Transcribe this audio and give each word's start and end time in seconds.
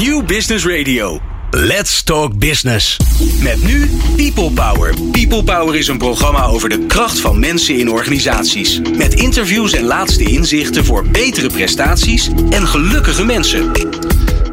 New 0.00 0.22
Business 0.22 0.64
Radio. 0.64 1.20
Let's 1.50 2.02
Talk 2.02 2.38
Business. 2.38 2.96
Met 3.42 3.62
nu 3.64 3.90
People 4.16 4.50
Power. 4.50 4.94
People 5.12 5.42
Power 5.42 5.76
is 5.76 5.88
een 5.88 5.98
programma 5.98 6.44
over 6.44 6.68
de 6.68 6.86
kracht 6.86 7.20
van 7.20 7.38
mensen 7.38 7.78
in 7.78 7.90
organisaties. 7.90 8.80
Met 8.96 9.14
interviews 9.14 9.72
en 9.72 9.84
laatste 9.84 10.22
inzichten 10.22 10.84
voor 10.84 11.04
betere 11.08 11.48
prestaties 11.48 12.30
en 12.50 12.66
gelukkige 12.66 13.24
mensen. 13.24 13.72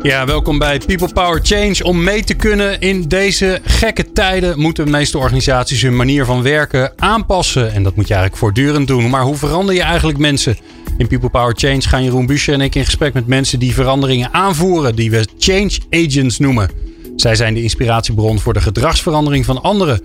Ja, 0.07 0.25
welkom 0.25 0.57
bij 0.57 0.77
People 0.85 1.13
Power 1.13 1.39
Change. 1.43 1.83
Om 1.83 2.03
mee 2.03 2.23
te 2.23 2.33
kunnen 2.33 2.79
in 2.79 3.07
deze 3.07 3.59
gekke 3.63 4.11
tijden 4.11 4.59
moeten 4.59 4.85
de 4.85 4.91
meeste 4.91 5.17
organisaties 5.17 5.81
hun 5.81 5.95
manier 5.95 6.25
van 6.25 6.41
werken 6.41 6.93
aanpassen. 6.95 7.73
En 7.73 7.83
dat 7.83 7.95
moet 7.95 8.07
je 8.07 8.13
eigenlijk 8.13 8.43
voortdurend 8.43 8.87
doen. 8.87 9.09
Maar 9.09 9.23
hoe 9.23 9.35
verander 9.35 9.75
je 9.75 9.81
eigenlijk 9.81 10.17
mensen? 10.17 10.57
In 10.97 11.07
People 11.07 11.29
Power 11.29 11.53
Change 11.57 11.81
gaan 11.81 12.03
Jeroen 12.03 12.25
Buscher 12.25 12.53
en 12.53 12.61
ik 12.61 12.75
in 12.75 12.85
gesprek 12.85 13.13
met 13.13 13.27
mensen 13.27 13.59
die 13.59 13.73
veranderingen 13.73 14.33
aanvoeren, 14.33 14.95
die 14.95 15.11
we 15.11 15.27
change 15.37 15.77
agents 15.89 16.39
noemen. 16.39 16.69
Zij 17.15 17.35
zijn 17.35 17.53
de 17.53 17.63
inspiratiebron 17.63 18.39
voor 18.39 18.53
de 18.53 18.61
gedragsverandering 18.61 19.45
van 19.45 19.61
anderen. 19.61 20.01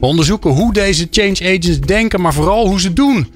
We 0.00 0.06
onderzoeken 0.06 0.50
hoe 0.50 0.72
deze 0.72 1.06
change 1.10 1.38
agents 1.40 1.80
denken, 1.80 2.20
maar 2.20 2.34
vooral 2.34 2.66
hoe 2.68 2.80
ze 2.80 2.92
doen. 2.92 3.28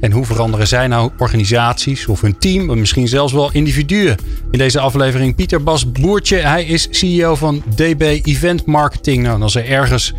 En 0.00 0.12
hoe 0.12 0.24
veranderen 0.24 0.66
zij 0.66 0.86
nou 0.86 1.10
organisaties 1.18 2.06
of 2.06 2.20
hun 2.20 2.38
team, 2.38 2.70
en 2.70 2.78
misschien 2.78 3.08
zelfs 3.08 3.32
wel 3.32 3.52
individuen? 3.52 4.16
In 4.50 4.58
deze 4.58 4.80
aflevering 4.80 5.34
Pieter 5.34 5.62
Bas 5.62 5.92
Boertje. 5.92 6.36
Hij 6.36 6.64
is 6.64 6.88
CEO 6.90 7.34
van 7.34 7.62
DB 7.74 8.20
Event 8.22 8.66
Marketing. 8.66 9.22
Nou, 9.22 9.42
als 9.42 9.54
er 9.54 9.68
ergens 9.68 10.14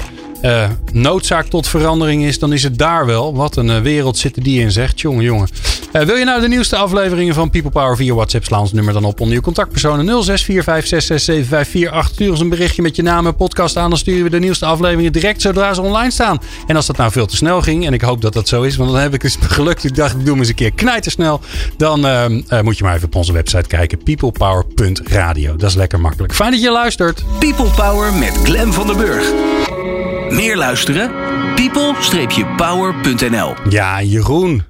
uh, 0.45 0.69
noodzaak 0.91 1.45
tot 1.45 1.67
verandering 1.67 2.23
is, 2.23 2.39
dan 2.39 2.53
is 2.53 2.63
het 2.63 2.77
daar 2.77 3.05
wel. 3.05 3.35
Wat 3.35 3.55
een 3.55 3.67
uh, 3.67 3.79
wereld 3.79 4.17
zitten 4.17 4.43
die 4.43 4.59
in, 4.59 4.71
zegt. 4.71 5.01
Jongen, 5.01 5.23
jongen. 5.23 5.47
Uh, 5.93 6.01
wil 6.01 6.15
je 6.15 6.25
nou 6.25 6.41
de 6.41 6.47
nieuwste 6.47 6.75
afleveringen 6.75 7.33
van 7.33 7.49
People 7.49 7.71
Power 7.71 7.95
via 7.95 8.13
WhatsApp? 8.13 8.45
Sla 8.45 8.59
ons 8.59 8.73
nummer 8.73 8.93
dan 8.93 9.03
op 9.03 9.19
onder 9.19 9.35
je 9.35 9.41
contactpersonen 9.41 10.23
0645667548. 10.23 12.11
Stuur 12.11 12.31
ons 12.31 12.39
een 12.39 12.49
berichtje 12.49 12.81
met 12.81 12.95
je 12.95 13.01
naam 13.01 13.27
en 13.27 13.35
podcast 13.35 13.77
aan. 13.77 13.89
Dan 13.89 13.99
sturen 13.99 14.23
we 14.23 14.29
de 14.29 14.39
nieuwste 14.39 14.65
afleveringen 14.65 15.11
direct 15.11 15.41
zodra 15.41 15.73
ze 15.73 15.81
online 15.81 16.11
staan. 16.11 16.41
En 16.67 16.75
als 16.75 16.85
dat 16.85 16.97
nou 16.97 17.11
veel 17.11 17.25
te 17.25 17.35
snel 17.35 17.61
ging, 17.61 17.85
en 17.85 17.93
ik 17.93 18.01
hoop 18.01 18.21
dat 18.21 18.33
dat 18.33 18.47
zo 18.47 18.61
is, 18.61 18.75
want 18.75 18.91
dan 18.91 18.99
heb 18.99 19.13
ik 19.13 19.23
eens 19.23 19.37
gelukt. 19.57 19.83
Ik 19.83 19.95
dacht, 19.95 20.13
ik 20.13 20.19
doe 20.19 20.29
hem 20.29 20.39
eens 20.39 20.49
een 20.49 20.55
keer 20.55 20.71
knijtersnel. 20.71 21.39
Dan 21.77 21.99
moet 22.63 22.77
je 22.77 22.83
maar 22.83 22.95
even 22.95 23.07
op 23.07 23.15
onze 23.15 23.33
website 23.33 23.67
kijken. 23.67 24.03
peoplepower.radio. 24.03 25.55
Dat 25.55 25.69
is 25.69 25.75
lekker 25.75 25.99
makkelijk. 25.99 26.33
Fijn 26.33 26.51
dat 26.51 26.61
je 26.61 26.71
luistert. 26.71 27.23
People 27.39 27.69
Power 27.69 28.13
met 28.13 28.37
Glen 28.43 28.73
van 28.73 28.87
der 28.87 28.95
Burg. 28.95 29.33
Meer 30.29 30.57
luisteren? 30.57 31.11
people-power.nl 31.55 33.53
Ja, 33.69 34.01
Jeroen. 34.01 34.63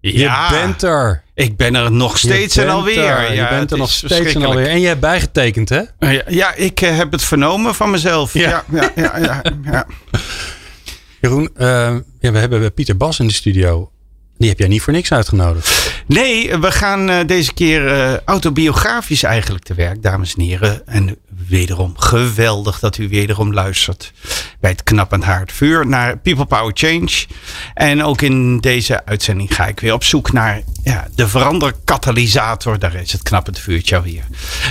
Ja, 0.00 0.48
je 0.48 0.56
bent 0.56 0.82
er. 0.82 1.22
Ik 1.34 1.56
ben 1.56 1.74
er 1.74 1.92
nog 1.92 2.18
steeds 2.18 2.56
en 2.56 2.68
alweer. 2.68 3.04
Er. 3.04 3.34
Ja, 3.34 3.42
je 3.42 3.48
bent 3.48 3.70
er 3.70 3.78
nog 3.78 3.90
steeds 3.90 4.34
en 4.34 4.42
alweer. 4.42 4.66
En 4.66 4.80
je 4.80 4.86
hebt 4.86 5.00
bijgetekend, 5.00 5.68
hè? 5.68 5.82
Ja, 5.98 6.22
ja 6.28 6.54
ik 6.54 6.80
uh, 6.80 6.96
heb 6.96 7.12
het 7.12 7.22
vernomen 7.22 7.74
van 7.74 7.90
mezelf. 7.90 8.34
Ja, 8.34 8.64
ja, 8.70 8.90
ja. 8.94 9.12
ja, 9.16 9.42
ja 9.64 9.86
Jeroen, 11.20 11.50
uh, 11.56 11.66
ja, 12.20 12.32
we 12.32 12.38
hebben 12.38 12.74
Pieter 12.74 12.96
Bas 12.96 13.18
in 13.18 13.26
de 13.26 13.32
studio. 13.32 13.90
Die 14.38 14.48
heb 14.48 14.58
jij 14.58 14.68
niet 14.68 14.82
voor 14.82 14.92
niks 14.92 15.12
uitgenodigd. 15.12 15.92
Nee, 16.06 16.56
we 16.56 16.72
gaan 16.72 17.10
uh, 17.10 17.18
deze 17.26 17.54
keer 17.54 17.84
uh, 17.84 18.16
autobiografisch 18.24 19.22
eigenlijk 19.22 19.64
te 19.64 19.74
werk, 19.74 20.02
dames 20.02 20.34
en 20.34 20.42
heren. 20.42 20.86
En 20.86 21.16
wederom 21.48 21.98
geweldig 21.98 22.78
dat 22.78 22.98
u 22.98 23.08
wederom 23.08 23.54
luistert 23.54 24.12
bij 24.60 24.70
het 24.70 24.82
knappend 24.82 25.24
haardvuur 25.24 25.86
naar 25.86 26.18
People 26.18 26.44
Power 26.44 26.72
Change. 26.74 27.26
En 27.74 28.04
ook 28.04 28.22
in 28.22 28.58
deze 28.58 29.04
uitzending 29.04 29.54
ga 29.54 29.66
ik 29.66 29.80
weer 29.80 29.92
op 29.92 30.04
zoek 30.04 30.32
naar 30.32 30.62
ja, 30.82 31.08
de 31.14 31.28
veranderkatalysator. 31.28 32.78
Daar 32.78 32.94
is 32.94 33.12
het 33.12 33.22
knappend 33.22 33.58
vuurtje 33.58 33.96
alweer. 33.96 34.24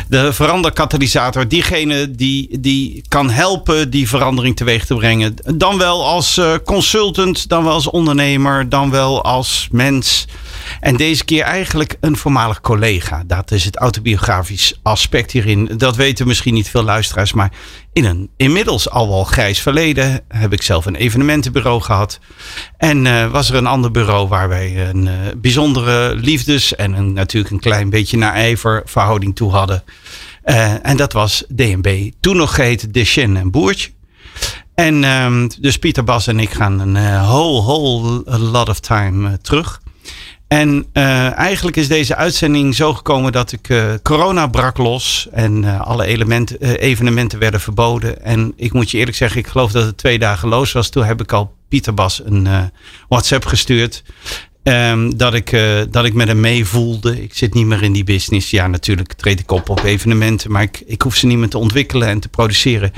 De 0.08 0.34
veranderkatalysator, 0.34 1.48
diegene 1.48 2.12
die, 2.12 2.60
die 2.60 3.04
kan 3.08 3.30
helpen 3.30 3.90
die 3.90 4.10
verandering 4.10 4.56
teweeg 4.56 4.86
te 4.86 4.96
brengen. 4.96 5.36
Dan 5.56 5.78
wel 5.78 6.06
als 6.06 6.38
uh, 6.38 6.54
consultant, 6.66 7.50
dan 7.50 7.64
wel 7.64 7.74
als 7.74 7.90
ondernemer, 7.90 8.70
dan 8.70 8.92
wel 8.92 9.24
als 9.24 9.68
mens. 9.72 10.28
En 10.80 10.96
deze 10.96 11.26
keer 11.26 11.44
eigenlijk 11.44 11.98
een 12.00 12.18
voormalig 12.18 12.62
collega. 12.62 13.24
Dat 13.28 13.52
is 13.52 13.66
het 13.66 13.78
autobiografisch 13.78 14.80
aspect 14.84 15.32
hierin. 15.32 15.72
Dat 15.78 15.96
weten 15.96 16.28
misschien 16.28 16.54
niet 16.54 16.70
veel 16.70 16.84
luisteraars. 16.84 17.34
Maar 17.34 17.52
in 17.94 18.06
een 18.06 18.30
inmiddels 18.38 18.90
al 18.90 19.08
wel 19.08 19.24
grijs 19.24 19.60
verleden 19.60 20.22
heb 20.28 20.54
ik 20.54 20.62
zelf 20.62 20.86
een 20.86 20.96
evenementenbureau 20.96 21.82
gehad. 21.82 22.20
En 22.78 23.06
uh, 23.06 23.32
was 23.32 23.50
er 23.50 23.56
een 23.56 23.68
ander 23.68 23.92
bureau 23.92 24.28
waar 24.28 24.50
wij 24.50 24.90
een 24.90 25.06
uh, 25.06 25.14
bijzondere 25.38 26.16
liefdes 26.16 26.76
en 26.76 27.14
natuurlijk 27.14 27.54
een 27.54 27.60
klein 27.60 27.90
beetje 27.90 28.18
naijver 28.18 28.82
verhouding 28.86 29.36
toe 29.36 29.52
hadden. 29.52 29.84
Uh, 30.46 30.86
en 30.86 30.98
dat 30.98 31.14
was 31.14 31.44
DNB. 31.48 32.12
Toen 32.20 32.38
nog 32.38 32.56
geheten 32.56 32.92
Deschen 32.92 33.38
en 33.38 33.52
Boertje. 33.52 33.90
En 34.76 35.04
um, 35.04 35.50
dus 35.60 35.80
Pieter 35.80 36.04
Bas 36.04 36.28
en 36.28 36.40
ik 36.40 36.50
gaan 36.50 36.80
een 36.80 37.24
whole, 37.24 37.62
whole 37.62 38.40
lot 38.40 38.70
of 38.70 38.80
time 38.80 39.38
terug. 39.42 39.82
En 40.50 40.86
uh, 40.94 41.38
eigenlijk 41.38 41.78
is 41.78 41.88
deze 41.88 42.16
uitzending 42.16 42.76
zo 42.76 42.94
gekomen 42.94 43.32
dat 43.32 43.52
ik 43.52 43.70
uh, 43.70 43.94
corona 44.04 44.48
brak 44.48 44.78
los 44.78 45.28
en 45.32 45.64
uh, 45.64 45.82
alle 45.82 46.06
evenementen 46.80 47.40
werden 47.40 47.60
verboden. 47.60 48.24
En 48.24 48.54
ik 48.56 48.74
moet 48.74 48.92
je 48.92 48.98
eerlijk 48.98 49.18
zeggen, 49.18 49.40
ik 49.40 49.48
geloof 49.48 49.72
dat 49.72 49.86
het 49.86 49.98
twee 49.98 50.20
dagen 50.20 50.50
los 50.50 50.72
was. 50.72 50.90
Toen 50.90 51.04
heb 51.04 51.22
ik 51.22 51.32
al 51.32 51.56
Pieter 51.68 51.94
Bas 51.94 52.22
een 52.26 52.48
WhatsApp 53.10 53.46
gestuurd. 53.46 54.04
Um, 54.64 55.18
dat, 55.18 55.34
ik, 55.34 55.58
dat 55.92 56.06
ik 56.06 56.14
met 56.14 56.28
hem 56.28 56.40
meevoelde. 56.40 57.22
Ik 57.22 57.34
zit 57.34 57.54
niet 57.54 57.66
meer 57.66 57.84
in 57.84 57.94
die 57.94 58.04
business. 58.04 58.50
Ja, 58.50 58.68
natuurlijk 58.68 59.14
treed 59.14 59.40
ik 59.40 59.52
op 59.52 59.70
op 59.70 59.84
evenementen, 59.84 60.52
maar 60.52 60.64
ik, 60.64 60.84
ik 60.86 61.02
hoef 61.02 61.16
ze 61.16 61.26
niet 61.26 61.38
meer 61.38 61.50
te 61.50 61.58
ontwikkelen 61.58 62.08
en 62.08 62.20
te 62.20 62.30
produceren. 62.30 62.92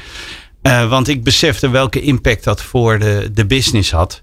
want 0.89 1.07
ik 1.07 1.23
besefte 1.23 1.69
welke 1.69 2.01
impact 2.01 2.43
dat 2.43 2.61
voor 2.61 2.99
de, 2.99 3.29
de 3.33 3.45
business 3.45 3.91
had. 3.91 4.21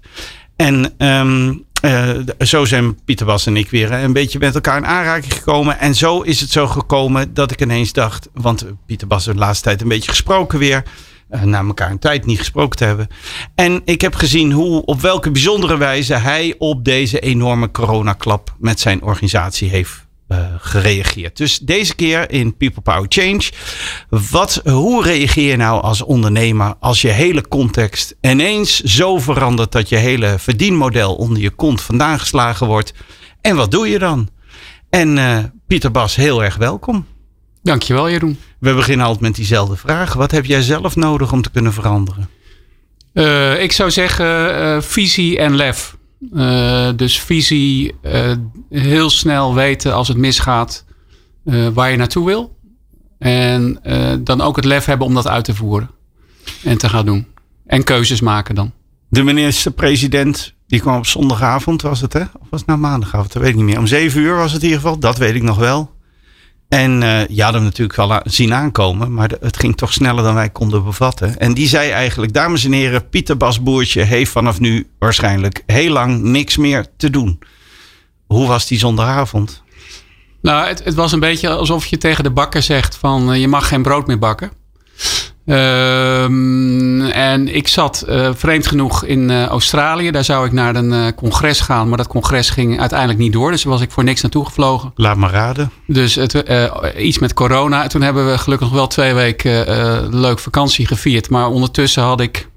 En 0.59 0.93
um, 0.97 1.65
uh, 1.81 2.09
zo 2.39 2.65
zijn 2.65 3.03
Pieter 3.05 3.25
Bas 3.25 3.45
en 3.45 3.57
ik 3.57 3.69
weer 3.69 3.91
een 3.91 4.13
beetje 4.13 4.39
met 4.39 4.55
elkaar 4.55 4.77
in 4.77 4.85
aanraking 4.85 5.33
gekomen. 5.33 5.79
En 5.79 5.95
zo 5.95 6.21
is 6.21 6.41
het 6.41 6.51
zo 6.51 6.67
gekomen 6.67 7.33
dat 7.33 7.51
ik 7.51 7.61
ineens 7.61 7.93
dacht. 7.93 8.29
Want 8.33 8.65
Pieter 8.85 9.07
Bas 9.07 9.25
de 9.25 9.35
laatste 9.35 9.63
tijd 9.63 9.81
een 9.81 9.87
beetje 9.87 10.09
gesproken 10.09 10.59
weer. 10.59 10.83
Uh, 11.31 11.43
na 11.43 11.59
elkaar 11.59 11.91
een 11.91 11.99
tijd 11.99 12.25
niet 12.25 12.37
gesproken 12.37 12.77
te 12.77 12.85
hebben. 12.85 13.07
En 13.55 13.81
ik 13.85 14.01
heb 14.01 14.15
gezien 14.15 14.51
hoe, 14.51 14.85
op 14.85 15.01
welke 15.01 15.31
bijzondere 15.31 15.77
wijze 15.77 16.13
hij 16.13 16.55
op 16.57 16.85
deze 16.85 17.19
enorme 17.19 17.71
coronaklap 17.71 18.55
met 18.57 18.79
zijn 18.79 19.01
organisatie 19.01 19.69
heeft 19.69 20.08
gereageerd. 20.59 21.37
Dus 21.37 21.59
deze 21.59 21.95
keer 21.95 22.31
in 22.31 22.57
People 22.57 22.81
Power 22.81 23.05
Change. 23.07 23.51
Wat, 24.09 24.61
hoe 24.63 25.03
reageer 25.03 25.49
je 25.49 25.55
nou 25.55 25.81
als 25.81 26.01
ondernemer 26.01 26.73
als 26.79 27.01
je 27.01 27.07
hele 27.07 27.47
context 27.47 28.15
ineens 28.21 28.79
zo 28.79 29.17
verandert 29.17 29.71
dat 29.71 29.89
je 29.89 29.95
hele 29.95 30.35
verdienmodel 30.39 31.15
onder 31.15 31.41
je 31.41 31.49
kont 31.49 31.81
vandaan 31.81 32.19
geslagen 32.19 32.67
wordt? 32.67 32.93
En 33.41 33.55
wat 33.55 33.71
doe 33.71 33.89
je 33.89 33.99
dan? 33.99 34.29
En 34.89 35.17
uh, 35.17 35.37
Pieter 35.67 35.91
Bas, 35.91 36.15
heel 36.15 36.43
erg 36.43 36.55
welkom. 36.55 37.05
Dankjewel, 37.63 38.09
Jeroen. 38.09 38.39
We 38.59 38.73
beginnen 38.73 39.05
altijd 39.05 39.23
met 39.23 39.35
diezelfde 39.35 39.75
vraag. 39.75 40.13
Wat 40.13 40.31
heb 40.31 40.45
jij 40.45 40.61
zelf 40.61 40.95
nodig 40.95 41.31
om 41.31 41.41
te 41.41 41.51
kunnen 41.51 41.73
veranderen? 41.73 42.29
Uh, 43.13 43.61
ik 43.61 43.71
zou 43.71 43.91
zeggen 43.91 44.83
visie 44.83 45.39
en 45.39 45.55
lef. 45.55 45.97
Uh, 46.33 46.89
dus 46.95 47.19
visie, 47.19 47.95
uh, 48.01 48.31
heel 48.69 49.09
snel 49.09 49.53
weten 49.53 49.93
als 49.93 50.07
het 50.07 50.17
misgaat 50.17 50.85
uh, 51.45 51.67
waar 51.67 51.91
je 51.91 51.97
naartoe 51.97 52.25
wil. 52.25 52.57
En 53.19 53.79
dan 54.23 54.41
ook 54.41 54.55
het 54.55 54.65
lef 54.65 54.85
hebben 54.85 55.07
om 55.07 55.13
dat 55.13 55.27
uit 55.27 55.43
te 55.45 55.55
voeren. 55.55 55.89
En 56.63 56.77
te 56.77 56.89
gaan 56.89 57.05
doen. 57.05 57.27
En 57.65 57.83
keuzes 57.83 58.21
maken 58.21 58.55
dan. 58.55 58.71
De 59.09 59.23
minister-president, 59.23 60.53
die 60.67 60.79
kwam 60.79 60.97
op 60.97 61.05
zondagavond, 61.05 61.81
was 61.81 62.01
het 62.01 62.13
hè? 62.13 62.21
Of 62.21 62.47
was 62.49 62.59
het 62.59 62.69
nou 62.69 62.79
maandagavond? 62.79 63.33
Dat 63.33 63.41
weet 63.41 63.51
ik 63.51 63.57
niet 63.57 63.65
meer. 63.65 63.77
Om 63.77 63.87
zeven 63.87 64.21
uur 64.21 64.35
was 64.35 64.51
het 64.51 64.61
in 64.61 64.67
ieder 64.67 64.81
geval. 64.81 64.99
Dat 64.99 65.17
weet 65.17 65.35
ik 65.35 65.43
nog 65.43 65.57
wel. 65.57 65.91
En 66.69 67.01
uh, 67.01 67.27
je 67.27 67.43
had 67.43 67.53
hem 67.53 67.63
natuurlijk 67.63 67.95
wel 67.97 68.19
zien 68.23 68.53
aankomen, 68.53 69.13
maar 69.13 69.31
het 69.39 69.57
ging 69.57 69.77
toch 69.77 69.93
sneller 69.93 70.23
dan 70.23 70.33
wij 70.33 70.49
konden 70.49 70.83
bevatten. 70.83 71.37
En 71.39 71.53
die 71.53 71.67
zei 71.67 71.89
eigenlijk, 71.89 72.33
dames 72.33 72.65
en 72.65 72.71
heren, 72.71 73.09
Pieter 73.09 73.37
Basboertje 73.37 74.01
heeft 74.01 74.31
vanaf 74.31 74.59
nu 74.59 74.87
waarschijnlijk 74.99 75.63
heel 75.65 75.91
lang 75.91 76.21
niks 76.21 76.57
meer 76.57 76.85
te 76.97 77.09
doen. 77.09 77.39
Hoe 78.27 78.47
was 78.47 78.67
die 78.67 78.79
zondagavond? 78.79 79.63
Nou, 80.41 80.67
het, 80.67 80.83
het 80.83 80.93
was 80.93 81.11
een 81.11 81.19
beetje 81.19 81.49
alsof 81.49 81.85
je 81.85 81.97
tegen 81.97 82.23
de 82.23 82.31
bakker 82.31 82.61
zegt 82.61 82.95
van 82.95 83.33
uh, 83.33 83.39
je 83.39 83.47
mag 83.47 83.67
geen 83.67 83.81
brood 83.81 84.07
meer 84.07 84.19
bakken. 84.19 84.51
Um, 85.49 87.01
en 87.01 87.55
ik 87.55 87.67
zat 87.67 88.05
uh, 88.09 88.29
vreemd 88.33 88.67
genoeg 88.67 89.05
in 89.05 89.29
uh, 89.29 89.45
Australië. 89.45 90.11
Daar 90.11 90.23
zou 90.23 90.45
ik 90.45 90.51
naar 90.51 90.75
een 90.75 90.91
uh, 90.91 91.07
congres 91.15 91.59
gaan. 91.59 91.87
Maar 91.87 91.97
dat 91.97 92.07
congres 92.07 92.49
ging 92.49 92.79
uiteindelijk 92.79 93.19
niet 93.19 93.33
door. 93.33 93.51
Dus 93.51 93.63
was 93.63 93.81
ik 93.81 93.91
voor 93.91 94.03
niks 94.03 94.21
naartoe 94.21 94.45
gevlogen. 94.45 94.91
Laat 94.95 95.17
maar 95.17 95.31
raden. 95.31 95.71
Dus 95.87 96.15
het, 96.15 96.43
iets 96.97 97.19
met 97.19 97.33
corona. 97.33 97.87
Toen 97.87 98.01
hebben 98.01 98.31
we 98.31 98.37
gelukkig 98.37 98.67
nog 98.67 98.75
wel 98.77 98.87
twee 98.87 99.13
weken 99.13 99.65
leuk 100.19 100.39
vakantie 100.39 100.87
gevierd. 100.87 101.29
Maar 101.29 101.47
ondertussen 101.47 102.03
had 102.03 102.21
ik 102.21 102.49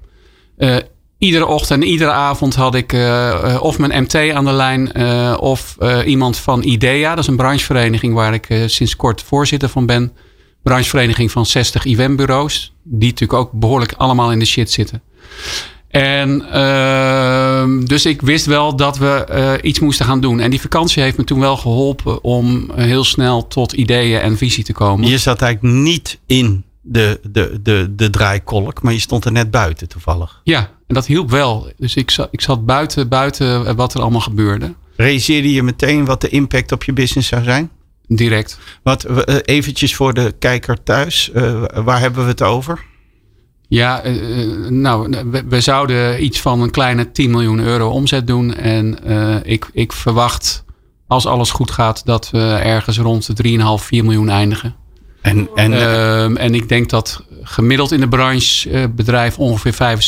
iedere 1.17 1.45
ochtend 1.45 1.81
en 1.81 1.87
iedere 1.87 2.11
avond 2.11 2.55
had 2.55 2.75
ik 2.75 2.95
of 3.59 3.77
mijn 3.77 4.03
MT 4.03 4.15
aan 4.15 4.45
de 4.45 4.51
lijn. 4.51 4.97
of 5.39 5.77
iemand 6.05 6.37
van 6.37 6.63
IDEA. 6.63 7.09
Dat 7.09 7.23
is 7.23 7.27
een 7.27 7.35
branchevereniging 7.35 8.13
waar 8.13 8.33
ik 8.33 8.47
sinds 8.65 8.95
kort 8.95 9.21
voorzitter 9.21 9.69
van 9.69 9.85
ben 9.85 10.11
branchevereniging 10.63 11.31
van 11.31 11.45
60 11.45 11.85
eventbureaus. 11.85 12.73
Die 12.83 13.09
natuurlijk 13.09 13.39
ook 13.39 13.51
behoorlijk 13.51 13.93
allemaal 13.97 14.31
in 14.31 14.39
de 14.39 14.45
shit 14.45 14.71
zitten. 14.71 15.01
En 15.93 16.45
uh, 16.53 17.87
dus 17.87 18.05
ik 18.05 18.21
wist 18.21 18.45
wel 18.45 18.75
dat 18.75 18.97
we 18.97 19.27
uh, 19.31 19.69
iets 19.69 19.79
moesten 19.79 20.05
gaan 20.05 20.21
doen. 20.21 20.39
En 20.39 20.49
die 20.49 20.61
vakantie 20.61 21.03
heeft 21.03 21.17
me 21.17 21.23
toen 21.23 21.39
wel 21.39 21.57
geholpen 21.57 22.23
om 22.23 22.71
heel 22.75 23.03
snel 23.03 23.47
tot 23.47 23.73
ideeën 23.73 24.19
en 24.19 24.37
visie 24.37 24.63
te 24.63 24.73
komen. 24.73 25.09
Je 25.09 25.17
zat 25.17 25.41
eigenlijk 25.41 25.75
niet 25.75 26.19
in 26.25 26.63
de, 26.81 27.19
de, 27.31 27.59
de, 27.61 27.93
de 27.95 28.09
draaikolk, 28.09 28.81
maar 28.81 28.93
je 28.93 28.99
stond 28.99 29.25
er 29.25 29.31
net 29.31 29.51
buiten 29.51 29.87
toevallig. 29.87 30.41
Ja, 30.43 30.59
en 30.87 30.95
dat 30.95 31.05
hielp 31.05 31.29
wel. 31.29 31.71
Dus 31.77 31.95
ik 31.95 32.11
zat, 32.11 32.27
ik 32.31 32.41
zat 32.41 32.65
buiten, 32.65 33.07
buiten 33.07 33.75
wat 33.75 33.93
er 33.93 34.01
allemaal 34.01 34.21
gebeurde. 34.21 34.73
Realiseerde 34.95 35.53
je 35.53 35.63
meteen 35.63 36.05
wat 36.05 36.21
de 36.21 36.29
impact 36.29 36.71
op 36.71 36.83
je 36.83 36.93
business 36.93 37.27
zou 37.27 37.43
zijn? 37.43 37.69
Direct. 38.07 38.59
Wat, 38.83 39.27
eventjes 39.45 39.95
voor 39.95 40.13
de 40.13 40.33
kijker 40.39 40.83
thuis, 40.83 41.31
uh, 41.35 41.63
waar 41.73 41.99
hebben 41.99 42.23
we 42.23 42.29
het 42.29 42.41
over? 42.41 42.85
Ja, 43.67 44.05
uh, 44.05 44.69
nou, 44.69 45.23
we, 45.47 45.61
zouden 45.61 46.23
iets 46.23 46.41
van 46.41 46.61
een 46.61 46.71
kleine 46.71 47.11
10 47.11 47.31
miljoen 47.31 47.59
euro 47.59 47.89
omzet 47.89 48.27
doen. 48.27 48.55
En 48.55 48.97
uh, 49.07 49.35
ik, 49.43 49.69
ik 49.73 49.93
verwacht, 49.93 50.65
als 51.07 51.25
alles 51.25 51.51
goed 51.51 51.71
gaat, 51.71 52.05
dat 52.05 52.29
we 52.31 52.59
ergens 52.63 52.97
rond 52.97 53.37
de 53.37 53.77
3,5, 53.79 53.85
4 53.85 54.03
miljoen 54.03 54.29
eindigen. 54.29 54.75
En, 55.21 55.49
en, 55.55 55.71
uh, 55.71 56.23
en 56.23 56.55
ik 56.55 56.69
denk 56.69 56.89
dat 56.89 57.23
gemiddeld 57.43 57.91
in 57.91 57.99
de 57.99 58.07
branche 58.07 58.89
bedrijf 58.95 59.37
ongeveer 59.37 59.99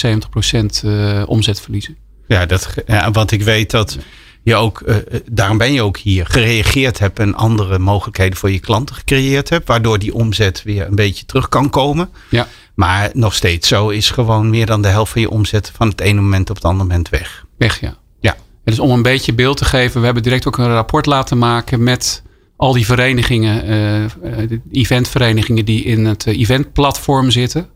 75% 1.25 1.25
omzet 1.25 1.61
verliezen. 1.61 1.97
Ja, 2.27 2.45
dat, 2.45 2.73
ja, 2.87 3.11
want 3.11 3.31
ik 3.31 3.41
weet 3.41 3.71
dat 3.71 3.97
je 4.45 4.55
ook, 4.55 4.83
uh, 4.85 4.95
daarom 5.31 5.57
ben 5.57 5.73
je 5.73 5.81
ook 5.81 5.97
hier, 5.97 6.25
gereageerd 6.25 6.99
hebt 6.99 7.19
en 7.19 7.35
andere 7.35 7.79
mogelijkheden 7.79 8.37
voor 8.37 8.51
je 8.51 8.59
klanten 8.59 8.95
gecreëerd 8.95 9.49
hebt, 9.49 9.67
waardoor 9.67 9.99
die 9.99 10.13
omzet 10.13 10.63
weer 10.63 10.87
een 10.87 10.95
beetje 10.95 11.25
terug 11.25 11.49
kan 11.49 11.69
komen. 11.69 12.09
Ja. 12.29 12.47
Maar 12.75 13.09
nog 13.13 13.33
steeds 13.33 13.67
zo 13.67 13.89
is 13.89 14.09
gewoon 14.09 14.49
meer 14.49 14.65
dan 14.65 14.81
de 14.81 14.87
helft 14.87 15.11
van 15.11 15.21
je 15.21 15.29
omzet 15.29 15.71
van 15.75 15.87
het 15.87 16.01
ene 16.01 16.21
moment 16.21 16.49
op 16.49 16.55
het 16.55 16.65
andere 16.65 16.83
moment 16.83 17.09
weg. 17.09 17.45
Weg, 17.57 17.81
ja. 17.81 17.97
Ja. 18.19 18.35
Dus 18.63 18.79
om 18.79 18.91
een 18.91 19.01
beetje 19.01 19.33
beeld 19.33 19.57
te 19.57 19.65
geven, 19.65 19.99
we 19.99 20.05
hebben 20.05 20.23
direct 20.23 20.47
ook 20.47 20.57
een 20.57 20.73
rapport 20.73 21.05
laten 21.05 21.37
maken 21.37 21.83
met 21.83 22.23
al 22.55 22.73
die 22.73 22.85
verenigingen, 22.85 23.63
uh, 23.63 24.47
de 24.47 24.61
eventverenigingen 24.71 25.65
die 25.65 25.83
in 25.83 26.05
het 26.05 26.25
eventplatform 26.25 27.31
zitten. 27.31 27.69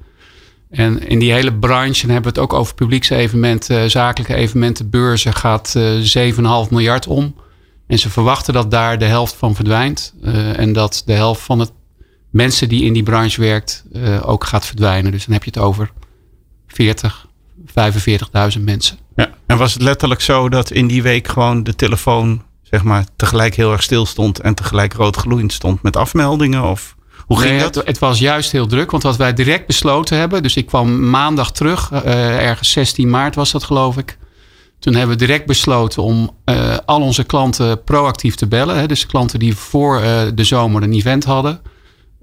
En 0.70 1.08
in 1.08 1.20
die 1.20 1.32
hele 1.32 1.54
branche, 1.54 2.04
en 2.04 2.10
hebben 2.10 2.34
we 2.34 2.40
het 2.40 2.52
ook 2.52 2.60
over 2.60 2.76
publieksevenementen, 2.76 3.92
zakelijke 3.92 4.36
evenementen, 4.36 4.90
beurzen, 4.90 5.34
gaat 5.34 5.74
uh, 5.78 6.64
7,5 6.66 6.70
miljard 6.70 7.08
om. 7.08 7.36
En 7.88 8.00
ze 8.00 8.10
verwachten 8.10 8.54
dat 8.54 8.72
daar 8.72 8.98
de 9.00 9.06
helft 9.06 9.36
van 9.36 9.56
verdwijnt. 9.56 10.14
Uh, 10.24 10.60
en 10.60 10.74
dat 10.74 11.04
de 11.06 11.14
helft 11.14 11.42
van 11.42 11.60
het 11.60 11.72
mensen 12.30 12.70
die 12.70 12.84
in 12.84 12.94
die 12.94 13.04
branche 13.04 13.42
werkt 13.42 13.84
ook 14.22 14.44
gaat 14.44 14.66
verdwijnen. 14.66 15.12
Dus 15.12 15.26
dan 15.26 15.34
heb 15.34 15.44
je 15.44 15.50
het 15.54 15.60
over 15.60 15.92
40, 16.68 17.28
45.000 18.58 18.64
mensen. 18.64 18.98
Ja. 19.16 19.30
En 19.46 19.58
was 19.58 19.74
het 19.74 19.82
letterlijk 19.82 20.22
zo 20.22 20.50
dat 20.50 20.72
in 20.72 20.88
die 20.88 21.04
week 21.04 21.28
gewoon 21.28 21.64
de 21.64 21.76
telefoon 21.76 22.44
zeg 22.62 22.84
maar 22.84 23.06
tegelijk 23.16 23.56
heel 23.56 23.72
erg 23.72 23.84
stil 23.84 24.06
stond 24.06 24.40
en 24.40 24.54
tegelijk 24.54 24.94
rood 24.94 25.16
gloeiend 25.16 25.54
stond 25.54 25.82
met 25.82 25.98
afmeldingen? 25.98 26.64
Of 26.64 26.96
hoe 27.30 27.40
ging 27.40 27.52
nee, 27.52 27.60
dat? 27.60 27.76
Het, 27.76 27.88
het, 27.88 28.00
was 28.00 28.20
juist 28.20 28.52
heel 28.52 28.68
druk, 28.68 28.92
want 28.92 29.04
wat 29.04 29.16
wij 29.16 29.34
direct 29.34 29.68
besloten 29.68 30.18
hebben, 30.18 30.44
dus 30.44 30.56
ik 30.56 30.66
kwam 30.66 31.10
maandag 31.10 31.52
terug, 31.52 31.92
uh, 31.92 32.48
ergens 32.48 32.72
16 32.72 33.10
maart 33.10 33.36
was 33.36 33.52
dat 33.52 33.64
geloof 33.64 33.98
ik. 33.98 34.18
Toen 34.80 34.94
hebben 34.94 35.18
we 35.18 35.26
direct 35.26 35.46
besloten 35.46 36.04
om 36.04 36.36
uh, 36.46 36.78
al 36.86 37.02
onze 37.02 37.24
klanten 37.24 37.84
proactief 37.84 38.36
te 38.36 38.48
bellen. 38.48 38.78
Hè, 38.78 38.88
dus 38.88 39.06
klanten 39.06 39.40
die 39.40 39.56
voor 39.56 40.02
uh, 40.02 40.22
de 40.34 40.44
zomer 40.44 40.84
een 40.84 40.94
event 40.94 41.24
hadden 41.24 41.62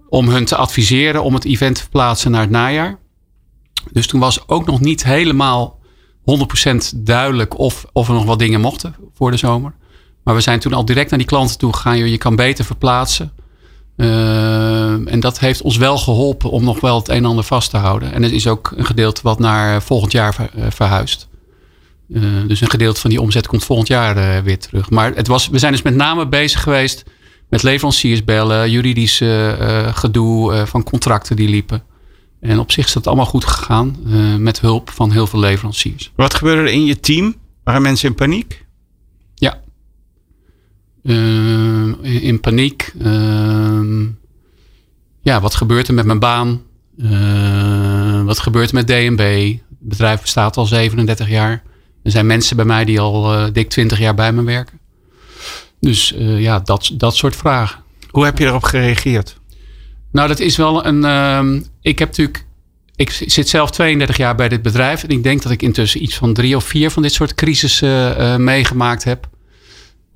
om 0.09 0.29
hun 0.29 0.45
te 0.45 0.57
adviseren 0.57 1.23
om 1.23 1.35
het 1.35 1.45
event 1.45 1.75
te 1.75 1.81
verplaatsen 1.81 2.31
naar 2.31 2.41
het 2.41 2.51
najaar. 2.51 2.99
Dus 3.93 4.07
toen 4.07 4.21
was 4.21 4.49
ook 4.49 4.67
nog 4.67 4.81
niet 4.81 5.05
helemaal 5.05 5.79
100% 6.65 6.77
duidelijk 6.97 7.59
of, 7.59 7.87
of 7.93 8.09
er 8.09 8.15
nog 8.15 8.25
wat 8.25 8.39
dingen 8.39 8.61
mochten 8.61 8.95
voor 9.15 9.31
de 9.31 9.37
zomer. 9.37 9.75
Maar 10.23 10.35
we 10.35 10.41
zijn 10.41 10.61
toen 10.61 10.73
al 10.73 10.85
direct 10.85 11.11
naar 11.11 11.19
die 11.19 11.29
klanten 11.29 11.59
toe 11.59 11.73
gegaan. 11.73 11.99
Je 11.99 12.19
kan 12.19 12.37
beter 12.37 12.65
verplaatsen. 12.65 13.33
Uh, 13.97 15.13
en 15.13 15.21
dat 15.21 15.39
heeft 15.39 15.63
ons 15.63 15.77
wel 15.77 15.99
geholpen 15.99 16.51
om 16.51 16.65
nog 16.65 16.81
wel 16.81 16.99
het 16.99 17.09
een 17.09 17.17
en 17.17 17.25
ander 17.25 17.45
vast 17.45 17.71
te 17.71 17.77
houden. 17.77 18.13
En 18.13 18.23
het 18.23 18.33
is 18.33 18.47
ook 18.47 18.73
een 18.77 18.87
gedeelte 18.87 19.21
wat 19.23 19.39
naar 19.39 19.83
volgend 19.83 20.13
jaar 20.13 20.51
uh, 20.57 20.65
verhuist. 20.69 21.29
Uh, 22.09 22.23
dus 22.47 22.61
een 22.61 22.71
gedeelte 22.71 23.01
van 23.01 23.11
die 23.11 23.21
omzet 23.21 23.47
komt 23.47 23.65
volgend 23.65 23.89
jaar 23.89 24.45
weer 24.45 24.59
terug. 24.59 24.91
Maar 24.91 25.15
het 25.15 25.27
was, 25.27 25.49
we 25.49 25.59
zijn 25.59 25.73
dus 25.73 25.83
met 25.83 25.95
name 25.95 26.29
bezig 26.29 26.63
geweest 26.63 27.05
met 27.49 27.63
leveranciers 27.63 28.25
bellen, 28.25 28.71
juridische 28.71 29.57
uh, 29.61 29.97
gedoe 29.97 30.67
van 30.67 30.83
contracten 30.83 31.37
die 31.37 31.49
liepen. 31.49 31.83
En 32.41 32.59
op 32.59 32.73
zich 32.73 32.87
is 32.87 32.93
dat 32.93 33.07
allemaal 33.07 33.27
goed 33.27 33.45
gegaan 33.45 33.97
met 34.39 34.61
hulp 34.61 34.91
van 34.91 35.11
heel 35.13 35.27
veel 35.27 35.39
leveranciers. 35.39 36.13
Wat 36.17 36.35
gebeurde 36.35 36.63
er 36.63 36.75
in 36.75 36.85
je 36.85 37.01
team? 37.01 37.35
Waren 37.65 37.83
mensen 37.83 38.09
in 38.09 38.15
paniek? 38.15 38.66
In, 41.07 41.99
in, 42.03 42.41
paniek. 42.41 42.93
Ehm, 43.03 44.05
ja, 45.23 45.41
wat 45.41 45.55
gebeurt 45.55 45.89
er 45.89 45.95
met 45.95 46.07
mijn 46.07 46.19
baan? 46.19 46.65
wat 48.25 48.39
gebeurt 48.39 48.69
er 48.69 48.75
met 48.75 48.87
DNB? 48.87 49.53
Het 49.69 49.89
bedrijf 49.89 50.21
bestaat 50.21 50.57
al 50.57 50.67
37 50.67 51.29
jaar. 51.29 51.63
Er 52.03 52.11
zijn 52.11 52.27
mensen 52.27 52.57
bij 52.57 52.65
mij 52.65 52.85
die 52.85 53.01
al 53.01 53.53
dik 53.53 53.69
20 53.69 53.99
jaar 53.99 54.15
bij 54.15 54.33
me 54.33 54.43
werken. 54.43 54.79
Dus 55.81 56.15
ja, 56.19 56.61
dat, 56.61 56.91
dat 56.95 57.17
soort 57.17 57.37
vragen. 57.37 57.85
Hoe 58.11 58.25
heb 58.25 58.39
je 58.39 58.45
erop 58.45 58.63
gereageerd? 58.63 59.37
Nou, 60.17 60.29
dat 60.29 60.41
is 60.41 60.57
wel 60.57 60.87
een. 60.87 61.03
Uh, 61.05 61.63
ik 61.81 61.99
heb 61.99 62.09
natuurlijk. 62.09 62.45
Ik 62.95 63.11
zit 63.11 63.49
zelf 63.49 63.71
32 63.71 64.17
jaar 64.17 64.35
bij 64.35 64.49
dit 64.49 64.63
bedrijf. 64.63 65.03
En 65.03 65.09
ik 65.09 65.23
denk 65.23 65.43
dat 65.43 65.53
ik 65.53 65.63
intussen 65.63 66.03
iets 66.03 66.17
van 66.17 66.35
drie 66.35 66.57
of 66.57 66.65
vier 66.65 66.91
van 66.91 67.03
dit 67.03 67.13
soort 67.13 67.35
crisissen 67.35 68.21
uh, 68.21 68.37
meegemaakt 68.37 69.05
heb. 69.05 69.29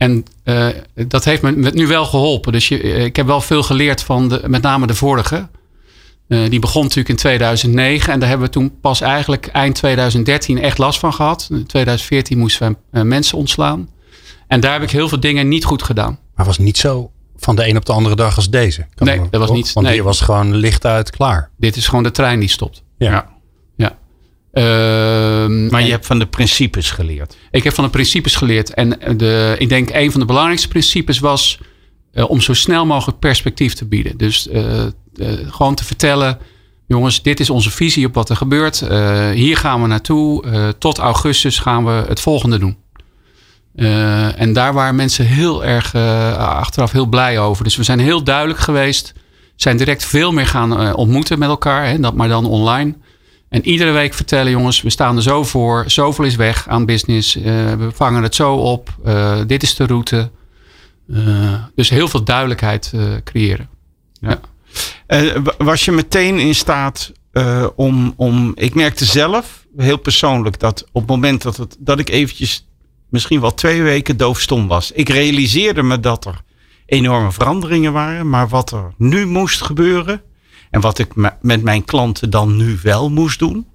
En 0.00 0.24
uh, 0.44 0.66
dat 0.94 1.24
heeft 1.24 1.42
me 1.42 1.70
nu 1.72 1.86
wel 1.86 2.04
geholpen. 2.04 2.52
Dus 2.52 2.68
je, 2.68 2.82
ik 2.82 3.16
heb 3.16 3.26
wel 3.26 3.40
veel 3.40 3.62
geleerd 3.62 4.02
van 4.02 4.28
de, 4.28 4.42
met 4.46 4.62
name 4.62 4.86
de 4.86 4.94
vorige. 4.94 5.48
die 6.28 6.58
begon 6.58 6.82
natuurlijk 6.82 7.08
in 7.08 7.16
2009. 7.16 8.12
En 8.12 8.20
daar 8.20 8.28
hebben 8.28 8.46
we 8.46 8.52
toen 8.52 8.80
pas 8.80 9.00
eigenlijk 9.00 9.46
eind 9.46 9.74
2013 9.74 10.60
echt 10.60 10.78
last 10.78 10.98
van 10.98 11.12
gehad. 11.12 11.48
In 11.50 11.66
2014 11.66 12.38
moesten 12.38 12.76
we 12.90 13.02
mensen 13.02 13.38
ontslaan. 13.38 13.88
En 14.46 14.60
daar 14.60 14.72
heb 14.72 14.82
ik 14.82 14.90
heel 14.90 15.08
veel 15.08 15.20
dingen 15.20 15.48
niet 15.48 15.64
goed 15.64 15.82
gedaan. 15.82 16.18
Maar 16.34 16.46
was 16.46 16.58
niet 16.58 16.78
zo 16.78 17.10
van 17.36 17.56
de 17.56 17.68
een 17.68 17.76
op 17.76 17.84
de 17.84 17.92
andere 17.92 18.16
dag 18.16 18.36
als 18.36 18.50
deze. 18.50 18.86
Kan 18.94 19.06
nee, 19.06 19.20
dat 19.30 19.40
was 19.40 19.50
niet. 19.50 19.72
Want 19.72 19.86
nee. 19.86 19.94
hier 19.94 20.04
was 20.04 20.20
gewoon 20.20 20.54
licht 20.54 20.86
uit 20.86 21.10
klaar. 21.10 21.50
Dit 21.56 21.76
is 21.76 21.86
gewoon 21.88 22.02
de 22.02 22.10
trein 22.10 22.40
die 22.40 22.48
stopt. 22.48 22.82
Ja. 22.98 23.28
Uh, 24.52 24.62
maar 25.70 25.82
je 25.82 25.90
hebt 25.90 26.06
van 26.06 26.18
de 26.18 26.26
principes 26.26 26.90
geleerd. 26.90 27.36
Ik 27.50 27.64
heb 27.64 27.74
van 27.74 27.84
de 27.84 27.90
principes 27.90 28.36
geleerd. 28.36 28.74
En 28.74 28.98
de, 29.16 29.54
ik 29.58 29.68
denk 29.68 29.90
een 29.92 30.10
van 30.10 30.20
de 30.20 30.26
belangrijkste 30.26 30.68
principes 30.68 31.18
was 31.18 31.58
uh, 32.14 32.30
om 32.30 32.40
zo 32.40 32.54
snel 32.54 32.86
mogelijk 32.86 33.18
perspectief 33.18 33.74
te 33.74 33.84
bieden. 33.84 34.16
Dus 34.16 34.48
uh, 34.52 34.82
gewoon 35.46 35.74
te 35.74 35.84
vertellen. 35.84 36.38
Jongens, 36.86 37.22
dit 37.22 37.40
is 37.40 37.50
onze 37.50 37.70
visie 37.70 38.06
op 38.06 38.14
wat 38.14 38.30
er 38.30 38.36
gebeurt. 38.36 38.80
hier 39.34 39.56
gaan 39.56 39.82
we 39.82 39.86
naartoe. 39.86 40.44
tot 40.78 40.98
augustus 40.98 41.58
gaan 41.58 41.84
we 41.84 42.04
het 42.08 42.20
volgende 42.20 42.58
doen. 42.58 42.76
En 44.36 44.52
daar 44.52 44.72
waren 44.72 44.94
mensen 44.94 45.26
heel 45.26 45.64
erg 45.64 45.94
achteraf 46.36 46.92
heel 46.92 47.06
blij 47.06 47.38
over. 47.38 47.64
Dus 47.64 47.76
we 47.76 47.82
zijn 47.82 47.98
heel 47.98 48.22
duidelijk 48.22 48.58
geweest. 48.58 49.12
Zijn 49.56 49.76
direct 49.76 50.04
veel 50.04 50.32
meer 50.32 50.46
gaan 50.46 50.94
ontmoeten 50.94 51.38
met 51.38 51.48
elkaar. 51.48 51.86
Hè, 51.86 52.00
dat 52.00 52.14
maar 52.14 52.28
dan 52.28 52.46
online. 52.46 52.94
En 53.50 53.66
iedere 53.66 53.90
week 53.90 54.14
vertellen 54.14 54.50
jongens, 54.50 54.82
we 54.82 54.90
staan 54.90 55.16
er 55.16 55.22
zo 55.22 55.44
voor. 55.44 55.84
Zoveel 55.86 56.24
is 56.24 56.36
weg 56.36 56.68
aan 56.68 56.86
business. 56.86 57.34
we 57.34 57.90
vangen 57.94 58.22
het 58.22 58.34
zo 58.34 58.54
op. 58.54 58.94
dit 59.46 59.62
is 59.62 59.74
de 59.74 59.86
route. 59.86 60.30
dus 61.74 61.90
heel 61.90 62.08
veel 62.08 62.24
duidelijkheid 62.24 62.92
creëren. 63.24 63.68
Ja. 64.20 64.40
was 65.58 65.84
je 65.84 65.92
meteen 65.92 66.38
in 66.38 66.54
staat 66.54 67.12
om, 67.74 68.14
om... 68.16 68.52
Ik 68.54 68.74
merkte 68.74 69.04
zelf, 69.04 69.66
heel 69.76 69.98
persoonlijk, 69.98 70.60
dat 70.60 70.84
op 70.92 71.00
het 71.00 71.10
moment 71.10 71.42
dat, 71.42 71.56
het, 71.56 71.76
dat 71.78 71.98
ik 71.98 72.10
eventjes 72.10 72.66
misschien 73.08 73.40
wel 73.40 73.54
twee 73.54 73.82
weken 73.82 74.16
doofstom 74.16 74.68
was. 74.68 74.92
Ik 74.92 75.08
realiseerde 75.08 75.82
me 75.82 76.00
dat 76.00 76.24
er 76.24 76.42
enorme 76.86 77.32
veranderingen 77.32 77.92
waren, 77.92 78.28
maar 78.28 78.48
wat 78.48 78.72
er 78.72 78.92
nu 78.96 79.26
moest 79.26 79.62
gebeuren 79.62 80.22
en 80.70 80.80
wat 80.80 80.98
ik 80.98 81.14
met 81.40 81.62
mijn 81.62 81.84
klanten 81.84 82.30
dan 82.30 82.56
nu 82.56 82.78
wel 82.82 83.10
moest 83.10 83.38
doen, 83.38 83.66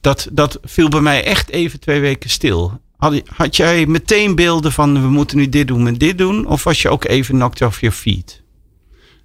dat, 0.00 0.28
dat 0.32 0.58
viel 0.62 0.88
bij 0.88 1.00
mij 1.00 1.24
echt 1.24 1.50
even 1.50 1.80
twee 1.80 2.00
weken 2.00 2.30
stil. 2.30 2.80
Had, 2.96 3.22
had 3.26 3.56
jij 3.56 3.86
meteen 3.86 4.34
beelden 4.34 4.72
van 4.72 5.02
we 5.02 5.08
moeten 5.08 5.36
nu 5.36 5.48
dit 5.48 5.68
doen 5.68 5.86
en 5.86 5.94
dit 5.94 6.18
doen, 6.18 6.46
of 6.46 6.64
was 6.64 6.82
je 6.82 6.88
ook 6.88 7.04
even 7.04 7.34
knocked 7.34 7.62
off 7.62 7.80
your 7.80 7.96
feet? 7.96 8.42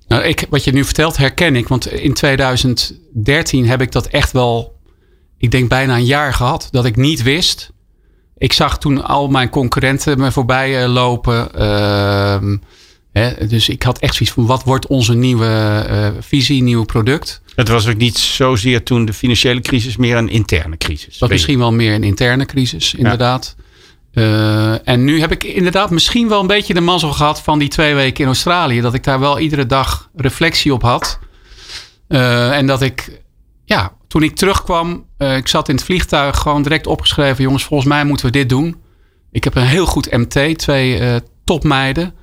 Nou, 0.07 0.23
ik, 0.23 0.45
wat 0.49 0.63
je 0.63 0.71
nu 0.71 0.83
vertelt 0.83 1.17
herken 1.17 1.55
ik, 1.55 1.67
want 1.67 1.91
in 1.91 2.13
2013 2.13 3.67
heb 3.67 3.81
ik 3.81 3.91
dat 3.91 4.07
echt 4.07 4.31
wel, 4.31 4.79
ik 5.37 5.51
denk 5.51 5.69
bijna 5.69 5.95
een 5.95 6.05
jaar 6.05 6.33
gehad, 6.33 6.67
dat 6.71 6.85
ik 6.85 6.95
niet 6.95 7.21
wist 7.21 7.73
ik 8.43 8.53
zag 8.53 8.77
toen 8.77 9.03
al 9.03 9.27
mijn 9.27 9.49
concurrenten 9.49 10.19
me 10.19 10.31
voorbij 10.31 10.87
lopen. 10.87 11.49
Uh, 11.57 12.57
Hè, 13.13 13.47
dus 13.47 13.69
ik 13.69 13.83
had 13.83 13.99
echt 13.99 14.15
zoiets 14.15 14.35
van 14.35 14.45
wat 14.45 14.63
wordt 14.63 14.87
onze 14.87 15.13
nieuwe 15.13 15.85
uh, 15.89 16.07
visie, 16.19 16.63
nieuw 16.63 16.83
product. 16.83 17.41
Het 17.55 17.67
was 17.67 17.87
ook 17.87 17.97
niet 17.97 18.17
zozeer 18.17 18.83
toen 18.83 19.05
de 19.05 19.13
financiële 19.13 19.61
crisis, 19.61 19.97
meer 19.97 20.17
een 20.17 20.29
interne 20.29 20.77
crisis. 20.77 21.17
Dat 21.17 21.29
misschien 21.29 21.59
wel 21.59 21.71
meer 21.71 21.93
een 21.93 22.03
interne 22.03 22.45
crisis, 22.45 22.93
inderdaad. 22.93 23.55
Uh, 24.13 24.87
en 24.87 25.03
nu 25.03 25.19
heb 25.19 25.31
ik 25.31 25.43
inderdaad 25.43 25.89
misschien 25.89 26.29
wel 26.29 26.39
een 26.39 26.47
beetje 26.47 26.73
de 26.73 26.81
mazzel 26.81 27.11
gehad 27.11 27.41
van 27.41 27.59
die 27.59 27.67
twee 27.67 27.95
weken 27.95 28.21
in 28.21 28.29
Australië. 28.29 28.81
Dat 28.81 28.93
ik 28.93 29.03
daar 29.03 29.19
wel 29.19 29.39
iedere 29.39 29.65
dag 29.65 30.09
reflectie 30.15 30.73
op 30.73 30.81
had. 30.81 31.19
Uh, 32.07 32.57
en 32.57 32.67
dat 32.67 32.81
ik, 32.81 33.21
ja, 33.65 33.93
toen 34.07 34.23
ik 34.23 34.35
terugkwam, 34.35 35.05
ik 35.17 35.47
zat 35.47 35.69
in 35.69 35.75
het 35.75 35.83
vliegtuig 35.83 36.37
gewoon 36.37 36.63
direct 36.63 36.87
opgeschreven. 36.87 37.43
Jongens, 37.43 37.63
volgens 37.63 37.89
mij 37.89 38.05
moeten 38.05 38.25
we 38.25 38.31
dit 38.31 38.49
doen. 38.49 38.75
Ik 39.31 39.43
heb 39.43 39.55
een 39.55 39.65
heel 39.65 39.85
goed 39.85 40.11
MT, 40.11 40.57
twee 40.57 41.21
topmeiden. 41.43 42.13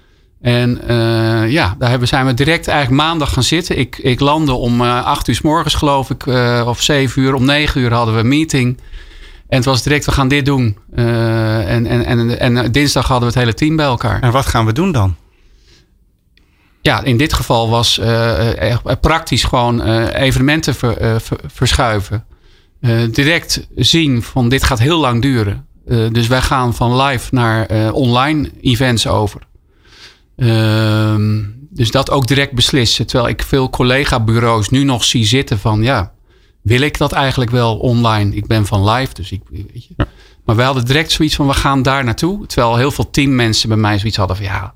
En 0.41 0.81
uh, 0.91 1.51
ja, 1.51 1.75
daar 1.79 2.07
zijn 2.07 2.27
we 2.27 2.35
direct 2.35 2.69
eigenlijk 2.69 3.03
maandag 3.03 3.33
gaan 3.33 3.43
zitten. 3.43 3.79
Ik, 3.79 3.99
ik 3.99 4.21
landde 4.21 4.53
om 4.53 4.81
uh, 4.81 5.05
acht 5.05 5.29
uur 5.29 5.35
s 5.35 5.41
morgens 5.41 5.75
geloof 5.75 6.11
ik, 6.11 6.27
uh, 6.27 6.65
of 6.67 6.83
zeven 6.83 7.23
uur. 7.23 7.35
Om 7.35 7.45
negen 7.45 7.81
uur 7.81 7.93
hadden 7.93 8.15
we 8.15 8.21
een 8.21 8.29
meeting. 8.29 8.79
En 9.49 9.57
het 9.57 9.65
was 9.65 9.83
direct, 9.83 10.05
we 10.05 10.13
gaan 10.13 10.29
dit 10.29 10.45
doen. 10.45 10.77
en, 10.95 11.87
en, 11.87 12.05
en, 12.05 12.39
en 12.39 12.73
dinsdag 12.73 13.07
hadden 13.09 13.29
we 13.29 13.35
het 13.35 13.45
hele 13.45 13.55
team 13.55 13.77
bij 13.77 13.87
elkaar. 13.87 14.21
En 14.23 14.33
wat 14.33 14.47
gaan 14.47 14.67
we 14.67 14.73
doen 14.73 14.93
dan? 14.93 15.17
Ja, 16.83 17.03
in 17.03 17.17
dit 17.17 17.33
geval 17.33 17.69
was 17.69 18.01
praktisch 19.01 19.45
gewoon 19.45 19.83
evenementen 20.09 20.75
ver, 20.75 21.21
ver, 21.21 21.39
verschuiven. 21.47 22.25
direct 23.11 23.67
zien 23.77 24.23
van 24.23 24.49
dit 24.49 24.63
gaat 24.63 24.79
heel 24.79 25.01
lang 25.01 25.23
duren. 25.23 25.67
dus 26.13 26.27
wij 26.27 26.43
gaan 26.43 26.75
van 26.75 27.03
live 27.03 27.35
naar 27.35 27.93
online 27.93 28.51
events 28.61 29.07
over. 29.07 29.41
Um, 30.43 31.69
dus 31.71 31.91
dat 31.91 32.11
ook 32.11 32.27
direct 32.27 32.53
beslissen. 32.53 33.07
Terwijl 33.07 33.31
ik 33.31 33.43
veel 33.43 33.71
collega-bureaus 33.71 34.69
nu 34.69 34.85
nog 34.85 35.05
zie 35.05 35.25
zitten 35.25 35.59
van 35.59 35.83
ja, 35.83 36.13
wil 36.63 36.81
ik 36.81 36.99
dat 36.99 37.13
eigenlijk 37.13 37.51
wel 37.51 37.77
online? 37.77 38.35
Ik 38.35 38.47
ben 38.47 38.67
van 38.67 38.91
live, 38.91 39.15
dus 39.15 39.33
ik 39.33 39.41
weet 39.51 39.85
je. 39.85 39.95
Ja. 39.97 40.07
Maar 40.45 40.57
wij 40.57 40.65
hadden 40.65 40.85
direct 40.85 41.13
zoiets 41.13 41.35
van 41.35 41.47
we 41.47 41.55
gaan 41.55 41.83
daar 41.83 42.05
naartoe. 42.05 42.47
Terwijl 42.47 42.77
heel 42.77 42.91
veel 42.91 43.11
teammensen 43.11 43.69
bij 43.69 43.79
mij 43.79 43.99
zoiets 43.99 44.17
hadden 44.17 44.37
van 44.37 44.45
ja, 44.45 44.75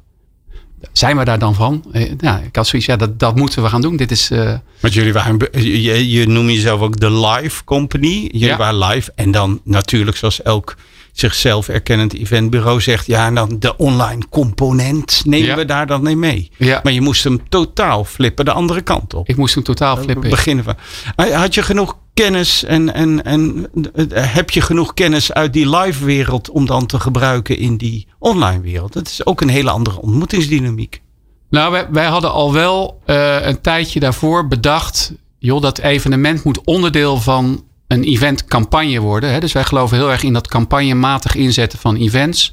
zijn 0.92 1.16
we 1.16 1.24
daar 1.24 1.38
dan 1.38 1.54
van? 1.54 1.84
Eh, 1.92 2.10
ja, 2.18 2.38
ik 2.38 2.56
had 2.56 2.66
zoiets, 2.66 2.88
ja, 2.88 2.96
dat, 2.96 3.18
dat 3.18 3.36
moeten 3.36 3.62
we 3.62 3.68
gaan 3.68 3.80
doen. 3.80 3.96
Dit 3.96 4.10
is. 4.10 4.30
Uh... 4.30 4.54
Want 4.80 4.94
jullie 4.94 5.12
waren, 5.12 5.38
je, 5.52 6.10
je 6.10 6.26
noemt 6.26 6.50
jezelf 6.50 6.80
ook 6.80 7.00
de 7.00 7.10
live 7.10 7.64
company. 7.64 8.28
Jullie 8.32 8.46
ja. 8.46 8.56
waren 8.56 8.78
live. 8.78 9.12
En 9.14 9.30
dan 9.30 9.60
natuurlijk, 9.64 10.16
zoals 10.16 10.42
elk 10.42 10.76
zichzelf 11.14 11.68
erkennend 11.68 12.14
eventbureau 12.14 12.80
zegt, 12.80 13.06
ja, 13.06 13.30
dan 13.30 13.56
de 13.58 13.76
online 13.76 14.22
component 14.30 15.22
nemen 15.24 15.56
we 15.56 15.64
daar 15.64 15.86
dan 15.86 16.18
mee. 16.18 16.50
Ja. 16.56 16.80
Maar 16.82 16.92
je 16.92 17.00
moest 17.00 17.24
hem 17.24 17.48
totaal 17.48 18.04
flippen 18.04 18.44
de 18.44 18.52
andere 18.52 18.80
kant 18.80 19.14
op. 19.14 19.28
Ik 19.28 19.36
moest 19.36 19.54
hem 19.54 19.64
totaal 19.64 19.96
flippen. 19.96 20.30
Beginnen 20.30 20.64
we. 20.64 21.32
Had 21.32 21.54
je 21.54 21.62
genoeg 21.62 21.96
kennis 22.14 22.64
en, 22.64 22.94
en, 22.94 23.24
en 23.24 23.68
heb 24.12 24.50
je 24.50 24.60
genoeg 24.60 24.94
kennis 24.94 25.32
uit 25.32 25.52
die 25.52 25.76
live 25.76 26.04
wereld 26.04 26.50
om 26.50 26.66
dan 26.66 26.86
te 26.86 27.00
gebruiken 27.00 27.58
in 27.58 27.76
die 27.76 28.06
online 28.18 28.60
wereld? 28.60 28.92
Dat 28.92 29.06
is 29.06 29.26
ook 29.26 29.40
een 29.40 29.48
hele 29.48 29.70
andere 29.70 30.00
ontmoetingsdynamiek. 30.00 31.02
Nou, 31.50 31.72
wij, 31.72 31.86
wij 31.90 32.06
hadden 32.06 32.32
al 32.32 32.52
wel 32.52 33.00
uh, 33.06 33.46
een 33.46 33.60
tijdje 33.60 34.00
daarvoor 34.00 34.48
bedacht, 34.48 35.12
joh, 35.38 35.62
dat 35.62 35.78
evenement 35.78 36.44
moet 36.44 36.64
onderdeel 36.64 37.20
van 37.20 37.64
een 37.86 38.02
eventcampagne 38.02 39.00
worden. 39.00 39.32
Hè? 39.32 39.40
Dus 39.40 39.52
wij 39.52 39.64
geloven 39.64 39.96
heel 39.96 40.10
erg 40.10 40.22
in 40.22 40.32
dat 40.32 40.48
campagnematig 40.48 41.34
inzetten 41.34 41.78
van 41.78 41.96
events. 41.96 42.52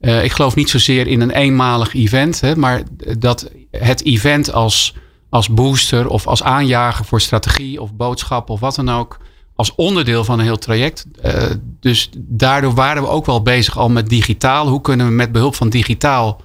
Uh, 0.00 0.24
ik 0.24 0.32
geloof 0.32 0.54
niet 0.54 0.70
zozeer 0.70 1.06
in 1.06 1.20
een 1.20 1.30
eenmalig 1.30 1.94
event, 1.94 2.40
hè, 2.40 2.56
maar 2.56 2.82
dat 3.18 3.50
het 3.70 4.04
event 4.04 4.52
als, 4.52 4.94
als 5.28 5.48
booster 5.48 6.08
of 6.08 6.26
als 6.26 6.42
aanjager 6.42 7.04
voor 7.04 7.20
strategie 7.20 7.82
of 7.82 7.94
boodschap 7.94 8.50
of 8.50 8.60
wat 8.60 8.74
dan 8.74 8.90
ook, 8.90 9.18
als 9.54 9.74
onderdeel 9.74 10.24
van 10.24 10.38
een 10.38 10.44
heel 10.44 10.58
traject. 10.58 11.06
Uh, 11.24 11.42
dus 11.80 12.10
daardoor 12.16 12.74
waren 12.74 13.02
we 13.02 13.08
ook 13.08 13.26
wel 13.26 13.42
bezig 13.42 13.78
al 13.78 13.88
met 13.88 14.08
digitaal. 14.08 14.68
Hoe 14.68 14.80
kunnen 14.80 15.06
we 15.06 15.12
met 15.12 15.32
behulp 15.32 15.54
van 15.54 15.68
digitaal 15.68 16.40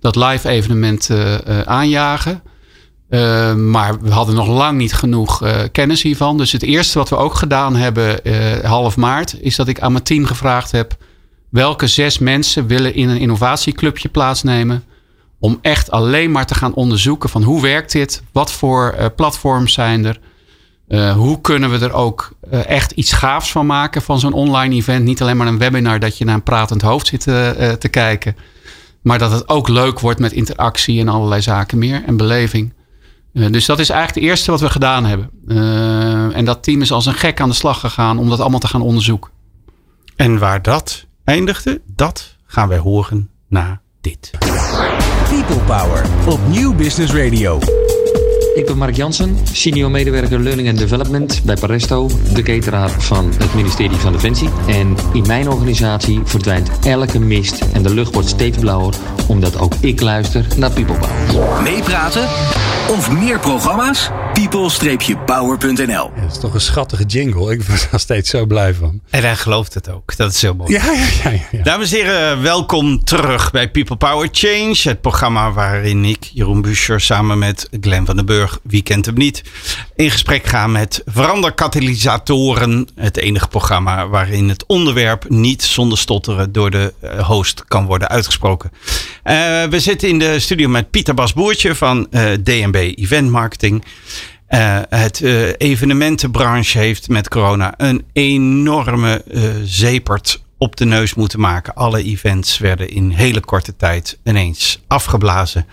dat 0.00 0.16
live 0.16 0.48
evenement 0.48 1.08
uh, 1.10 1.60
aanjagen? 1.60 2.42
Uh, 3.10 3.54
maar 3.54 4.00
we 4.00 4.10
hadden 4.10 4.34
nog 4.34 4.48
lang 4.48 4.78
niet 4.78 4.92
genoeg 4.92 5.44
uh, 5.44 5.56
kennis 5.72 6.02
hiervan. 6.02 6.38
Dus 6.38 6.52
het 6.52 6.62
eerste 6.62 6.98
wat 6.98 7.08
we 7.08 7.16
ook 7.16 7.34
gedaan 7.34 7.76
hebben 7.76 8.20
uh, 8.22 8.64
half 8.64 8.96
maart... 8.96 9.40
is 9.40 9.56
dat 9.56 9.68
ik 9.68 9.80
aan 9.80 9.92
mijn 9.92 10.04
team 10.04 10.24
gevraagd 10.24 10.70
heb... 10.70 10.96
welke 11.50 11.86
zes 11.86 12.18
mensen 12.18 12.66
willen 12.66 12.94
in 12.94 13.08
een 13.08 13.18
innovatieclubje 13.18 14.08
plaatsnemen... 14.08 14.84
om 15.38 15.58
echt 15.62 15.90
alleen 15.90 16.30
maar 16.30 16.46
te 16.46 16.54
gaan 16.54 16.74
onderzoeken 16.74 17.28
van 17.28 17.42
hoe 17.42 17.62
werkt 17.62 17.92
dit? 17.92 18.22
Wat 18.32 18.52
voor 18.52 19.12
platforms 19.16 19.72
zijn 19.72 20.04
er? 20.04 20.20
hoe 21.14 21.40
kunnen 21.40 21.70
we 21.70 21.78
er 21.78 21.92
ook 21.92 22.32
echt 22.50 22.90
iets 22.90 23.12
gaafs 23.12 23.52
van 23.52 23.66
maken 23.66 24.02
van 24.02 24.18
zo'n 24.18 24.32
online 24.32 24.74
event? 24.74 25.04
Niet 25.04 25.22
alleen 25.22 25.36
maar 25.36 25.46
een 25.46 25.58
webinar 25.58 25.98
dat 25.98 26.18
je 26.18 26.24
naar 26.24 26.34
een 26.34 26.42
pratend 26.42 26.82
hoofd 26.82 27.06
zit 27.06 27.22
te 27.80 27.88
kijken... 27.90 28.36
maar 29.02 29.18
dat 29.18 29.32
het 29.32 29.48
ook 29.48 29.68
leuk 29.68 30.00
wordt 30.00 30.20
met 30.20 30.32
interactie 30.32 31.00
en 31.00 31.08
allerlei 31.08 31.42
zaken 31.42 31.78
meer 31.78 32.02
en 32.06 32.16
beleving... 32.16 32.76
Uh, 33.38 33.46
dus 33.50 33.66
dat 33.66 33.78
is 33.78 33.90
eigenlijk 33.90 34.20
het 34.20 34.30
eerste 34.30 34.50
wat 34.50 34.60
we 34.60 34.70
gedaan 34.70 35.04
hebben. 35.04 35.30
Uh, 35.46 36.36
en 36.36 36.44
dat 36.44 36.62
team 36.62 36.80
is 36.80 36.92
als 36.92 37.06
een 37.06 37.14
gek 37.14 37.40
aan 37.40 37.48
de 37.48 37.54
slag 37.54 37.80
gegaan 37.80 38.18
om 38.18 38.28
dat 38.28 38.40
allemaal 38.40 38.58
te 38.58 38.68
gaan 38.68 38.82
onderzoeken. 38.82 39.30
En 40.16 40.38
waar 40.38 40.62
dat 40.62 41.06
eindigde, 41.24 41.80
dat 41.86 42.36
gaan 42.46 42.68
wij 42.68 42.78
horen 42.78 43.30
na 43.48 43.80
dit. 44.00 44.30
People 45.28 45.64
Power 45.66 46.04
op 46.26 46.40
Nieuw 46.48 46.74
Business 46.74 47.12
Radio. 47.12 47.58
Ik 48.54 48.66
ben 48.66 48.78
Mark 48.78 48.96
Jansen, 48.96 49.36
senior 49.52 49.90
medewerker 49.90 50.40
Learning 50.40 50.68
and 50.68 50.78
Development 50.78 51.42
bij 51.44 51.56
Paresto, 51.56 52.10
de 52.34 52.42
cateraar 52.42 52.90
van 52.90 53.32
het 53.38 53.54
ministerie 53.54 53.96
van 53.96 54.12
Defensie. 54.12 54.48
En 54.66 54.96
in 55.12 55.26
mijn 55.26 55.48
organisatie 55.48 56.20
verdwijnt 56.24 56.70
elke 56.86 57.18
mist 57.18 57.60
en 57.72 57.82
de 57.82 57.94
lucht 57.94 58.14
wordt 58.14 58.28
steeds 58.28 58.58
blauwer, 58.58 58.94
omdat 59.28 59.58
ook 59.58 59.74
ik 59.80 60.00
luister 60.00 60.46
naar 60.56 60.70
People 60.70 60.98
Power. 60.98 61.62
Meepraten 61.62 62.28
of 62.90 63.12
meer 63.12 63.38
programma's? 63.38 64.10
people-power.nl 64.46 66.10
Dat 66.20 66.30
is 66.30 66.38
toch 66.38 66.54
een 66.54 66.60
schattige 66.60 67.04
jingle. 67.04 67.52
Ik 67.52 67.62
word 67.62 67.88
er 67.92 68.00
steeds 68.00 68.30
zo 68.30 68.46
blij 68.46 68.74
van. 68.74 69.00
En 69.10 69.22
hij 69.22 69.36
gelooft 69.36 69.74
het 69.74 69.90
ook. 69.90 70.16
Dat 70.16 70.32
is 70.32 70.42
heel 70.42 70.54
mooi. 70.54 70.72
Ja, 70.72 70.92
ja, 70.92 71.30
ja, 71.30 71.40
ja. 71.50 71.62
Dames 71.62 71.92
en 71.92 71.96
heren, 71.98 72.42
welkom 72.42 73.04
terug 73.04 73.50
bij 73.50 73.70
People 73.70 73.96
Power 73.96 74.28
Change. 74.32 74.76
Het 74.82 75.00
programma 75.00 75.52
waarin 75.52 76.04
ik, 76.04 76.24
Jeroen 76.32 76.60
Buscher, 76.60 77.00
samen 77.00 77.38
met 77.38 77.68
Glenn 77.80 78.06
van 78.06 78.16
den 78.16 78.26
Burg, 78.26 78.58
wie 78.62 78.82
kent 78.82 79.06
hem 79.06 79.14
niet, 79.14 79.42
in 79.96 80.10
gesprek 80.10 80.44
ga 80.46 80.66
met 80.66 81.02
veranderkatalysatoren. 81.06 82.88
Het 82.94 83.16
enige 83.16 83.48
programma 83.48 84.08
waarin 84.08 84.48
het 84.48 84.66
onderwerp 84.66 85.28
niet 85.28 85.62
zonder 85.62 85.98
stotteren 85.98 86.52
door 86.52 86.70
de 86.70 86.94
eh, 87.00 87.26
host 87.26 87.64
kan 87.68 87.86
worden 87.86 88.08
uitgesproken. 88.08 88.70
Uh, 89.24 89.64
we 89.64 89.80
zitten 89.80 90.08
in 90.08 90.18
de 90.18 90.40
studio 90.40 90.68
met 90.68 90.90
Pieter 90.90 91.14
Bas 91.14 91.32
Boertje 91.32 91.74
van 91.74 92.06
uh, 92.10 92.32
eh, 92.32 92.38
DNB 92.42 92.92
Event 92.96 93.30
Marketing. 93.30 93.84
Uh, 94.48 94.78
het 94.88 95.20
uh, 95.20 95.48
evenementenbranche 95.56 96.78
heeft 96.78 97.08
met 97.08 97.28
corona 97.28 97.74
een 97.76 98.04
enorme 98.12 99.22
uh, 99.26 99.42
zepert 99.64 100.42
op 100.58 100.76
de 100.76 100.84
neus 100.84 101.14
moeten 101.14 101.40
maken. 101.40 101.74
Alle 101.74 102.02
events 102.02 102.58
werden 102.58 102.88
in 102.88 103.10
hele 103.10 103.40
korte 103.40 103.76
tijd 103.76 104.18
ineens 104.24 104.82
afgeblazen. 104.86 105.66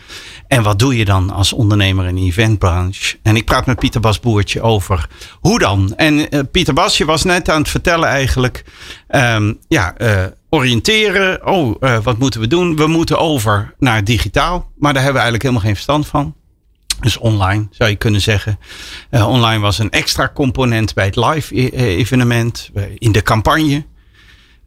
En 0.48 0.64
wat 0.64 0.80
doe 0.80 0.98
je 0.98 1.06
dan 1.06 1.30
als 1.30 1.54
ondernemer 1.54 2.06
in 2.06 2.16
de 2.16 2.22
eventbranche? 2.22 3.18
En 3.24 3.36
ik 3.36 3.46
praat 3.46 3.66
met 3.66 3.80
Pieter 3.80 4.02
Bas 4.02 4.20
Boertje 4.20 4.62
over 4.62 5.08
hoe 5.40 5.60
dan. 5.60 5.94
En 5.96 6.28
Pieter 6.52 6.74
Bas, 6.74 6.98
je 6.98 7.06
was 7.06 7.24
net 7.24 7.50
aan 7.50 7.62
het 7.62 7.70
vertellen 7.70 8.10
eigenlijk. 8.10 8.64
Um, 9.10 9.58
ja, 9.68 9.96
oriënteren. 10.50 11.48
Oh, 11.48 11.76
wat 12.04 12.18
moeten 12.18 12.40
we 12.40 12.48
doen? 12.48 12.76
We 12.76 12.88
moeten 12.88 13.20
over 13.20 13.74
naar 13.80 14.04
digitaal. 14.04 14.72
Maar 14.78 14.94
daar 14.94 15.04
hebben 15.04 15.22
we 15.22 15.28
eigenlijk 15.28 15.44
helemaal 15.44 15.66
geen 15.66 15.76
verstand 15.76 16.08
van. 16.08 16.36
Dus 17.02 17.18
online 17.18 17.68
zou 17.72 17.90
je 17.90 17.96
kunnen 17.96 18.22
zeggen. 18.22 18.60
Uh, 19.12 19.28
online 19.28 19.60
was 19.60 19.80
een 19.80 19.92
extra 19.92 20.32
component 20.34 20.94
bij 20.94 21.06
het 21.06 21.16
live 21.16 21.56
e-, 21.56 21.70
eh, 21.70 21.84
evenement, 21.84 22.70
eh, 22.74 22.84
in 22.98 23.12
de 23.12 23.22
campagne. 23.22 23.86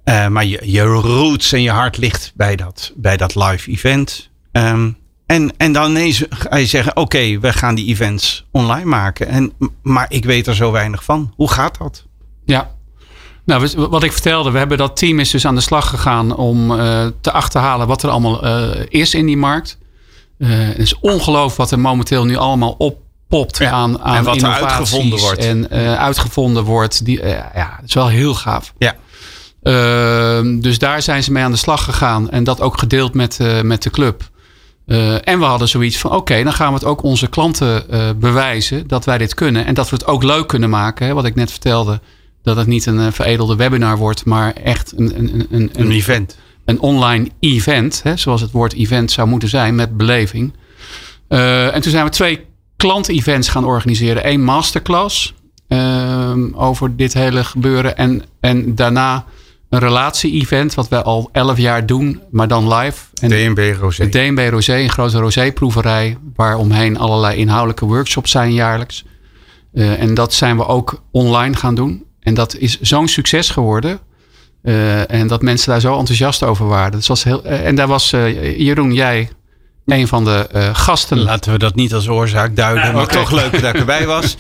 Uh, 0.05 0.27
maar 0.27 0.45
je, 0.45 0.61
je 0.65 0.83
roots 0.83 1.53
en 1.53 1.63
je 1.63 1.71
hart 1.71 1.97
ligt 1.97 2.33
bij 2.35 2.57
dat, 2.57 2.93
bij 2.97 3.17
dat 3.17 3.35
live 3.35 3.71
event. 3.71 4.31
Um, 4.53 4.97
en, 5.27 5.53
en 5.57 5.73
dan 5.73 5.91
ineens 5.91 6.25
ga 6.29 6.57
je 6.57 6.67
zeggen: 6.67 6.97
Oké, 6.97 7.39
we 7.41 7.53
gaan 7.53 7.75
die 7.75 7.87
events 7.87 8.47
online 8.51 8.85
maken. 8.85 9.29
En, 9.29 9.53
maar 9.83 10.07
ik 10.09 10.25
weet 10.25 10.47
er 10.47 10.55
zo 10.55 10.73
weinig 10.73 11.05
van. 11.05 11.33
Hoe 11.37 11.51
gaat 11.51 11.79
dat? 11.79 12.07
Ja, 12.45 12.71
nou, 13.45 13.69
wat 13.77 14.03
ik 14.03 14.13
vertelde, 14.13 14.51
we 14.51 14.59
hebben 14.59 14.79
dat 14.79 14.97
team 14.97 15.19
is 15.19 15.31
dus 15.31 15.47
aan 15.47 15.55
de 15.55 15.61
slag 15.61 15.89
gegaan 15.89 16.37
om 16.37 16.69
te 17.21 17.33
achterhalen 17.33 17.87
wat 17.87 18.03
er 18.03 18.11
allemaal 18.11 18.45
is 18.89 19.15
in 19.15 19.27
die 19.27 19.37
markt. 19.37 19.79
Uh, 20.39 20.49
het 20.51 20.79
is 20.79 20.99
ongelooflijk 20.99 21.57
wat 21.57 21.71
er 21.71 21.79
momenteel 21.79 22.25
nu 22.25 22.37
allemaal 22.37 22.75
oppopt 22.79 23.61
aan, 23.61 24.01
aan 24.01 24.17
en 24.17 24.25
wat 24.25 24.43
er 24.43 24.49
uitgevonden 24.49 25.19
wordt. 25.19 25.45
En 25.45 25.67
uh, 25.73 25.95
uitgevonden 25.95 26.65
wordt. 26.65 27.05
Die, 27.05 27.23
uh, 27.23 27.31
ja, 27.31 27.77
dat 27.81 27.89
is 27.89 27.95
wel 27.95 28.09
heel 28.09 28.35
gaaf. 28.35 28.73
Ja. 28.79 28.95
Ehm, 29.63 30.61
dus 30.61 30.79
daar 30.79 31.03
zijn 31.03 31.23
ze 31.23 31.33
mee 31.33 31.45
aan 31.45 31.51
de 31.51 31.57
slag 31.57 31.85
gegaan. 31.85 32.31
En 32.31 32.45
dat 32.45 32.61
ook 32.61 32.79
gedeeld 32.79 33.15
met, 33.15 33.39
met 33.63 33.83
de 33.83 33.91
club. 33.91 34.31
Uh, 34.89 35.29
en 35.29 35.39
we 35.39 35.45
hadden 35.45 35.69
zoiets 35.69 35.99
van: 35.99 36.13
oké, 36.13 36.43
dan 36.43 36.53
gaan 36.53 36.69
we 36.69 36.75
het 36.75 36.85
ook 36.85 37.03
onze 37.03 37.27
klanten 37.27 37.85
uh, 37.91 38.11
bewijzen 38.17 38.87
dat 38.87 39.05
wij 39.05 39.19
dit 39.19 39.35
kunnen. 39.35 39.67
En 39.67 39.75
dat 39.75 39.91
we 39.91 39.97
het 39.97 40.07
ook 40.07 40.23
leuk 40.23 40.47
kunnen 40.47 40.71
maken. 40.71 41.07
Hè, 41.07 41.15
wat 41.15 41.25
ik 41.25 41.35
net 41.35 41.51
vertelde, 41.51 42.01
dat 42.43 42.57
het 42.57 42.67
niet 42.67 42.87
een 42.87 43.13
veredelde 43.13 43.57
webinar 43.57 43.97
wordt, 43.97 44.25
maar 44.25 44.53
echt 44.53 44.93
een, 44.97 45.19
een, 45.19 45.35
een, 45.35 45.47
een, 45.51 45.71
een 45.73 45.91
event. 45.91 46.37
Een 46.69 46.81
online 46.81 47.31
event, 47.41 48.01
hè, 48.03 48.17
zoals 48.17 48.41
het 48.41 48.51
woord 48.51 48.73
event 48.73 49.11
zou 49.11 49.29
moeten 49.29 49.49
zijn, 49.49 49.75
met 49.75 49.97
beleving. 49.97 50.53
Uh, 51.29 51.75
en 51.75 51.81
toen 51.81 51.91
zijn 51.91 52.05
we 52.05 52.11
twee 52.11 52.47
klant-events 52.77 53.49
gaan 53.49 53.65
organiseren. 53.65 54.29
Eén 54.29 54.45
masterclass 54.45 55.35
over 56.53 56.97
dit 56.97 57.15
hele 57.15 57.45
gebeuren. 57.45 57.97
En, 57.97 58.23
en 58.41 58.75
daarna 58.75 59.25
een 59.69 59.79
relatie-event, 59.79 60.75
wat 60.75 60.89
we 60.89 61.03
al 61.03 61.29
elf 61.33 61.59
jaar 61.59 61.87
doen, 61.87 62.21
maar 62.31 62.49
dan 62.49 62.75
live. 62.75 63.05
En 63.21 63.29
DNB 63.29 63.77
Rosé. 63.81 64.03
Het 64.03 64.13
DNB 64.13 64.49
Rosé, 64.51 64.75
een 64.75 64.91
grote 64.91 65.19
rosé-proeverij, 65.19 66.19
waar 66.35 66.57
omheen 66.57 66.99
allerlei 66.99 67.39
inhoudelijke 67.39 67.85
workshops 67.85 68.31
zijn 68.31 68.53
jaarlijks. 68.53 69.05
Uh, 69.73 70.01
en 70.01 70.15
dat 70.15 70.35
zijn 70.35 70.57
we 70.57 70.67
ook 70.67 71.03
online 71.11 71.57
gaan 71.57 71.75
doen. 71.75 72.05
En 72.21 72.35
dat 72.35 72.57
is 72.57 72.81
zo'n 72.81 73.09
succes 73.09 73.51
geworden. 73.51 74.01
Uh, 74.63 75.11
en 75.11 75.27
dat 75.27 75.43
mensen 75.43 75.71
daar 75.71 75.81
zo 75.81 75.99
enthousiast 75.99 76.43
over 76.43 76.67
waren. 76.67 76.93
Dat 76.93 77.07
was 77.07 77.25
heel, 77.25 77.47
uh, 77.47 77.67
en 77.67 77.75
daar 77.75 77.87
was 77.87 78.11
Jeroen, 78.11 78.93
jij 78.93 79.29
een 79.89 80.09
van 80.09 80.25
de 80.25 80.49
uh, 80.55 80.69
gasten. 80.73 81.19
Laten 81.19 81.53
we 81.53 81.59
dat 81.59 81.75
niet 81.75 81.95
als 81.95 82.09
oorzaak 82.09 82.57
duiden, 82.57 82.85
ja, 82.85 82.93
maar 82.93 83.03
okay. 83.03 83.17
toch 83.17 83.31
leuk 83.31 83.61
dat 83.61 83.75
ik 83.75 83.81
erbij 83.87 84.07
was. 84.07 84.37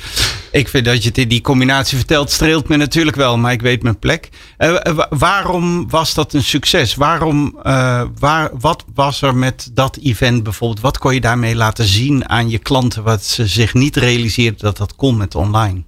ik 0.51 0.69
vind 0.69 0.85
dat 0.85 1.03
je 1.03 1.09
het 1.09 1.19
in 1.19 1.29
die 1.29 1.41
combinatie 1.41 1.97
vertelt, 1.97 2.31
streelt 2.31 2.69
me 2.69 2.77
natuurlijk 2.77 3.17
wel, 3.17 3.39
maar 3.39 3.53
ik 3.53 3.63
weet 3.63 3.83
mijn 3.83 3.99
plek. 3.99 4.29
Uh, 4.59 4.77
waarom 5.11 5.91
was 5.91 6.15
dat 6.15 6.33
een 6.33 6.43
succes? 6.43 6.95
Waarom, 6.95 7.59
uh, 7.63 8.03
waar, 8.19 8.51
wat 8.59 8.85
was 8.95 9.23
er 9.23 9.37
met 9.37 9.71
dat 9.73 9.99
event 10.03 10.43
bijvoorbeeld? 10.43 10.81
Wat 10.81 10.99
kon 10.99 11.15
je 11.15 11.21
daarmee 11.21 11.55
laten 11.55 11.85
zien 11.85 12.29
aan 12.29 12.51
je 12.51 12.59
klanten, 12.59 13.03
wat 13.03 13.25
ze 13.25 13.47
zich 13.47 13.75
niet 13.75 13.97
realiseerden 13.97 14.61
dat 14.61 14.77
dat 14.77 14.97
kon 14.97 15.17
met 15.17 15.35
online? 15.35 15.85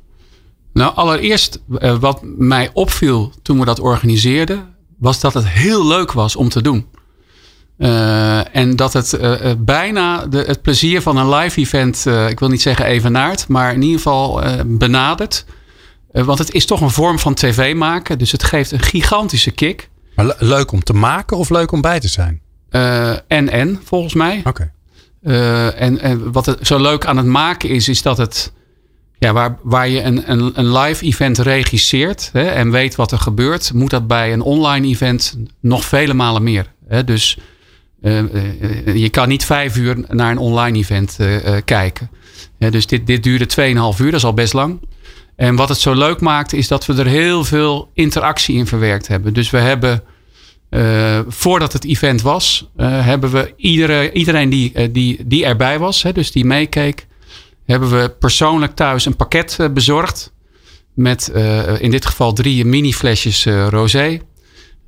Nou, 0.73 0.95
allereerst 0.95 1.61
wat 2.01 2.21
mij 2.23 2.71
opviel 2.73 3.33
toen 3.43 3.59
we 3.59 3.65
dat 3.65 3.81
organiseerden, 3.81 4.75
was 4.99 5.21
dat 5.21 5.35
het 5.35 5.49
heel 5.49 5.87
leuk 5.87 6.13
was 6.13 6.37
om 6.37 6.49
te 6.49 6.63
doen. 6.63 6.87
Uh, 7.79 8.57
en 8.57 8.77
dat 8.77 8.93
het 8.93 9.19
uh, 9.21 9.35
bijna 9.59 10.27
de, 10.27 10.39
het 10.39 10.63
plezier 10.63 11.03
van 11.03 11.17
een 11.17 11.29
live 11.29 11.61
event, 11.61 12.07
ik 12.29 12.39
wil 12.39 12.49
niet 12.49 12.63
zeggen 12.63 12.85
evenaart, 12.85 13.49
maar 13.49 13.73
in 13.73 13.83
ieder 13.83 13.97
geval 13.97 14.43
benadert. 14.67 15.45
want 16.13 16.39
het 16.39 16.53
is 16.53 16.67
toch 16.67 16.81
een 16.81 16.91
vorm 16.91 17.19
van 17.19 17.35
tv 17.35 17.75
maken, 17.75 18.19
dus 18.19 18.33
het 18.33 18.43
geeft 18.43 18.71
een 18.71 18.81
gigantische 18.81 19.51
kick. 19.51 19.89
Maar 20.15 20.37
leuk 20.39 20.73
om 20.73 20.83
te 20.83 20.93
maken 20.93 21.37
of 21.37 21.51
leuk 21.51 21.73
om 21.73 21.81
bij 21.81 22.01
te 22.01 22.09
zijn? 22.09 22.41
en 23.27 23.49
en, 23.49 23.81
volgens 23.85 24.15
mij. 24.15 24.43
Oké. 24.45 24.71
Okay. 25.23 25.69
en, 25.69 26.01
en 26.01 26.33
wat 26.33 26.47
het 26.47 26.67
zo 26.67 26.81
leuk 26.81 27.07
aan 27.07 27.17
het 27.17 27.27
maken 27.27 27.69
is, 27.69 27.89
is 27.89 28.03
dat 28.03 28.17
het, 28.17 28.53
ja, 29.21 29.33
waar, 29.33 29.59
waar 29.63 29.89
je 29.89 30.03
een, 30.03 30.31
een, 30.31 30.53
een 30.55 30.79
live 30.79 31.05
event 31.05 31.39
regisseert 31.39 32.31
hè, 32.33 32.43
en 32.43 32.71
weet 32.71 32.95
wat 32.95 33.13
er 33.13 33.19
gebeurt, 33.19 33.73
moet 33.75 33.91
dat 33.91 34.07
bij 34.07 34.33
een 34.33 34.41
online 34.41 34.87
event 34.87 35.39
nog 35.61 35.85
vele 35.85 36.15
malen 36.15 36.43
meer. 36.43 36.73
Hè? 36.89 37.05
Dus 37.05 37.39
uh, 38.03 38.19
uh, 38.19 38.97
je 38.97 39.09
kan 39.09 39.29
niet 39.29 39.45
vijf 39.45 39.77
uur 39.77 40.05
naar 40.09 40.31
een 40.31 40.39
online 40.39 40.79
event 40.79 41.17
uh, 41.21 41.37
kijken. 41.65 42.11
dus 42.59 42.87
dit, 42.87 43.07
dit 43.07 43.23
duurde 43.23 43.47
2,5 43.95 44.01
uur, 44.01 44.11
dat 44.11 44.21
is 44.21 44.25
al 44.25 44.35
best 44.35 44.53
lang. 44.53 44.81
En 45.37 45.57
wat 45.57 45.69
het 45.69 45.79
zo 45.79 45.95
leuk 45.95 46.21
maakt, 46.21 46.53
is 46.53 46.69
dat 46.69 46.87
we 46.87 46.95
er 46.95 47.07
heel 47.07 47.45
veel 47.45 47.91
interactie 47.95 48.57
in 48.57 48.67
verwerkt 48.67 49.09
hebben. 49.09 49.35
Dus 49.35 49.51
we 49.51 49.59
hebben, 49.59 50.03
voordat 51.29 51.73
het 51.73 51.85
event 51.85 52.23
was, 52.23 52.71
hebben 52.77 53.31
we 53.31 53.53
iedere, 53.57 54.13
iedereen 54.13 54.51
die, 54.51 54.91
die, 54.91 55.27
die 55.27 55.45
erbij 55.45 55.79
was, 55.79 56.03
hè, 56.03 56.13
dus 56.13 56.33
die 56.33 56.45
meekeek, 56.45 57.07
hebben 57.71 57.91
we 57.91 58.09
persoonlijk 58.09 58.75
thuis 58.75 59.07
een 59.07 59.17
pakket 59.17 59.59
bezorgd. 59.73 60.33
Met 60.95 61.29
in 61.79 61.91
dit 61.91 62.07
geval 62.07 62.33
drie 62.33 62.65
mini 62.65 62.93
flesjes 62.93 63.47
rosé. 63.69 64.21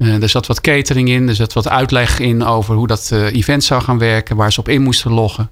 Uh, 0.03 0.23
er 0.23 0.29
zat 0.29 0.47
wat 0.47 0.61
catering 0.61 1.09
in, 1.09 1.29
er 1.29 1.35
zat 1.35 1.53
wat 1.53 1.69
uitleg 1.69 2.19
in 2.19 2.45
over 2.45 2.75
hoe 2.75 2.87
dat 2.87 3.11
uh, 3.13 3.35
event 3.35 3.65
zou 3.65 3.83
gaan 3.83 3.99
werken, 3.99 4.37
waar 4.37 4.53
ze 4.53 4.61
op 4.61 4.69
in 4.69 4.83
moesten 4.83 5.13
loggen. 5.13 5.51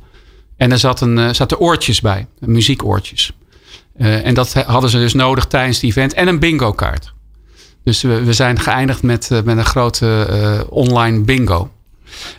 En 0.56 0.72
er 0.72 0.78
zat 0.78 1.00
een, 1.00 1.16
uh, 1.16 1.32
zaten 1.32 1.58
oortjes 1.58 2.00
bij, 2.00 2.26
muziekoortjes. 2.38 3.32
en 3.96 4.34
dat 4.34 4.52
hadden 4.52 4.90
ze 4.90 4.98
dus 4.98 5.14
nodig 5.14 5.46
tijdens 5.46 5.76
het 5.76 5.84
event. 5.84 6.14
En 6.14 6.28
een 6.28 6.38
bingo 6.38 6.72
kaart. 6.72 7.12
Dus 7.84 8.02
we, 8.02 8.24
we 8.24 8.32
zijn 8.32 8.58
geëindigd 8.58 9.02
met, 9.02 9.30
met 9.44 9.56
een 9.56 9.64
grote 9.64 10.66
online 10.70 11.20
bingo. 11.20 11.70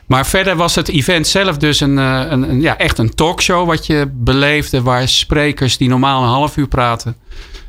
Maar 0.06 0.26
verder 0.26 0.56
was 0.56 0.76
het 0.76 0.90
event 0.90 1.28
zelf 1.28 1.58
dus 1.58 1.80
een, 1.80 1.98
een, 1.98 2.50
een, 2.50 2.62
ja, 2.62 2.78
echt 2.78 2.98
een 2.98 3.16
talkshow 3.16 3.68
wat 3.68 3.86
je 3.86 4.12
beleefde. 4.14 4.82
Waar 4.82 5.08
sprekers 5.08 5.78
die 5.78 5.90
normaal 5.90 6.24
een 6.24 6.30
half 6.30 6.58
uur 6.58 6.68
praten. 6.68 7.16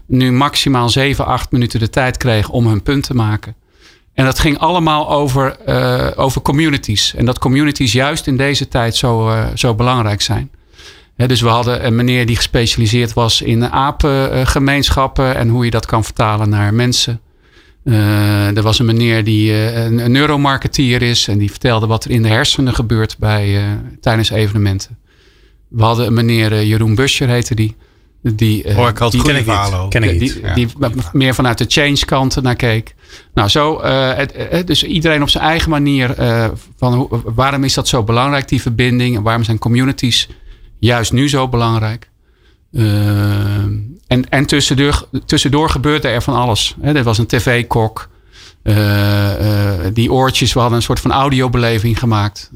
Nu 0.06 0.32
maximaal 0.32 0.88
7, 0.88 1.26
8 1.26 1.52
minuten 1.52 1.80
de 1.80 1.90
tijd 1.90 2.16
kregen 2.16 2.52
om 2.52 2.66
hun 2.66 2.82
punt 2.82 3.04
te 3.04 3.14
maken. 3.14 3.54
En 4.14 4.24
dat 4.24 4.38
ging 4.38 4.58
allemaal 4.58 5.10
over, 5.10 5.56
uh, 5.68 6.10
over 6.16 6.42
communities. 6.42 7.14
En 7.14 7.24
dat 7.24 7.38
communities 7.38 7.92
juist 7.92 8.26
in 8.26 8.36
deze 8.36 8.68
tijd 8.68 8.96
zo, 8.96 9.28
uh, 9.28 9.46
zo 9.54 9.74
belangrijk 9.74 10.20
zijn. 10.20 10.50
Dus 11.16 11.40
we 11.40 11.48
hadden 11.48 11.86
een 11.86 11.94
meneer 11.94 12.26
die 12.26 12.36
gespecialiseerd 12.36 13.12
was 13.12 13.42
in 13.42 13.70
apengemeenschappen 13.70 15.36
en 15.36 15.48
hoe 15.48 15.64
je 15.64 15.70
dat 15.70 15.86
kan 15.86 16.04
vertalen 16.04 16.48
naar 16.48 16.74
mensen. 16.74 17.20
Uh, 17.84 18.56
er 18.56 18.62
was 18.62 18.78
een 18.78 18.86
meneer 18.86 19.24
die 19.24 19.52
een, 19.52 19.98
een, 19.98 20.12
neuromarketeer 20.12 21.02
is 21.02 21.28
en 21.28 21.38
die 21.38 21.50
vertelde 21.50 21.86
wat 21.86 22.04
er 22.04 22.10
in 22.10 22.22
de 22.22 22.28
hersenen 22.28 22.74
gebeurt 22.74 23.18
bij, 23.18 23.78
tijdens 24.00 24.30
evenementen. 24.30 24.98
We 25.68 25.82
hadden 25.82 26.06
een 26.06 26.14
meneer 26.14 26.64
Jeroen 26.64 26.94
Buscher 26.94 27.28
heette 27.28 27.54
die. 27.54 27.76
Die, 28.22 28.64
uh, 28.64 28.88
ik 28.88 29.10
die, 29.10 29.22
ken 29.22 29.36
ik 29.36 29.44
verhalen 29.44 29.88
ken 29.88 30.02
ik 30.02 30.18
die, 30.18 30.40
ja. 30.40 30.54
die, 30.54 30.68
meer 31.12 31.34
vanuit 31.34 31.58
de 31.58 31.64
change 31.68 32.04
kant 32.04 32.42
naar 32.42 32.56
keek. 32.56 32.94
Nou, 33.34 33.48
zo, 33.48 33.80
uh, 33.80 34.14
het, 34.14 34.32
het, 34.36 34.66
dus 34.66 34.84
iedereen 34.84 35.22
op 35.22 35.28
zijn 35.28 35.44
eigen 35.44 35.70
manier. 35.70 36.20
Uh, 36.20 36.48
van 36.76 36.94
hoe, 36.94 37.20
waarom 37.24 37.64
is 37.64 37.74
dat 37.74 37.88
zo 37.88 38.02
belangrijk, 38.02 38.48
die 38.48 38.62
verbinding? 38.62 39.16
En 39.16 39.22
waarom 39.22 39.44
zijn 39.44 39.58
communities 39.58 40.28
juist 40.78 41.12
nu 41.12 41.28
zo 41.28 41.48
belangrijk? 41.48 42.10
En 44.06 44.28
en 44.28 44.46
tussendoor, 44.46 45.08
tussendoor 45.26 45.70
gebeurde 45.70 46.08
er 46.08 46.22
van 46.22 46.34
alles. 46.34 46.76
Hè, 46.80 46.92
er 46.92 47.02
was 47.02 47.18
een 47.18 47.26
tv-kok. 47.26 48.08
die 49.92 50.12
oortjes, 50.12 50.52
we 50.52 50.60
hadden 50.60 50.78
een 50.78 50.84
soort 50.84 51.00
van 51.00 51.12
audiobeleving 51.12 51.98
gemaakt. 51.98 52.50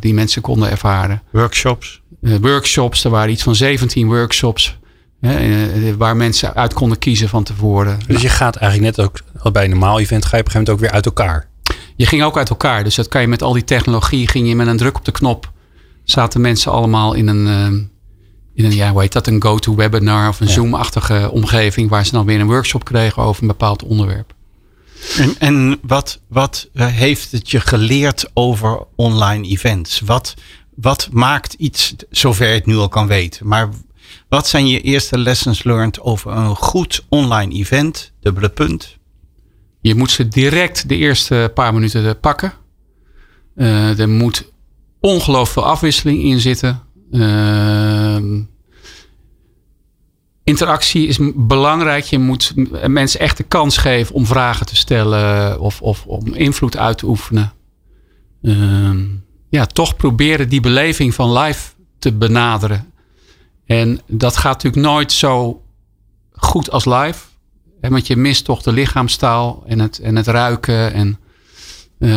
die 0.00 0.14
mensen 0.14 0.42
konden 0.42 0.70
ervaren. 0.70 1.22
Workshops? 1.30 2.00
workshops, 2.20 3.04
er 3.04 3.10
waren 3.10 3.30
iets 3.30 3.42
van 3.42 3.54
17 3.54 4.06
workshops 4.06 4.80
Hè, 5.22 5.96
waar 5.96 6.16
mensen 6.16 6.54
uit 6.54 6.72
konden 6.72 6.98
kiezen 6.98 7.28
van 7.28 7.42
tevoren. 7.42 7.98
Dus 8.06 8.22
je 8.22 8.28
gaat 8.28 8.56
eigenlijk 8.56 8.96
net 8.96 9.06
ook 9.06 9.52
bij 9.52 9.64
een 9.64 9.70
normaal 9.70 10.00
event 10.00 10.24
ga 10.24 10.36
je 10.36 10.42
op 10.42 10.46
een 10.46 10.52
gegeven 10.52 10.60
moment 10.60 10.70
ook 10.70 10.80
weer 10.80 10.90
uit 10.90 11.06
elkaar. 11.06 11.48
Je 11.96 12.06
ging 12.06 12.22
ook 12.22 12.36
uit 12.36 12.50
elkaar. 12.50 12.84
Dus 12.84 12.94
dat 12.94 13.08
kan 13.08 13.20
je 13.20 13.28
met 13.28 13.42
al 13.42 13.52
die 13.52 13.64
technologie. 13.64 14.28
Ging 14.28 14.48
je 14.48 14.56
met 14.56 14.66
een 14.66 14.76
druk 14.76 14.96
op 14.96 15.04
de 15.04 15.12
knop. 15.12 15.52
Zaten 16.04 16.40
mensen 16.40 16.72
allemaal 16.72 17.14
in 17.14 17.28
een, 17.28 17.90
in 18.54 18.64
een 18.64 18.74
ja, 18.74 18.90
hoe 18.90 19.00
heet 19.00 19.12
dat? 19.12 19.26
Een 19.26 19.42
go-to-webinar 19.42 20.28
of 20.28 20.40
een 20.40 20.46
ja. 20.46 20.52
Zoom-achtige 20.52 21.30
omgeving. 21.30 21.90
Waar 21.90 22.06
ze 22.06 22.12
dan 22.12 22.26
weer 22.26 22.40
een 22.40 22.46
workshop 22.46 22.84
kregen 22.84 23.22
over 23.22 23.42
een 23.42 23.48
bepaald 23.48 23.82
onderwerp. 23.82 24.34
En, 25.18 25.34
en 25.38 25.78
wat, 25.82 26.20
wat 26.28 26.68
heeft 26.72 27.32
het 27.32 27.50
je 27.50 27.60
geleerd 27.60 28.30
over 28.34 28.84
online 28.96 29.48
events? 29.48 30.00
Wat, 30.00 30.34
wat 30.74 31.08
maakt 31.12 31.52
iets, 31.52 31.94
zover 32.10 32.46
je 32.46 32.54
het 32.54 32.66
nu 32.66 32.76
al 32.76 32.88
kan 32.88 33.06
weten, 33.06 33.46
maar 33.46 33.68
wat 34.28 34.48
zijn 34.48 34.66
je 34.66 34.80
eerste 34.80 35.18
lessons 35.18 35.64
learned 35.64 36.00
over 36.00 36.32
een 36.32 36.56
goed 36.56 37.04
online 37.08 37.54
event? 37.54 38.12
Dubbele 38.20 38.48
punt. 38.48 38.98
Je 39.80 39.94
moet 39.94 40.10
ze 40.10 40.28
direct 40.28 40.88
de 40.88 40.96
eerste 40.96 41.50
paar 41.54 41.74
minuten 41.74 42.20
pakken. 42.20 42.52
Uh, 43.56 43.98
er 43.98 44.08
moet 44.08 44.50
ongelooflijk 45.00 45.52
veel 45.52 45.64
afwisseling 45.64 46.22
in 46.22 46.40
zitten. 46.40 46.82
Uh, 47.12 48.16
interactie 50.44 51.06
is 51.06 51.18
belangrijk. 51.34 52.04
Je 52.04 52.18
moet 52.18 52.54
mensen 52.86 53.20
echt 53.20 53.36
de 53.36 53.42
kans 53.42 53.76
geven 53.76 54.14
om 54.14 54.26
vragen 54.26 54.66
te 54.66 54.76
stellen 54.76 55.60
of, 55.60 55.82
of 55.82 56.06
om 56.06 56.34
invloed 56.34 56.76
uit 56.76 56.98
te 56.98 57.06
oefenen. 57.06 57.52
Uh, 58.42 59.00
ja, 59.48 59.66
toch 59.66 59.96
proberen 59.96 60.48
die 60.48 60.60
beleving 60.60 61.14
van 61.14 61.38
live 61.38 61.70
te 61.98 62.12
benaderen. 62.12 62.92
En 63.66 64.00
dat 64.06 64.36
gaat 64.36 64.62
natuurlijk 64.62 64.82
nooit 64.82 65.12
zo 65.12 65.62
goed 66.32 66.70
als 66.70 66.84
live. 66.84 67.18
Hè, 67.80 67.88
want 67.88 68.06
je 68.06 68.16
mist 68.16 68.44
toch 68.44 68.62
de 68.62 68.72
lichaamstaal 68.72 69.62
en 69.66 69.78
het, 69.78 69.98
en 69.98 70.16
het 70.16 70.26
ruiken. 70.26 70.92
En, 70.92 71.18
uh, 71.98 72.10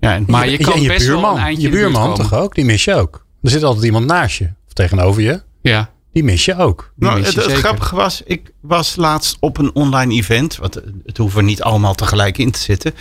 ja, 0.00 0.20
maar 0.26 0.48
je, 0.48 0.58
kan 0.58 0.80
je 0.80 0.88
best 0.88 1.06
buurman, 1.06 1.34
wel 1.34 1.46
een 1.46 1.60
Je 1.60 1.68
buurman 1.68 2.14
toch 2.14 2.34
ook? 2.34 2.54
Die 2.54 2.64
mis 2.64 2.84
je 2.84 2.94
ook. 2.94 3.26
Er 3.42 3.50
zit 3.50 3.62
altijd 3.62 3.84
iemand 3.84 4.06
naast 4.06 4.38
je. 4.38 4.44
Of 4.66 4.72
tegenover 4.72 5.22
je. 5.22 5.42
Ja. 5.60 5.90
Die 6.12 6.24
mis 6.24 6.44
je 6.44 6.56
ook. 6.56 6.92
Nou, 6.96 7.22
het, 7.22 7.34
het 7.34 7.52
grappige 7.52 7.96
was, 7.96 8.22
ik 8.24 8.52
was 8.60 8.96
laatst 8.96 9.36
op 9.40 9.58
een 9.58 9.74
online 9.74 10.14
event. 10.14 10.56
Want 10.56 10.80
het 11.04 11.16
hoeven 11.16 11.44
niet 11.44 11.62
allemaal 11.62 11.94
tegelijk 11.94 12.38
in 12.38 12.50
te 12.50 12.58
zitten. 12.58 12.94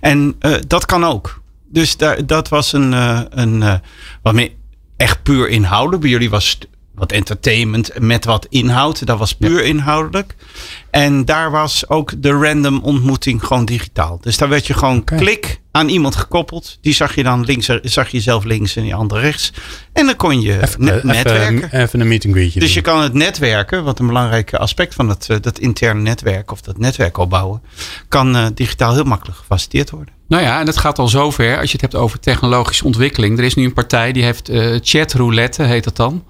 En 0.00 0.36
uh, 0.40 0.56
dat 0.66 0.86
kan 0.86 1.04
ook 1.04 1.42
dus 1.74 1.96
daar, 1.96 2.26
dat 2.26 2.48
was 2.48 2.72
een, 2.72 2.92
uh, 2.92 3.20
een 3.30 3.60
uh, 3.60 3.74
wat 4.22 4.34
meer 4.34 4.50
echt 4.96 5.22
puur 5.22 5.48
inhoudelijk. 5.48 6.02
Bij 6.02 6.10
jullie 6.10 6.30
was 6.30 6.58
wat 6.94 7.12
entertainment 7.12 7.90
met 7.98 8.24
wat 8.24 8.46
inhoud. 8.50 9.06
Dat 9.06 9.18
was 9.18 9.34
puur 9.34 9.64
inhoudelijk. 9.64 10.34
En 10.90 11.24
daar 11.24 11.50
was 11.50 11.88
ook 11.88 12.22
de 12.22 12.30
random 12.30 12.80
ontmoeting 12.82 13.44
gewoon 13.44 13.64
digitaal. 13.64 14.18
Dus 14.20 14.36
daar 14.36 14.48
werd 14.48 14.66
je 14.66 14.74
gewoon 14.74 15.04
klik 15.04 15.60
aan 15.70 15.88
iemand 15.88 16.16
gekoppeld. 16.16 16.78
Die 16.80 16.94
zag 16.94 17.14
je 17.14 17.22
dan 17.22 17.44
links, 17.44 17.70
zag 17.82 18.08
je 18.08 18.20
zelf 18.20 18.44
links 18.44 18.76
en 18.76 18.82
die 18.82 18.94
andere 18.94 19.20
rechts. 19.20 19.52
En 19.92 20.06
dan 20.06 20.16
kon 20.16 20.40
je 20.40 20.62
even, 20.62 20.88
eh, 20.88 21.04
netwerken. 21.04 21.64
Even, 21.64 21.80
even, 21.80 22.00
een 22.00 22.08
meeting 22.08 22.34
greetje 22.34 22.60
Dus 22.60 22.74
je 22.74 22.80
kan 22.80 23.02
het 23.02 23.12
netwerken, 23.12 23.84
wat 23.84 23.98
een 23.98 24.06
belangrijk 24.06 24.54
aspect 24.54 24.94
van 24.94 25.08
dat, 25.08 25.26
dat 25.40 25.58
interne 25.58 26.00
netwerk 26.00 26.52
of 26.52 26.60
dat 26.60 26.78
netwerk 26.78 27.18
opbouwen, 27.18 27.62
kan 28.08 28.36
uh, 28.36 28.46
digitaal 28.54 28.94
heel 28.94 29.04
makkelijk 29.04 29.38
gefaciliteerd 29.38 29.90
worden. 29.90 30.14
Nou 30.28 30.42
ja, 30.42 30.60
en 30.60 30.66
dat 30.66 30.76
gaat 30.76 30.98
al 30.98 31.08
zover 31.08 31.58
als 31.58 31.66
je 31.66 31.72
het 31.72 31.80
hebt 31.80 31.94
over 31.94 32.20
technologische 32.20 32.84
ontwikkeling. 32.84 33.38
Er 33.38 33.44
is 33.44 33.54
nu 33.54 33.64
een 33.64 33.72
partij 33.72 34.12
die 34.12 34.22
heeft 34.22 34.50
uh, 34.50 34.78
chatroulette, 34.82 35.62
heet 35.62 35.84
dat 35.84 35.96
dan. 35.96 36.24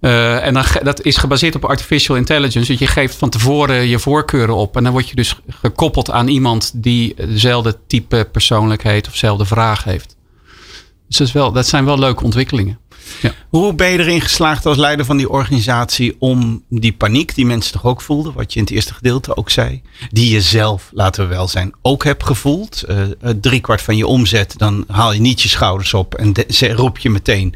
Uh, 0.00 0.46
en 0.46 0.64
dat 0.82 1.02
is 1.02 1.16
gebaseerd 1.16 1.54
op 1.54 1.64
artificial 1.64 2.16
intelligence. 2.16 2.70
Dus 2.70 2.78
je 2.78 2.86
geeft 2.86 3.14
van 3.14 3.30
tevoren 3.30 3.88
je 3.88 3.98
voorkeuren 3.98 4.54
op. 4.54 4.76
En 4.76 4.82
dan 4.84 4.92
word 4.92 5.08
je 5.08 5.16
dus 5.16 5.36
gekoppeld 5.48 6.10
aan 6.10 6.28
iemand 6.28 6.70
die 6.74 7.14
dezelfde 7.14 7.76
type 7.86 8.28
persoonlijkheid 8.32 9.06
of 9.06 9.12
dezelfde 9.12 9.44
vraag 9.44 9.84
heeft. 9.84 10.16
Dus 11.08 11.16
dat, 11.16 11.26
is 11.26 11.32
wel, 11.32 11.52
dat 11.52 11.66
zijn 11.66 11.84
wel 11.84 11.98
leuke 11.98 12.24
ontwikkelingen. 12.24 12.78
Ja. 13.22 13.34
Hoe 13.48 13.74
ben 13.74 13.88
je 13.88 13.98
erin 13.98 14.20
geslaagd 14.20 14.66
als 14.66 14.76
leider 14.76 15.04
van 15.04 15.16
die 15.16 15.30
organisatie 15.30 16.16
om 16.18 16.64
die 16.68 16.92
paniek 16.92 17.34
die 17.34 17.46
mensen 17.46 17.72
toch 17.72 17.84
ook 17.84 18.00
voelden, 18.00 18.32
wat 18.32 18.52
je 18.52 18.58
in 18.58 18.64
het 18.64 18.74
eerste 18.74 18.94
gedeelte 18.94 19.36
ook 19.36 19.50
zei, 19.50 19.82
die 20.10 20.30
je 20.30 20.40
zelf, 20.40 20.90
laten 20.92 21.28
we 21.28 21.34
wel 21.34 21.48
zijn, 21.48 21.72
ook 21.82 22.04
hebt 22.04 22.24
gevoeld. 22.24 22.84
Uh, 22.88 23.30
drie 23.40 23.60
kwart 23.60 23.82
van 23.82 23.96
je 23.96 24.06
omzet, 24.06 24.54
dan 24.56 24.84
haal 24.88 25.12
je 25.12 25.20
niet 25.20 25.42
je 25.42 25.48
schouders 25.48 25.94
op 25.94 26.14
en 26.14 26.34
roep 26.74 26.98
je 26.98 27.10
meteen. 27.10 27.54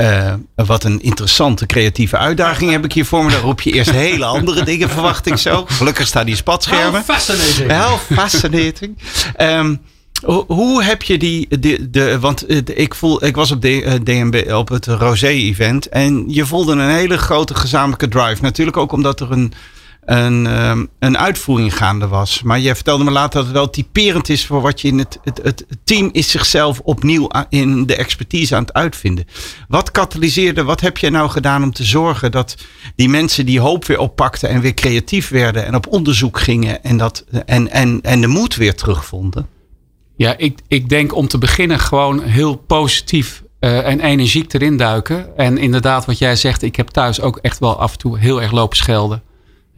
Uh, 0.00 0.34
wat 0.54 0.84
een 0.84 1.00
interessante 1.00 1.66
creatieve 1.66 2.16
uitdaging 2.16 2.70
heb 2.70 2.84
ik 2.84 2.92
hier 2.92 3.04
voor 3.04 3.24
me. 3.24 3.30
Dan 3.30 3.40
roep 3.40 3.60
je 3.60 3.72
eerst 3.72 3.90
hele 3.90 4.24
andere 4.24 4.64
dingen, 4.64 4.90
verwacht 4.90 5.26
ik 5.26 5.36
zo. 5.36 5.64
Gelukkig 5.68 6.06
staan 6.06 6.26
die 6.26 6.36
spatschermen. 6.36 6.92
How 6.92 7.16
fascinating. 7.16 7.98
Fascinating. 8.18 8.98
Um, 9.40 9.80
hoe 10.46 10.82
heb 10.82 11.02
je 11.02 11.18
die, 11.18 11.58
de, 11.60 11.90
de 11.90 12.18
want 12.18 12.46
eh, 12.46 12.58
ik, 12.64 12.94
voel, 12.94 13.24
ik 13.24 13.36
was 13.36 13.50
op 13.50 13.62
de, 13.62 14.42
eh, 14.44 14.58
op 14.58 14.68
het 14.68 14.86
Rosé-event 14.86 15.88
en 15.88 16.24
je 16.28 16.46
voelde 16.46 16.72
een 16.72 16.90
hele 16.90 17.18
grote 17.18 17.54
gezamenlijke 17.54 18.08
drive. 18.08 18.42
Natuurlijk 18.42 18.76
ook 18.76 18.92
omdat 18.92 19.20
er 19.20 19.30
een, 19.30 19.52
een, 20.08 20.46
ehm, 20.46 20.86
een 20.98 21.18
uitvoering 21.18 21.76
gaande 21.76 22.08
was. 22.08 22.42
Maar 22.42 22.58
je 22.58 22.74
vertelde 22.74 23.04
me 23.04 23.10
later 23.10 23.36
dat 23.36 23.44
het 23.44 23.54
wel 23.54 23.70
typerend 23.70 24.28
is 24.28 24.46
voor 24.46 24.60
wat 24.60 24.80
je 24.80 24.88
in 24.88 24.98
het, 24.98 25.18
het, 25.22 25.40
het 25.42 25.66
team 25.84 26.08
is 26.12 26.30
zichzelf 26.30 26.80
opnieuw 26.80 27.28
in 27.48 27.86
de 27.86 27.96
expertise 27.96 28.54
aan 28.54 28.62
het 28.62 28.72
uitvinden. 28.72 29.26
Wat 29.68 29.90
katalyseerde, 29.90 30.64
wat 30.64 30.80
heb 30.80 30.98
je 30.98 31.10
nou 31.10 31.30
gedaan 31.30 31.62
om 31.62 31.72
te 31.72 31.84
zorgen 31.84 32.30
dat 32.30 32.56
die 32.96 33.08
mensen 33.08 33.46
die 33.46 33.60
hoop 33.60 33.84
weer 33.84 33.98
oppakten 33.98 34.48
en 34.48 34.60
weer 34.60 34.74
creatief 34.74 35.28
werden 35.28 35.66
en 35.66 35.74
op 35.74 35.86
onderzoek 35.86 36.40
gingen 36.40 36.82
en, 36.84 36.96
dat, 36.96 37.24
en, 37.46 37.70
en, 37.70 38.00
en 38.02 38.20
de 38.20 38.26
moed 38.26 38.56
weer 38.56 38.74
terugvonden? 38.74 39.46
Ja, 40.16 40.34
ik, 40.36 40.58
ik 40.68 40.88
denk 40.88 41.14
om 41.14 41.28
te 41.28 41.38
beginnen 41.38 41.78
gewoon 41.78 42.22
heel 42.22 42.56
positief 42.56 43.42
uh, 43.60 43.86
en 43.86 44.00
energiek 44.00 44.52
erin 44.52 44.76
duiken. 44.76 45.36
En 45.36 45.58
inderdaad, 45.58 46.04
wat 46.04 46.18
jij 46.18 46.36
zegt, 46.36 46.62
ik 46.62 46.76
heb 46.76 46.88
thuis 46.88 47.20
ook 47.20 47.36
echt 47.36 47.58
wel 47.58 47.78
af 47.78 47.92
en 47.92 47.98
toe 47.98 48.18
heel 48.18 48.42
erg 48.42 48.52
lopen 48.52 48.76
schelden. 48.76 49.22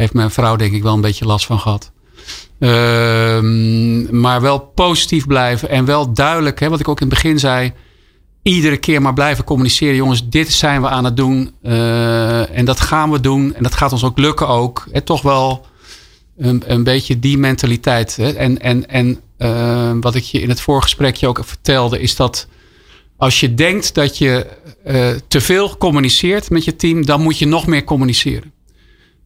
Heeft 0.01 0.13
mijn 0.13 0.31
vrouw 0.31 0.57
denk 0.57 0.73
ik 0.73 0.83
wel 0.83 0.95
een 0.95 1.01
beetje 1.01 1.25
last 1.25 1.47
van 1.47 1.59
gehad. 1.59 1.93
Uh, 2.59 3.41
maar 4.11 4.41
wel 4.41 4.59
positief 4.59 5.27
blijven 5.27 5.69
en 5.69 5.85
wel 5.85 6.13
duidelijk, 6.13 6.61
hè, 6.61 6.69
wat 6.69 6.81
ik 6.81 6.89
ook 6.89 7.01
in 7.01 7.07
het 7.07 7.15
begin 7.15 7.39
zei. 7.39 7.73
Iedere 8.43 8.77
keer 8.77 9.03
maar 9.03 9.13
blijven 9.13 9.45
communiceren. 9.45 9.95
Jongens, 9.95 10.29
dit 10.29 10.53
zijn 10.53 10.83
we 10.83 10.89
aan 10.89 11.05
het 11.05 11.17
doen. 11.17 11.55
Uh, 11.63 12.57
en 12.57 12.65
dat 12.65 12.81
gaan 12.81 13.11
we 13.11 13.21
doen. 13.21 13.55
En 13.55 13.63
dat 13.63 13.75
gaat 13.75 13.93
ons 13.93 14.05
ook 14.05 14.19
lukken 14.19 14.49
ook. 14.49 14.87
Hè, 14.93 15.01
toch 15.01 15.23
wel 15.23 15.67
een, 16.37 16.63
een 16.67 16.85
beetje 16.85 17.19
die 17.19 17.39
mentaliteit. 17.39 18.17
Hè. 18.17 18.33
En, 18.33 18.61
en, 18.61 18.89
en 18.89 19.21
uh, 19.39 19.93
wat 20.01 20.15
ik 20.15 20.23
je 20.23 20.41
in 20.41 20.49
het 20.49 20.61
voorgesprekje 20.61 21.27
ook 21.27 21.41
vertelde, 21.45 22.01
is 22.01 22.17
dat 22.17 22.47
als 23.17 23.41
je 23.41 23.55
denkt 23.55 23.95
dat 23.95 24.19
je 24.19 24.47
uh, 24.87 25.09
te 25.29 25.41
veel 25.41 25.77
communiceert 25.77 26.51
met 26.51 26.65
je 26.65 26.77
team, 26.77 27.07
dan 27.07 27.21
moet 27.21 27.39
je 27.39 27.47
nog 27.47 27.67
meer 27.67 27.85
communiceren. 27.85 28.53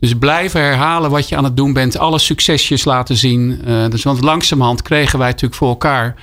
Dus 0.01 0.15
blijven 0.15 0.61
herhalen 0.61 1.11
wat 1.11 1.29
je 1.29 1.37
aan 1.37 1.45
het 1.45 1.57
doen 1.57 1.73
bent, 1.73 1.99
alle 1.99 2.19
succesjes 2.19 2.85
laten 2.85 3.17
zien. 3.17 3.61
Uh, 3.67 3.89
dus 3.89 4.03
want 4.03 4.21
langzamerhand 4.21 4.83
kregen 4.83 5.19
wij 5.19 5.29
natuurlijk 5.29 5.55
voor 5.55 5.69
elkaar 5.69 6.15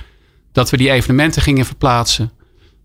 dat 0.52 0.70
we 0.70 0.76
die 0.76 0.90
evenementen 0.90 1.42
gingen 1.42 1.64
verplaatsen. 1.64 2.32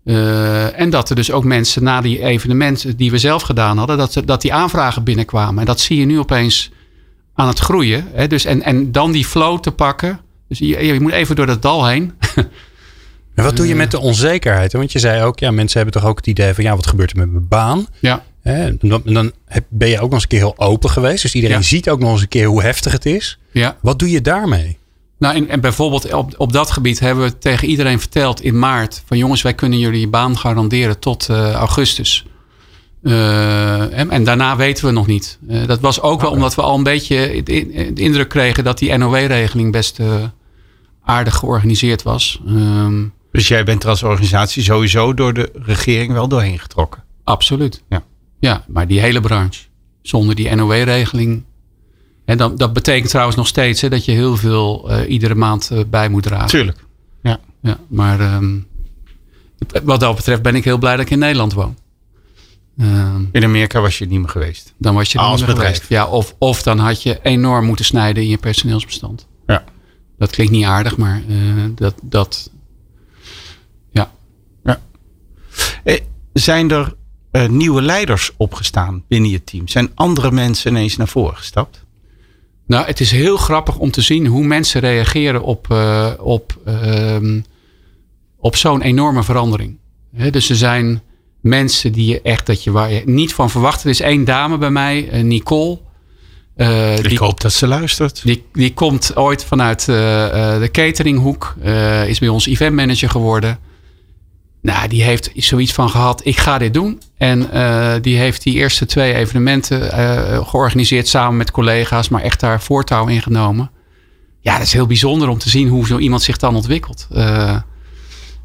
Uh, 0.04 0.80
en 0.80 0.90
dat 0.90 1.10
er 1.10 1.16
dus 1.16 1.30
ook 1.30 1.44
mensen 1.44 1.82
na 1.82 2.00
die 2.00 2.22
evenementen 2.22 2.96
die 2.96 3.10
we 3.10 3.18
zelf 3.18 3.42
gedaan 3.42 3.78
hadden, 3.78 3.96
dat, 3.96 4.22
dat 4.24 4.40
die 4.40 4.52
aanvragen 4.52 5.04
binnenkwamen. 5.04 5.58
En 5.58 5.66
dat 5.66 5.80
zie 5.80 5.98
je 5.98 6.06
nu 6.06 6.18
opeens 6.18 6.70
aan 7.34 7.48
het 7.48 7.58
groeien. 7.58 8.06
Hè? 8.12 8.26
Dus 8.26 8.44
en, 8.44 8.62
en 8.62 8.92
dan 8.92 9.12
die 9.12 9.24
flow 9.24 9.60
te 9.60 9.70
pakken. 9.70 10.20
Dus 10.48 10.58
je, 10.58 10.86
je 10.86 11.00
moet 11.00 11.12
even 11.12 11.36
door 11.36 11.46
dat 11.46 11.62
dal 11.62 11.86
heen. 11.86 12.12
En 13.38 13.44
wat 13.44 13.56
doe 13.56 13.68
je 13.68 13.74
met 13.74 13.90
de 13.90 14.00
onzekerheid? 14.00 14.72
Want 14.72 14.92
je 14.92 14.98
zei 14.98 15.22
ook, 15.22 15.38
ja, 15.38 15.50
mensen 15.50 15.80
hebben 15.80 16.00
toch 16.00 16.10
ook 16.10 16.16
het 16.16 16.26
idee 16.26 16.54
van, 16.54 16.64
ja, 16.64 16.76
wat 16.76 16.86
gebeurt 16.86 17.10
er 17.10 17.16
met 17.16 17.30
mijn 17.30 17.48
baan? 17.48 17.86
Ja. 17.98 18.24
En 18.48 18.78
dan, 18.80 19.02
dan 19.04 19.32
ben 19.68 19.88
je 19.88 20.00
ook 20.00 20.02
nog 20.02 20.12
eens 20.12 20.22
een 20.22 20.28
keer 20.28 20.38
heel 20.38 20.58
open 20.58 20.90
geweest. 20.90 21.22
Dus 21.22 21.34
iedereen 21.34 21.64
ziet 21.64 21.90
ook 21.90 21.98
nog 21.98 22.10
eens 22.10 22.20
een 22.20 22.28
keer 22.28 22.46
hoe 22.46 22.62
heftig 22.62 22.92
het 22.92 23.06
is. 23.06 23.38
Ja. 23.52 23.76
Wat 23.80 23.98
doe 23.98 24.10
je 24.10 24.20
daarmee? 24.20 24.78
Nou, 25.18 25.34
en, 25.34 25.48
en 25.48 25.60
bijvoorbeeld 25.60 26.12
op, 26.12 26.34
op 26.36 26.52
dat 26.52 26.70
gebied 26.70 27.00
hebben 27.00 27.24
we 27.24 27.38
tegen 27.38 27.68
iedereen 27.68 28.00
verteld 28.00 28.42
in 28.42 28.58
maart: 28.58 29.02
van 29.06 29.18
jongens, 29.18 29.42
wij 29.42 29.54
kunnen 29.54 29.78
jullie 29.78 30.00
je 30.00 30.08
baan 30.08 30.38
garanderen 30.38 30.98
tot 30.98 31.28
uh, 31.30 31.52
augustus. 31.52 32.26
Uh, 33.02 33.98
en, 33.98 34.10
en, 34.10 34.24
daarna 34.24 34.56
weten 34.56 34.84
we 34.86 34.90
nog 34.92 35.06
niet. 35.06 35.38
Uh, 35.48 35.66
dat 35.66 35.80
was 35.80 36.00
ook 36.00 36.20
wel 36.20 36.30
omdat 36.30 36.54
we 36.54 36.62
al 36.62 36.76
een 36.76 36.82
beetje 36.82 37.42
de, 37.42 37.92
de 37.94 38.02
indruk 38.02 38.28
kregen 38.28 38.64
dat 38.64 38.78
die 38.78 38.96
NOW-regeling 38.96 39.72
best 39.72 39.98
uh, 39.98 40.14
aardig 41.02 41.36
georganiseerd 41.36 42.02
was. 42.02 42.40
Um, 42.46 43.12
dus 43.32 43.48
jij 43.48 43.64
bent 43.64 43.82
er 43.82 43.88
als 43.88 44.02
organisatie 44.02 44.62
sowieso 44.62 45.14
door 45.14 45.34
de 45.34 45.50
regering 45.52 46.12
wel 46.12 46.28
doorheen 46.28 46.58
getrokken? 46.58 47.04
Absoluut. 47.24 47.82
Ja, 47.88 48.02
ja 48.38 48.64
maar 48.66 48.86
die 48.86 49.00
hele 49.00 49.20
branche. 49.20 49.66
Zonder 50.02 50.34
die 50.34 50.54
NOW-regeling. 50.54 51.44
En 52.24 52.38
dat, 52.38 52.58
dat 52.58 52.72
betekent 52.72 53.10
trouwens 53.10 53.36
nog 53.36 53.46
steeds 53.46 53.80
hè, 53.80 53.88
dat 53.88 54.04
je 54.04 54.12
heel 54.12 54.36
veel 54.36 55.02
iedere 55.04 55.34
maand 55.34 55.70
bij 55.90 56.08
moet 56.08 56.22
dragen. 56.22 56.48
Tuurlijk. 56.48 56.84
Ja. 57.22 57.40
ja 57.62 57.78
maar 57.88 58.34
um, 58.34 58.66
wat 59.84 60.00
dat 60.00 60.16
betreft 60.16 60.42
ben 60.42 60.54
ik 60.54 60.64
heel 60.64 60.78
blij 60.78 60.96
dat 60.96 61.04
ik 61.04 61.10
in 61.10 61.18
Nederland 61.18 61.52
woon. 61.52 61.76
Uh, 62.78 63.14
in 63.32 63.44
Amerika 63.44 63.80
was 63.80 63.98
je 63.98 64.06
niet 64.06 64.20
meer 64.20 64.28
geweest. 64.28 64.74
Dan 64.76 64.94
was 64.94 65.12
je 65.12 65.18
Als 65.18 65.38
niet 65.38 65.46
meer 65.46 65.54
bedrijf. 65.54 65.74
geweest. 65.74 65.90
Ja, 65.90 66.06
of, 66.06 66.34
of 66.38 66.62
dan 66.62 66.78
had 66.78 67.02
je 67.02 67.18
enorm 67.22 67.64
moeten 67.64 67.84
snijden 67.84 68.22
in 68.22 68.28
je 68.28 68.38
personeelsbestand. 68.38 69.26
Ja. 69.46 69.64
Dat 70.18 70.30
klinkt 70.30 70.52
niet 70.52 70.64
aardig, 70.64 70.96
maar 70.96 71.22
uh, 71.28 71.64
dat, 71.74 71.94
dat. 72.02 72.50
Ja. 73.90 74.10
ja. 74.64 74.80
Eh, 75.84 76.00
zijn 76.32 76.70
er 76.70 76.94
uh, 77.32 77.48
nieuwe 77.48 77.82
leiders 77.82 78.30
opgestaan 78.36 79.02
binnen 79.08 79.30
je 79.30 79.44
team? 79.44 79.68
Zijn 79.68 79.90
andere 79.94 80.30
mensen 80.30 80.70
ineens 80.70 80.96
naar 80.96 81.08
voren 81.08 81.36
gestapt? 81.36 81.86
Nou, 82.66 82.86
het 82.86 83.00
is 83.00 83.10
heel 83.10 83.36
grappig 83.36 83.78
om 83.78 83.90
te 83.90 84.00
zien 84.00 84.26
hoe 84.26 84.44
mensen 84.44 84.80
reageren 84.80 85.42
op, 85.42 85.66
uh, 85.72 86.10
op, 86.18 86.58
ehm, 86.64 87.40
op 88.36 88.56
zo'n 88.56 88.82
enorme 88.82 89.22
verandering. 89.22 89.76
He, 90.16 90.30
dus 90.30 90.50
er 90.50 90.56
zijn 90.56 91.02
mensen 91.40 91.92
die 91.92 92.06
je 92.06 92.22
echt 92.22 92.46
dat 92.46 92.64
je 92.64 92.70
waar 92.70 92.92
je 92.92 93.02
niet 93.04 93.34
van 93.34 93.50
verwacht. 93.50 93.84
Er 93.84 93.90
is 93.90 94.00
één 94.00 94.24
dame 94.24 94.58
bij 94.58 94.70
mij, 94.70 95.12
uh, 95.12 95.22
Nicole. 95.22 95.78
Uh, 96.56 96.98
Ik 96.98 97.08
die, 97.08 97.18
hoop 97.18 97.40
dat 97.40 97.52
ze 97.52 97.66
luistert. 97.66 98.22
Die, 98.24 98.44
die 98.52 98.74
komt 98.74 99.16
ooit 99.16 99.44
vanuit 99.44 99.80
uh, 99.80 99.96
de 100.60 100.68
cateringhoek. 100.72 101.54
is 102.06 102.18
bij 102.18 102.28
ons 102.28 102.46
eventmanager 102.46 103.10
geworden. 103.10 103.58
Nou, 104.62 104.88
die 104.88 105.02
heeft 105.02 105.30
zoiets 105.34 105.72
van 105.72 105.90
gehad. 105.90 106.20
Ik 106.24 106.38
ga 106.38 106.58
dit 106.58 106.74
doen. 106.74 107.02
En 107.16 107.40
die 108.02 108.16
heeft 108.16 108.42
die 108.42 108.54
eerste 108.54 108.86
twee 108.86 109.14
evenementen 109.14 109.82
georganiseerd 110.46 111.08
samen 111.08 111.36
met 111.36 111.50
collega's. 111.50 112.08
Maar 112.08 112.22
echt 112.22 112.40
daar 112.40 112.62
voortouw 112.62 113.06
in 113.06 113.22
genomen. 113.22 113.70
Ja, 114.40 114.52
dat 114.56 114.66
is 114.66 114.72
heel 114.72 114.86
bijzonder 114.86 115.28
om 115.28 115.38
te 115.38 115.48
zien 115.48 115.68
hoe 115.68 115.86
zo 115.86 115.98
iemand 115.98 116.22
zich 116.22 116.36
dan 116.36 116.54
ontwikkelt. 116.56 117.06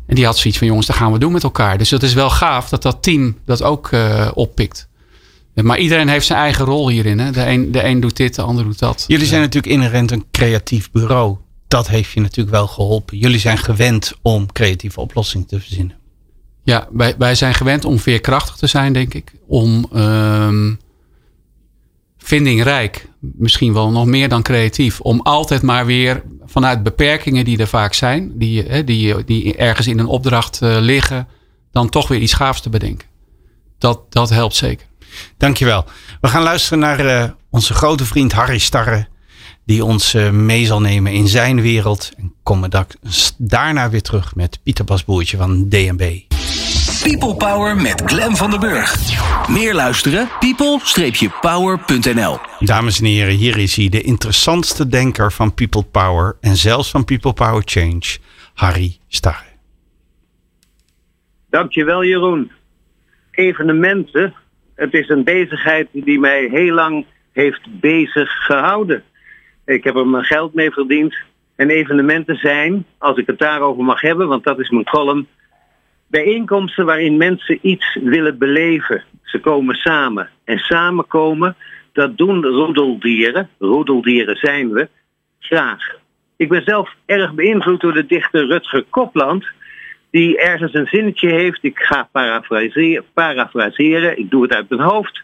En 0.07 0.15
die 0.15 0.25
had 0.25 0.37
zoiets 0.37 0.59
van, 0.59 0.67
jongens, 0.67 0.87
dat 0.87 0.95
gaan 0.95 1.11
we 1.11 1.19
doen 1.19 1.31
met 1.31 1.43
elkaar. 1.43 1.77
Dus 1.77 1.89
dat 1.89 2.03
is 2.03 2.13
wel 2.13 2.29
gaaf 2.29 2.69
dat 2.69 2.81
dat 2.81 3.03
team 3.03 3.37
dat 3.45 3.63
ook 3.63 3.89
oppikt. 4.33 4.87
Maar 5.53 5.77
iedereen 5.77 6.07
heeft 6.07 6.25
zijn 6.25 6.39
eigen 6.39 6.65
rol 6.65 6.89
hierin. 6.89 7.19
Hè? 7.19 7.31
De, 7.31 7.45
een, 7.45 7.71
de 7.71 7.83
een 7.83 7.99
doet 7.99 8.17
dit, 8.17 8.35
de 8.35 8.41
ander 8.41 8.63
doet 8.63 8.79
dat. 8.79 9.05
Jullie 9.07 9.27
zijn 9.27 9.41
natuurlijk 9.41 9.73
inherent 9.73 10.11
een 10.11 10.25
creatief 10.31 10.91
bureau. 10.91 11.37
Dat 11.67 11.87
heeft 11.87 12.11
je 12.11 12.19
natuurlijk 12.19 12.55
wel 12.55 12.67
geholpen. 12.67 13.17
Jullie 13.17 13.39
zijn 13.39 13.57
gewend 13.57 14.13
om 14.21 14.51
creatieve 14.51 14.99
oplossingen 14.99 15.47
te 15.47 15.59
verzinnen. 15.59 15.95
Ja, 16.63 16.87
wij, 16.91 17.15
wij 17.17 17.35
zijn 17.35 17.53
gewend 17.53 17.85
om 17.85 17.99
veerkrachtig 17.99 18.55
te 18.55 18.67
zijn, 18.67 18.93
denk 18.93 19.13
ik. 19.13 19.31
Om 19.47 19.89
um, 19.95 20.79
vindingrijk. 22.17 23.07
misschien 23.19 23.73
wel 23.73 23.91
nog 23.91 24.05
meer 24.05 24.29
dan 24.29 24.41
creatief. 24.41 24.99
Om 24.99 25.21
altijd 25.21 25.61
maar 25.61 25.85
weer 25.85 26.23
vanuit 26.45 26.83
beperkingen 26.83 27.45
die 27.45 27.57
er 27.57 27.67
vaak 27.67 27.93
zijn, 27.93 28.31
die, 28.37 28.83
die, 28.83 29.23
die 29.23 29.55
ergens 29.55 29.87
in 29.87 29.99
een 29.99 30.05
opdracht 30.05 30.59
liggen, 30.61 31.27
dan 31.71 31.89
toch 31.89 32.07
weer 32.07 32.19
iets 32.19 32.33
gaafs 32.33 32.61
te 32.61 32.69
bedenken. 32.69 33.07
Dat, 33.77 34.11
dat 34.11 34.29
helpt 34.29 34.55
zeker. 34.55 34.87
Dankjewel. 35.37 35.85
We 36.21 36.27
gaan 36.27 36.43
luisteren 36.43 36.79
naar 36.79 37.35
onze 37.49 37.73
grote 37.73 38.05
vriend 38.05 38.31
Harry 38.31 38.57
Starre 38.57 39.07
die 39.65 39.85
ons 39.85 40.13
uh, 40.13 40.29
mee 40.29 40.65
zal 40.65 40.81
nemen 40.81 41.11
in 41.11 41.27
zijn 41.27 41.61
wereld. 41.61 42.11
En 42.17 42.33
komen 42.43 42.69
daarna 43.37 43.89
weer 43.89 44.01
terug 44.01 44.35
met 44.35 44.59
Pieter 44.63 44.85
Basboertje 44.85 45.37
van 45.37 45.69
DNB. 45.69 46.21
People 47.03 47.35
Power 47.35 47.75
met 47.75 48.01
Glen 48.05 48.35
van 48.35 48.49
den 48.51 48.59
Burg. 48.59 48.95
Meer 49.49 49.73
luisteren? 49.73 50.29
people-power.nl 50.39 52.37
Dames 52.59 52.99
en 52.99 53.05
heren, 53.05 53.33
hier 53.33 53.57
is 53.57 53.75
hij, 53.75 53.89
de 53.89 54.01
interessantste 54.01 54.87
denker 54.87 55.31
van 55.31 55.53
People 55.53 55.83
Power 55.83 56.35
en 56.41 56.55
zelfs 56.55 56.91
van 56.91 57.05
People 57.05 57.33
Power 57.33 57.61
Change, 57.65 58.17
Harry 58.53 58.97
Starre. 59.07 59.45
Dankjewel 61.49 62.03
Jeroen. 62.03 62.51
Evenementen, 63.31 64.33
het 64.75 64.93
is 64.93 65.09
een 65.09 65.23
bezigheid 65.23 65.87
die 65.91 66.19
mij 66.19 66.47
heel 66.51 66.73
lang 66.73 67.05
heeft 67.31 67.79
bezig 67.79 68.29
gehouden. 68.45 69.03
Ik 69.65 69.83
heb 69.83 69.95
er 69.95 70.07
mijn 70.07 70.23
geld 70.23 70.53
mee 70.53 70.71
verdiend. 70.71 71.15
En 71.55 71.69
evenementen 71.69 72.35
zijn, 72.35 72.85
als 72.97 73.17
ik 73.17 73.27
het 73.27 73.39
daarover 73.39 73.83
mag 73.83 74.01
hebben, 74.01 74.27
want 74.27 74.43
dat 74.43 74.59
is 74.59 74.69
mijn 74.69 74.85
column, 74.85 75.27
bijeenkomsten 76.13 76.85
waarin 76.85 77.17
mensen 77.17 77.59
iets 77.61 77.97
willen 78.03 78.37
beleven. 78.37 79.03
Ze 79.23 79.39
komen 79.39 79.75
samen. 79.75 80.29
En 80.43 80.57
samenkomen, 80.57 81.55
dat 81.93 82.17
doen 82.17 82.45
roedeldieren, 82.45 83.49
roedeldieren 83.59 84.35
zijn 84.35 84.71
we, 84.71 84.89
graag. 85.39 85.83
Ik 86.35 86.49
ben 86.49 86.63
zelf 86.63 86.95
erg 87.05 87.33
beïnvloed 87.33 87.81
door 87.81 87.93
de 87.93 88.05
dichter 88.05 88.47
Rutger 88.47 88.83
Kopland, 88.89 89.45
die 90.11 90.39
ergens 90.39 90.73
een 90.73 90.87
zinnetje 90.87 91.29
heeft, 91.29 91.63
ik 91.63 91.79
ga 91.79 92.09
parafraseren, 92.11 93.05
parafraseren 93.13 94.17
ik 94.17 94.29
doe 94.29 94.43
het 94.43 94.53
uit 94.53 94.69
mijn 94.69 94.81
hoofd, 94.81 95.21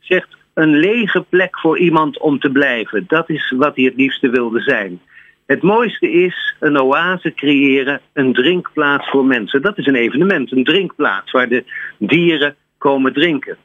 zegt 0.00 0.28
een 0.54 0.76
lege 0.76 1.24
plek 1.28 1.58
voor 1.58 1.78
iemand 1.78 2.18
om 2.18 2.38
te 2.38 2.50
blijven. 2.50 3.04
Dat 3.08 3.30
is 3.30 3.52
wat 3.56 3.76
hij 3.76 3.84
het 3.84 3.96
liefste 3.96 4.30
wilde 4.30 4.60
zijn. 4.60 5.00
Het 5.46 5.62
mooiste 5.62 6.10
is 6.10 6.54
een 6.60 6.80
oase 6.80 7.34
creëren, 7.34 8.00
een 8.12 8.32
drinkplaats 8.32 9.10
voor 9.10 9.24
mensen. 9.24 9.62
Dat 9.62 9.78
is 9.78 9.86
een 9.86 9.94
evenement, 9.94 10.52
een 10.52 10.64
drinkplaats 10.64 11.30
waar 11.30 11.48
de 11.48 11.64
dieren 11.98 12.56
komen 12.78 13.12
drinken. 13.12 13.56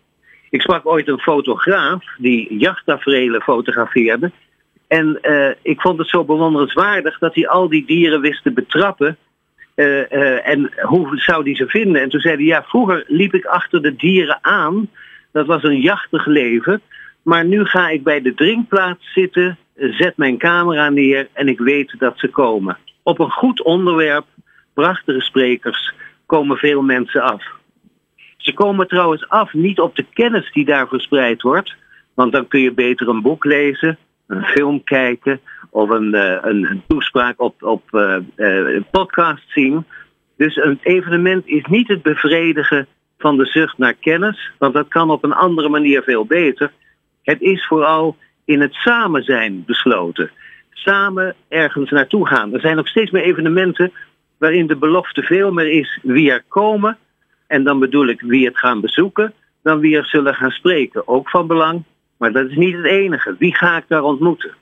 Ik 0.50 0.62
sprak 0.62 0.88
ooit 0.88 1.08
een 1.08 1.20
fotograaf 1.20 2.04
die 2.18 2.58
jachttaferelen 2.58 3.42
fotografeerde. 3.42 4.32
En 4.88 5.20
uh, 5.22 5.50
ik 5.62 5.82
vond 5.82 5.98
het 5.98 6.10
zo 6.10 6.24
bewonderenswaardig 6.24 7.20
dat 7.20 7.36
hij 7.36 7.48
al 7.48 7.70
die 7.70 7.86
dieren 7.86 8.22
wist 8.22 8.44
te 8.44 8.52
betrappen. 8.52 9.18
Uh, 9.76 9.86
uh, 9.86 10.48
en 10.48 10.72
hoe 10.82 11.18
zou 11.18 11.44
hij 11.44 11.56
ze 11.56 11.68
vinden? 11.68 12.02
En 12.02 12.10
toen 12.10 12.20
zei 12.20 12.36
hij, 12.36 12.46
ja, 12.46 12.64
vroeger 12.64 13.04
liep 13.08 13.34
ik 13.34 13.46
achter 13.46 13.82
de 13.82 13.96
dieren 13.96 14.38
aan 14.42 14.90
dat 15.32 15.46
was 15.46 15.64
een 15.64 15.82
jachtig 15.82 16.26
leven. 16.26 16.82
Maar 17.22 17.46
nu 17.46 17.66
ga 17.66 17.90
ik 17.90 18.04
bij 18.04 18.22
de 18.22 18.34
drinkplaats 18.34 19.14
zitten, 19.14 19.58
zet 19.80 20.18
mijn 20.18 20.38
camera 20.38 20.90
neer 20.90 21.28
en 21.34 21.48
ik 21.48 21.60
weet 21.60 21.96
dat 22.00 22.20
ze 22.20 22.28
komen. 22.28 22.78
Op 23.04 23.20
een 23.20 23.32
goed 23.32 23.64
onderwerp, 23.64 24.26
prachtige 24.74 25.22
sprekers, 25.22 25.94
komen 26.26 26.58
veel 26.58 26.82
mensen 26.82 27.22
af. 27.22 27.44
Ze 28.38 28.54
komen 28.54 28.88
trouwens 28.88 29.30
af 29.30 29.54
niet 29.54 29.80
op 29.80 29.96
de 29.96 30.06
kennis 30.14 30.52
die 30.52 30.66
daar 30.66 30.88
verspreid 30.88 31.42
wordt, 31.42 31.76
want 32.14 32.32
dan 32.32 32.48
kun 32.48 32.60
je 32.60 32.72
beter 32.72 33.08
een 33.08 33.22
boek 33.22 33.46
lezen, 33.46 33.98
een 34.28 34.44
film 34.44 34.84
kijken 34.84 35.40
of 35.70 35.90
een, 35.90 36.16
uh, 36.16 36.38
een, 36.42 36.84
toespraak 36.88 37.42
op, 37.42 37.64
op 37.64 37.84
uh, 37.92 38.18
uh, 38.36 38.82
podcast 38.92 39.44
zien. 39.48 39.86
Dus 40.38 40.56
een 40.56 40.80
evenement 40.82 41.48
is 41.48 41.66
niet 41.70 41.88
het 41.88 42.02
bevredigen 42.02 42.88
van 43.18 43.38
de 43.38 43.46
zucht 43.46 43.78
naar 43.78 43.94
kennis, 43.94 44.52
want 44.58 44.74
dat 44.74 44.88
kan 44.88 45.12
op 45.12 45.24
een 45.24 45.34
andere 45.34 45.70
manier 45.70 46.04
veel 46.04 46.26
beter. 46.26 46.72
Het 47.24 47.42
is 47.42 47.68
vooral 47.68 48.18
in 48.50 48.62
het 48.62 48.74
samen 48.74 49.24
zijn 49.24 49.64
besloten. 49.66 50.32
Samen 50.72 51.36
ergens 51.48 51.90
naartoe 51.90 52.28
gaan. 52.28 52.54
Er 52.54 52.60
zijn 52.60 52.80
ook 52.80 52.88
steeds 52.88 53.12
meer 53.12 53.24
evenementen 53.24 53.92
waarin 54.38 54.68
de 54.68 54.76
belofte 54.76 55.22
veel 55.22 55.52
meer 55.52 55.72
is 55.72 56.00
wie 56.02 56.32
er 56.32 56.44
komen. 56.48 56.98
En 57.48 57.64
dan 57.64 57.80
bedoel 57.80 58.08
ik 58.08 58.22
wie 58.22 58.46
het 58.46 58.58
gaan 58.58 58.82
bezoeken, 58.82 59.34
dan 59.64 59.80
wie 59.80 59.98
er 59.98 60.06
zullen 60.06 60.36
gaan 60.36 60.52
spreken. 60.52 61.08
Ook 61.08 61.30
van 61.30 61.48
belang, 61.48 61.84
maar 62.18 62.32
dat 62.32 62.50
is 62.50 62.56
niet 62.56 62.76
het 62.76 62.86
enige. 62.86 63.36
Wie 63.40 63.56
ga 63.56 63.78
ik 63.78 63.86
daar 63.88 64.04
ontmoeten? 64.04 64.54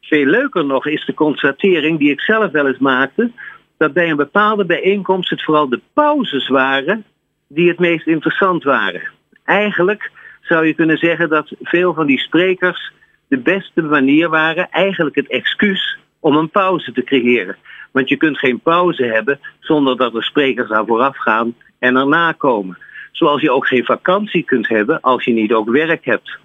Veel 0.00 0.26
leuker 0.26 0.64
nog 0.64 0.86
is 0.86 1.04
de 1.06 1.14
constatering 1.14 1.98
die 1.98 2.10
ik 2.10 2.20
zelf 2.20 2.50
wel 2.50 2.66
eens 2.66 2.78
maakte, 2.78 3.30
dat 3.76 3.92
bij 3.92 4.10
een 4.10 4.16
bepaalde 4.16 4.64
bijeenkomst 4.64 5.30
het 5.30 5.42
vooral 5.42 5.68
de 5.68 5.80
pauzes 5.92 6.48
waren 6.48 7.04
die 7.48 7.68
het 7.68 7.78
meest 7.78 8.06
interessant 8.06 8.64
waren. 8.64 9.02
Eigenlijk 9.44 10.10
zou 10.46 10.66
je 10.66 10.74
kunnen 10.74 10.98
zeggen 10.98 11.28
dat 11.28 11.52
veel 11.62 11.94
van 11.94 12.06
die 12.06 12.18
sprekers 12.18 12.92
de 13.28 13.38
beste 13.38 13.82
manier 13.82 14.28
waren, 14.28 14.70
eigenlijk 14.70 15.16
het 15.16 15.28
excuus 15.28 15.98
om 16.20 16.36
een 16.36 16.50
pauze 16.50 16.92
te 16.92 17.04
creëren. 17.04 17.56
Want 17.92 18.08
je 18.08 18.16
kunt 18.16 18.38
geen 18.38 18.60
pauze 18.60 19.04
hebben 19.04 19.40
zonder 19.60 19.96
dat 19.96 20.14
er 20.14 20.24
sprekers 20.24 20.70
aan 20.70 20.86
vooraf 20.86 21.16
gaan 21.16 21.54
en 21.78 21.96
erna 21.96 22.32
komen. 22.32 22.78
Zoals 23.12 23.40
je 23.40 23.50
ook 23.50 23.66
geen 23.66 23.84
vakantie 23.84 24.42
kunt 24.42 24.68
hebben 24.68 25.00
als 25.00 25.24
je 25.24 25.32
niet 25.32 25.52
ook 25.52 25.70
werk 25.70 26.04
hebt. 26.04 26.38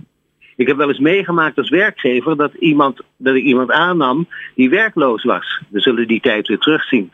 Ik 0.56 0.68
heb 0.68 0.78
wel 0.78 0.88
eens 0.88 1.00
meegemaakt 1.00 1.58
als 1.58 1.70
werkgever 1.70 2.38
dat, 2.38 2.54
iemand, 2.54 3.02
dat 3.18 3.36
ik 3.36 3.44
iemand 3.44 3.72
aannam 3.72 4.28
die 4.56 4.70
werkloos 4.70 5.24
was. 5.24 5.62
We 5.70 5.80
zullen 5.80 6.08
die 6.08 6.22
tijd 6.22 6.48
weer 6.48 6.58
terugzien. 6.58 7.12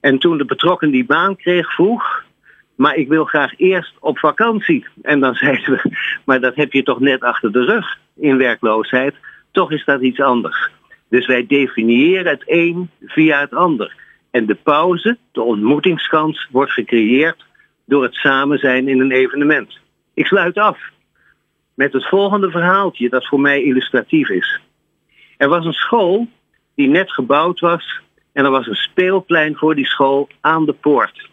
En 0.00 0.18
toen 0.18 0.38
de 0.38 0.44
betrokken 0.44 0.90
die 0.90 1.04
baan 1.04 1.36
kreeg, 1.36 1.74
vroeg 1.74 2.24
maar 2.78 2.94
ik 2.94 3.08
wil 3.08 3.24
graag 3.24 3.52
eerst 3.56 3.94
op 4.00 4.18
vakantie. 4.18 4.86
En 5.02 5.20
dan 5.20 5.34
zeiden 5.44 5.70
we, 5.70 5.96
maar 6.24 6.40
dat 6.40 6.54
heb 6.54 6.72
je 6.72 6.82
toch 6.82 7.00
net 7.00 7.20
achter 7.20 7.52
de 7.52 7.64
rug 7.64 7.98
in 8.16 8.36
werkloosheid. 8.36 9.14
Toch 9.52 9.72
is 9.72 9.84
dat 9.84 10.00
iets 10.00 10.20
anders. 10.20 10.70
Dus 11.08 11.26
wij 11.26 11.46
definiëren 11.46 12.26
het 12.26 12.42
een 12.46 12.90
via 13.04 13.40
het 13.40 13.54
ander. 13.54 13.94
En 14.30 14.46
de 14.46 14.54
pauze, 14.54 15.18
de 15.32 15.42
ontmoetingskans, 15.42 16.48
wordt 16.50 16.72
gecreëerd 16.72 17.44
door 17.86 18.02
het 18.02 18.14
samen 18.14 18.58
zijn 18.58 18.88
in 18.88 19.00
een 19.00 19.12
evenement. 19.12 19.78
Ik 20.14 20.26
sluit 20.26 20.58
af 20.58 20.78
met 21.74 21.92
het 21.92 22.08
volgende 22.08 22.50
verhaaltje 22.50 23.08
dat 23.08 23.26
voor 23.26 23.40
mij 23.40 23.62
illustratief 23.62 24.28
is. 24.28 24.60
Er 25.36 25.48
was 25.48 25.64
een 25.64 25.72
school 25.72 26.28
die 26.74 26.88
net 26.88 27.12
gebouwd 27.12 27.60
was 27.60 28.00
en 28.32 28.44
er 28.44 28.50
was 28.50 28.66
een 28.66 28.74
speelplein 28.74 29.56
voor 29.56 29.74
die 29.74 29.86
school 29.86 30.28
aan 30.40 30.64
de 30.64 30.72
poort. 30.72 31.27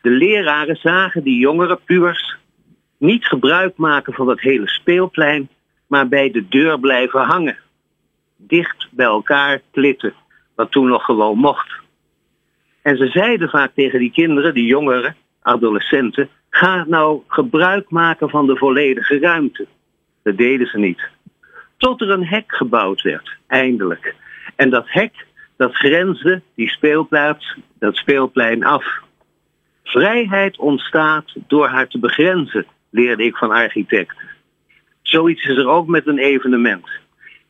De 0.00 0.10
leraren 0.10 0.76
zagen 0.76 1.22
die 1.22 1.38
jongere 1.38 1.78
pubers 1.84 2.36
niet 2.98 3.24
gebruik 3.24 3.76
maken 3.76 4.12
van 4.12 4.26
dat 4.26 4.40
hele 4.40 4.68
speelplein, 4.68 5.48
maar 5.86 6.08
bij 6.08 6.30
de 6.30 6.48
deur 6.48 6.80
blijven 6.80 7.20
hangen. 7.20 7.58
Dicht 8.36 8.88
bij 8.90 9.06
elkaar 9.06 9.60
klitten, 9.70 10.14
wat 10.54 10.70
toen 10.70 10.88
nog 10.88 11.04
gewoon 11.04 11.38
mocht. 11.38 11.72
En 12.82 12.96
ze 12.96 13.06
zeiden 13.06 13.48
vaak 13.48 13.72
tegen 13.74 13.98
die 13.98 14.12
kinderen, 14.12 14.54
die 14.54 14.66
jongeren, 14.66 15.16
adolescenten, 15.42 16.28
ga 16.50 16.84
nou 16.88 17.22
gebruik 17.26 17.90
maken 17.90 18.30
van 18.30 18.46
de 18.46 18.56
volledige 18.56 19.18
ruimte. 19.18 19.66
Dat 20.22 20.36
deden 20.36 20.66
ze 20.66 20.78
niet. 20.78 21.08
Tot 21.76 22.00
er 22.00 22.10
een 22.10 22.26
hek 22.26 22.44
gebouwd 22.46 23.02
werd, 23.02 23.36
eindelijk. 23.46 24.14
En 24.56 24.70
dat 24.70 24.84
hek, 24.86 25.26
dat 25.56 25.74
grensde 25.74 26.42
die 26.54 26.68
speelplaats, 26.68 27.56
dat 27.78 27.96
speelplein 27.96 28.64
af. 28.64 29.00
Vrijheid 29.90 30.58
ontstaat 30.58 31.24
door 31.46 31.68
haar 31.68 31.88
te 31.88 31.98
begrenzen, 31.98 32.66
leerde 32.90 33.24
ik 33.24 33.36
van 33.36 33.50
architect. 33.50 34.16
Zoiets 35.02 35.44
is 35.44 35.56
er 35.56 35.68
ook 35.68 35.86
met 35.86 36.06
een 36.06 36.18
evenement. 36.18 36.88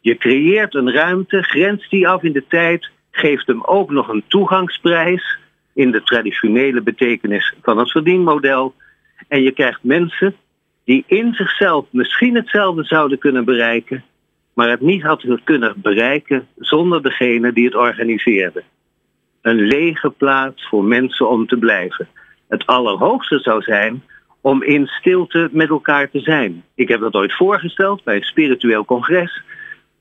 Je 0.00 0.16
creëert 0.16 0.74
een 0.74 0.92
ruimte, 0.92 1.42
grenst 1.42 1.90
die 1.90 2.09
af 2.09 2.22
in 2.22 2.33
de 2.33 2.44
tijd, 2.48 2.90
geeft 3.11 3.46
hem 3.46 3.62
ook 3.64 3.90
nog 3.90 4.09
een 4.09 4.24
toegangsprijs 4.29 5.38
in 5.74 5.90
de 5.90 6.03
traditionele 6.03 6.83
betekenis 6.83 7.55
van 7.62 7.79
het 7.79 7.90
verdienmodel. 7.90 8.74
En 9.29 9.42
je 9.42 9.53
krijgt 9.53 9.83
mensen 9.83 10.35
die 10.85 11.05
in 11.07 11.35
zichzelf 11.35 11.87
misschien 11.90 12.35
hetzelfde 12.35 12.85
zouden 12.85 13.18
kunnen 13.18 13.44
bereiken, 13.44 14.05
maar 14.55 14.70
het 14.70 14.81
niet 14.81 15.03
hadden 15.03 15.44
kunnen 15.44 15.74
bereiken 15.76 16.46
zonder 16.59 17.03
degene 17.03 17.53
die 17.53 17.64
het 17.64 17.76
organiseerde. 17.76 18.62
Een 19.42 19.61
lege 19.61 20.11
plaats 20.11 20.68
voor 20.68 20.85
mensen 20.85 21.29
om 21.29 21.46
te 21.46 21.57
blijven 21.57 22.09
het 22.50 22.66
allerhoogste 22.66 23.38
zou 23.38 23.62
zijn 23.62 24.02
om 24.40 24.62
in 24.62 24.86
stilte 24.86 25.48
met 25.52 25.68
elkaar 25.68 26.10
te 26.10 26.20
zijn. 26.20 26.64
Ik 26.74 26.88
heb 26.88 27.00
dat 27.00 27.14
ooit 27.14 27.36
voorgesteld 27.36 28.04
bij 28.04 28.16
een 28.16 28.22
spiritueel 28.22 28.84
congres. 28.84 29.42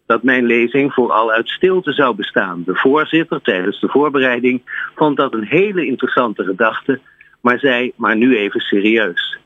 Dat 0.06 0.24
mijn 0.24 0.46
lezing 0.46 0.94
vooral 0.94 1.32
uit 1.32 1.50
stilte 1.50 1.94
zou 1.94 2.16
bestaan. 2.16 2.64
De 2.66 2.76
voorzitter 2.76 3.42
tijdens 3.42 3.80
de 3.80 3.88
voorbereiding 3.88 4.62
vond 4.96 5.18
dat 5.18 5.34
een 5.34 5.46
hele 5.46 5.86
interessante 5.86 6.44
gedachte, 6.44 7.00
maar 7.42 7.60
zei 7.60 7.92
maar 7.96 8.16
nu 8.16 8.38
even 8.38 8.60
serieus. 8.60 9.38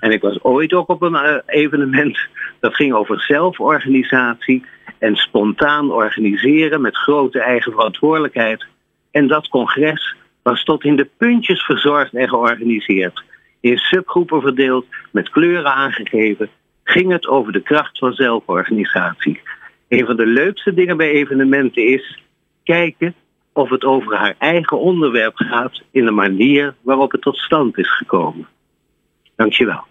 En 0.00 0.10
ik 0.10 0.20
was 0.20 0.42
ooit 0.42 0.72
ook 0.72 0.88
op 0.88 1.02
een 1.02 1.12
uh, 1.12 1.36
evenement 1.46 2.18
dat 2.60 2.74
ging 2.74 2.92
over 2.92 3.20
zelforganisatie 3.20 4.64
en 4.98 5.16
spontaan 5.16 5.90
organiseren 5.92 6.80
met 6.80 6.96
grote 6.96 7.40
eigen 7.40 7.72
verantwoordelijkheid. 7.72 8.66
En 9.10 9.26
dat 9.26 9.48
congres 9.48 10.14
was 10.42 10.64
tot 10.64 10.84
in 10.84 10.96
de 10.96 11.08
puntjes 11.18 11.62
verzorgd 11.62 12.14
en 12.14 12.28
georganiseerd. 12.28 13.22
In 13.60 13.78
subgroepen 13.78 14.40
verdeeld, 14.40 14.86
met 15.10 15.30
kleuren 15.30 15.74
aangegeven, 15.74 16.50
ging 16.84 17.12
het 17.12 17.26
over 17.26 17.52
de 17.52 17.62
kracht 17.62 17.98
van 17.98 18.12
zelforganisatie. 18.12 19.40
Een 19.88 20.06
van 20.06 20.16
de 20.16 20.26
leukste 20.26 20.74
dingen 20.74 20.96
bij 20.96 21.10
evenementen 21.10 21.86
is 21.86 22.22
kijken 22.64 23.14
of 23.52 23.70
het 23.70 23.84
over 23.84 24.16
haar 24.16 24.34
eigen 24.38 24.78
onderwerp 24.78 25.36
gaat 25.36 25.82
in 25.90 26.04
de 26.04 26.10
manier 26.10 26.74
waarop 26.80 27.12
het 27.12 27.22
tot 27.22 27.36
stand 27.36 27.78
is 27.78 27.96
gekomen. 27.96 28.48
Dankjewel. 29.36 29.84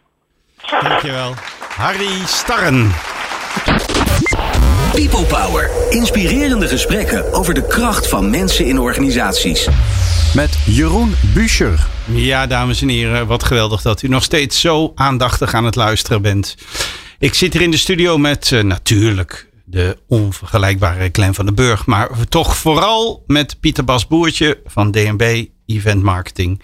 Dankjewel. 0.82 1.34
Harry 1.76 2.26
Starren. 2.26 2.90
People 5.08 5.26
Power. 5.26 5.70
Inspirerende 5.90 6.68
gesprekken 6.68 7.34
over 7.34 7.54
de 7.54 7.68
kracht 7.68 8.08
van 8.08 8.30
mensen 8.30 8.66
in 8.66 8.80
organisaties. 8.80 9.68
Met 10.36 10.60
Jeroen 10.66 11.14
Buescher. 11.34 11.88
Ja, 12.06 12.48
dames 12.48 12.82
en 12.82 12.90
heren, 12.90 13.28
wat 13.28 13.44
geweldig 13.44 13.82
dat 13.82 14.02
u 14.02 14.08
nog 14.08 14.24
steeds 14.24 14.60
zo 14.60 14.92
aandachtig 14.96 15.54
aan 15.54 15.66
het 15.66 15.76
luisteren 15.76 16.22
bent. 16.22 16.56
Ik 17.20 17.34
zit 17.34 17.54
hier 17.54 17.62
in 17.62 17.72
de 17.72 17.78
studio 17.78 18.18
met 18.18 18.52
uh, 18.52 18.64
natuurlijk 18.64 19.50
de 19.66 19.98
onvergelijkbare 20.08 21.10
Glenn 21.12 21.34
van 21.34 21.46
den 21.46 21.56
Burg. 21.56 21.86
Maar 21.86 22.10
toch 22.30 22.58
vooral 22.58 23.24
met 23.28 23.60
Pieter 23.60 23.84
Bas 23.84 24.08
Boertje 24.08 24.60
van 24.66 24.92
DNB 24.92 25.46
Event 25.66 26.04
Marketing. 26.04 26.62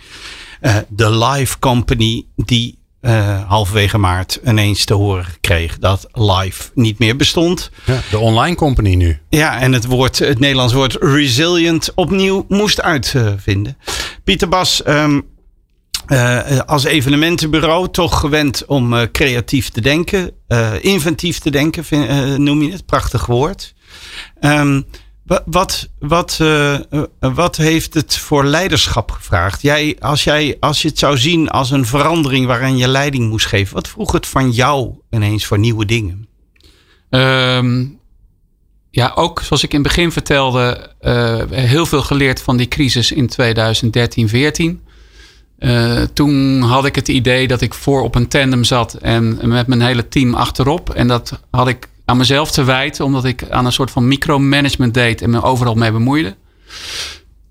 Uh, 0.61 0.75
de 0.89 1.17
live 1.17 1.59
company 1.59 2.25
die 2.35 2.77
uh, 3.05 3.49
halverwege 3.49 3.97
maart 3.97 4.39
ineens 4.45 4.85
te 4.85 4.93
horen 4.93 5.25
kreeg 5.41 5.79
dat 5.79 6.07
live 6.11 6.69
niet 6.73 6.99
meer 6.99 7.15
bestond. 7.15 7.71
Ja, 7.85 8.01
de 8.09 8.17
online 8.17 8.55
company 8.55 8.95
nu. 8.95 9.19
Ja, 9.29 9.59
en 9.59 9.73
het, 9.73 9.85
woord, 9.85 10.19
het 10.19 10.39
Nederlands 10.39 10.73
woord 10.73 10.97
resilient 10.99 11.91
opnieuw 11.95 12.45
moest 12.47 12.81
uitvinden. 12.81 13.77
Pieter 14.23 14.47
Bas, 14.47 14.81
um, 14.87 15.23
uh, 16.07 16.59
als 16.59 16.83
evenementenbureau 16.83 17.89
toch 17.91 18.19
gewend 18.19 18.65
om 18.65 18.93
uh, 18.93 19.01
creatief 19.11 19.69
te 19.69 19.81
denken, 19.81 20.31
inventief 20.81 21.39
te 21.39 21.49
denken, 21.49 21.85
vind, 21.85 22.37
noem 22.37 22.61
je 22.61 22.71
het, 22.71 22.85
prachtig 22.85 23.25
woord. 23.25 23.73
Um, 24.39 24.85
wat, 25.45 25.89
wat, 25.99 26.39
uh, 26.41 26.79
wat 27.19 27.55
heeft 27.55 27.93
het 27.93 28.17
voor 28.17 28.45
leiderschap 28.45 29.11
gevraagd? 29.11 29.61
Jij, 29.61 29.95
als, 29.99 30.23
jij, 30.23 30.57
als 30.59 30.81
je 30.81 30.87
het 30.87 30.99
zou 30.99 31.17
zien 31.17 31.49
als 31.49 31.71
een 31.71 31.85
verandering 31.85 32.45
waarin 32.45 32.77
je 32.77 32.87
leiding 32.87 33.29
moest 33.29 33.45
geven, 33.45 33.73
wat 33.75 33.87
vroeg 33.87 34.11
het 34.11 34.27
van 34.27 34.51
jou 34.51 34.93
ineens 35.09 35.45
voor 35.45 35.59
nieuwe 35.59 35.85
dingen? 35.85 36.27
Um, 37.09 37.99
ja, 38.91 39.11
ook 39.15 39.41
zoals 39.41 39.63
ik 39.63 39.73
in 39.73 39.79
het 39.79 39.87
begin 39.87 40.11
vertelde, 40.11 40.93
uh, 41.01 41.41
heel 41.49 41.85
veel 41.85 42.01
geleerd 42.01 42.41
van 42.41 42.57
die 42.57 42.67
crisis 42.67 43.11
in 43.11 43.27
2013, 43.27 44.29
14. 44.29 44.81
Uh, 45.59 46.01
toen 46.01 46.61
had 46.61 46.85
ik 46.85 46.95
het 46.95 47.07
idee 47.07 47.47
dat 47.47 47.61
ik 47.61 47.73
voor 47.73 48.01
op 48.01 48.15
een 48.15 48.27
tandem 48.27 48.63
zat 48.63 48.93
en 48.93 49.47
met 49.47 49.67
mijn 49.67 49.81
hele 49.81 50.07
team 50.07 50.33
achterop. 50.33 50.89
En 50.89 51.07
dat 51.07 51.39
had 51.49 51.67
ik 51.67 51.87
aan 52.05 52.17
mezelf 52.17 52.51
te 52.51 52.63
wijten, 52.63 53.05
omdat 53.05 53.25
ik 53.25 53.49
aan 53.49 53.65
een 53.65 53.71
soort 53.71 53.91
van 53.91 54.07
micromanagement 54.07 54.93
deed 54.93 55.21
en 55.21 55.29
me 55.29 55.41
overal 55.41 55.75
mee 55.75 55.91
bemoeide. 55.91 56.35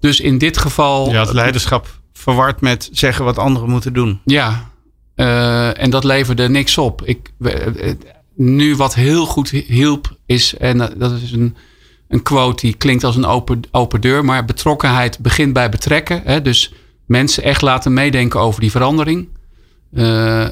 Dus 0.00 0.20
in 0.20 0.38
dit 0.38 0.58
geval. 0.58 1.10
Ja, 1.10 1.20
het 1.20 1.32
leiderschap 1.32 2.00
verward 2.12 2.60
met 2.60 2.88
zeggen 2.92 3.24
wat 3.24 3.38
anderen 3.38 3.70
moeten 3.70 3.92
doen. 3.92 4.20
Ja, 4.24 4.70
uh, 5.16 5.82
en 5.82 5.90
dat 5.90 6.04
leverde 6.04 6.48
niks 6.48 6.78
op. 6.78 7.02
Ik, 7.04 7.32
nu 8.34 8.76
wat 8.76 8.94
heel 8.94 9.26
goed 9.26 9.50
hielp 9.50 10.16
is, 10.26 10.56
en 10.56 10.78
dat 10.78 11.12
is 11.22 11.32
een, 11.32 11.56
een 12.08 12.22
quote 12.22 12.66
die 12.66 12.74
klinkt 12.74 13.04
als 13.04 13.16
een 13.16 13.26
open, 13.26 13.60
open 13.70 14.00
deur, 14.00 14.24
maar 14.24 14.44
betrokkenheid 14.44 15.18
begint 15.18 15.52
bij 15.52 15.68
betrekken. 15.68 16.22
Hè? 16.24 16.42
Dus 16.42 16.72
mensen 17.06 17.42
echt 17.42 17.62
laten 17.62 17.92
meedenken 17.92 18.40
over 18.40 18.60
die 18.60 18.70
verandering. 18.70 19.28
Uh, 19.94 20.46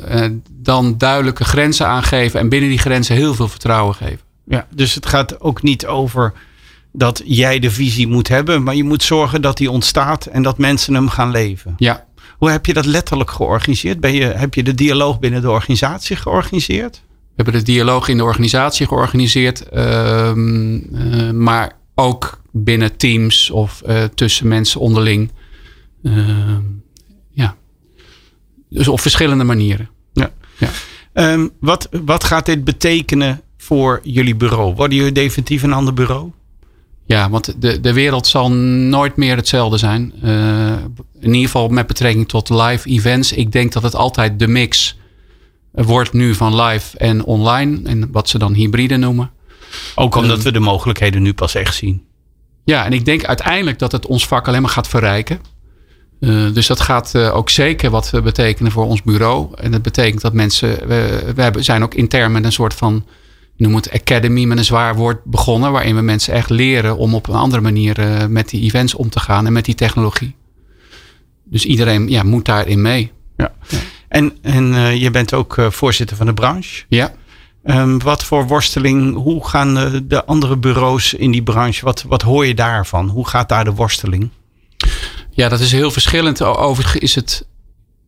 dan 0.51 0.99
duidelijke 0.99 1.45
grenzen 1.45 1.87
aangeven 1.87 2.41
en 2.41 2.49
binnen 2.49 2.69
die 2.69 2.79
grenzen 2.79 3.17
heel 3.17 3.35
veel 3.35 3.49
vertrouwen 3.49 3.95
geven. 3.95 4.21
Ja, 4.45 4.67
dus 4.75 4.95
het 4.95 5.07
gaat 5.07 5.41
ook 5.41 5.63
niet 5.63 5.87
over 5.87 6.33
dat 6.93 7.23
jij 7.25 7.59
de 7.59 7.71
visie 7.71 8.09
moet 8.09 8.29
hebben, 8.29 8.63
maar 8.63 8.75
je 8.75 8.85
moet 8.85 9.03
zorgen 9.03 9.43
dat 9.43 9.57
die 9.57 9.71
ontstaat 9.71 10.27
en 10.27 10.43
dat 10.43 10.59
mensen 10.59 10.95
hem 10.95 11.09
gaan 11.09 11.31
leven. 11.31 11.75
Ja. 11.77 12.05
Hoe 12.39 12.51
heb 12.51 12.67
je 12.67 12.73
dat 12.73 12.85
letterlijk 12.85 13.31
georganiseerd? 13.31 14.01
Ben 14.01 14.13
je, 14.15 14.25
heb 14.25 14.55
je 14.55 14.63
de 14.63 14.75
dialoog 14.75 15.19
binnen 15.19 15.41
de 15.41 15.51
organisatie 15.51 16.17
georganiseerd? 16.17 17.03
We 17.07 17.43
hebben 17.43 17.55
de 17.55 17.63
dialoog 17.63 18.09
in 18.09 18.17
de 18.17 18.25
organisatie 18.25 18.87
georganiseerd, 18.87 19.65
uh, 19.73 20.33
uh, 20.35 21.31
maar 21.31 21.73
ook 21.95 22.41
binnen 22.51 22.97
teams 22.97 23.51
of 23.51 23.83
uh, 23.87 24.05
tussen 24.15 24.49
mensen 24.49 24.81
onderling. 24.81 25.31
Ehm. 28.73 28.79
Dus 28.79 28.89
op 28.89 29.01
verschillende 29.01 29.45
manieren. 29.45 29.89
Ja. 30.13 30.31
ja. 30.59 30.69
Um, 31.33 31.51
wat, 31.61 31.89
wat 32.05 32.25
gaat 32.25 32.47
dit 32.47 32.65
betekenen 32.65 33.41
voor 33.57 34.01
jullie 34.03 34.37
bureau? 34.37 34.75
Worden 34.75 34.97
jullie 34.97 35.13
definitief 35.13 35.63
een 35.63 35.73
ander 35.73 35.95
bureau? 35.95 36.31
Ja, 37.07 37.31
want 37.31 37.55
de, 37.63 37.81
de 37.81 37.93
wereld 37.93 38.27
zal 38.27 38.51
nooit 38.51 39.17
meer 39.17 39.37
hetzelfde 39.37 39.77
zijn. 39.77 40.13
Uh, 40.25 40.73
in 41.21 41.35
ieder 41.35 41.41
geval 41.41 41.69
met 41.69 41.87
betrekking 41.87 42.29
tot 42.29 42.49
live 42.49 42.89
events. 42.89 43.33
Ik 43.33 43.53
denk 43.53 43.73
dat 43.73 43.83
het 43.83 43.95
altijd 43.95 44.39
de 44.39 44.49
mix 44.49 44.99
wordt 45.71 46.13
nu 46.13 46.35
van 46.35 46.61
live 46.61 46.99
en 46.99 47.25
online. 47.25 47.81
En 47.85 48.13
wat 48.13 48.29
ze 48.29 48.39
dan 48.39 48.53
hybride 48.53 48.97
noemen. 48.97 49.31
Ook 49.95 50.15
omdat 50.15 50.39
um, 50.39 50.43
we 50.45 50.53
de 50.53 50.61
mogelijkheden 50.61 51.23
nu 51.23 51.35
pas 51.35 51.55
echt 51.55 51.75
zien. 51.75 52.03
Ja, 52.65 52.85
en 52.85 52.93
ik 52.93 53.05
denk 53.05 53.25
uiteindelijk 53.25 53.79
dat 53.79 53.93
het 53.93 54.07
ons 54.07 54.27
vak 54.27 54.49
alleen 54.49 54.63
maar 54.63 54.71
gaat 54.71 54.89
verrijken. 54.89 55.41
Uh, 56.23 56.55
dus 56.55 56.67
dat 56.67 56.81
gaat 56.81 57.13
uh, 57.17 57.37
ook 57.37 57.51
zeker 57.51 57.91
wat 57.91 58.13
betekenen 58.23 58.73
voor 58.73 58.85
ons 58.85 59.03
bureau. 59.03 59.55
En 59.55 59.71
dat 59.71 59.83
betekent 59.83 60.21
dat 60.21 60.33
mensen. 60.33 60.89
We, 60.89 61.33
we 61.35 61.63
zijn 61.63 61.83
ook 61.83 61.95
intern 61.95 62.33
met 62.33 62.45
een 62.45 62.53
soort 62.53 62.75
van. 62.75 63.05
Noem 63.57 63.75
het 63.75 63.93
academy 63.93 64.45
met 64.45 64.59
een 64.59 64.65
zwaar 64.65 64.95
woord 64.95 65.25
begonnen. 65.25 65.73
Waarin 65.73 65.95
we 65.95 66.01
mensen 66.01 66.35
echt 66.35 66.51
leren 66.51 66.97
om 66.97 67.15
op 67.15 67.29
een 67.29 67.35
andere 67.35 67.63
manier 67.63 67.99
uh, 67.99 68.27
met 68.27 68.49
die 68.49 68.63
events 68.63 68.95
om 68.95 69.11
te 69.11 69.21
gaan 69.21 69.47
en 69.47 69.53
met 69.53 69.65
die 69.65 69.75
technologie. 69.75 70.35
Dus 71.45 71.65
iedereen 71.65 72.09
ja, 72.09 72.23
moet 72.23 72.45
daarin 72.45 72.83
mee. 72.83 73.13
Ja. 73.37 73.53
ja. 73.69 73.79
En, 74.09 74.33
en 74.43 74.99
je 74.99 75.11
bent 75.11 75.35
ook 75.35 75.57
voorzitter 75.69 76.17
van 76.17 76.27
de 76.27 76.35
branche. 76.35 76.85
Ja. 76.89 77.15
Um, 77.65 77.99
wat 77.99 78.25
voor 78.25 78.47
worsteling, 78.47 79.15
hoe 79.15 79.49
gaan 79.49 80.03
de 80.09 80.25
andere 80.25 80.57
bureaus 80.57 81.15
in 81.15 81.31
die 81.31 81.43
branche, 81.43 81.85
wat, 81.85 82.03
wat 82.03 82.23
hoor 82.23 82.47
je 82.47 82.55
daarvan? 82.55 83.09
Hoe 83.09 83.29
gaat 83.29 83.49
daar 83.49 83.65
de 83.65 83.75
worsteling? 83.75 84.31
Ja, 85.35 85.49
dat 85.49 85.61
is 85.61 85.73
heel 85.73 85.91
verschillend. 85.91 86.43
Overigens 86.43 87.03
is 87.03 87.15
het. 87.15 87.47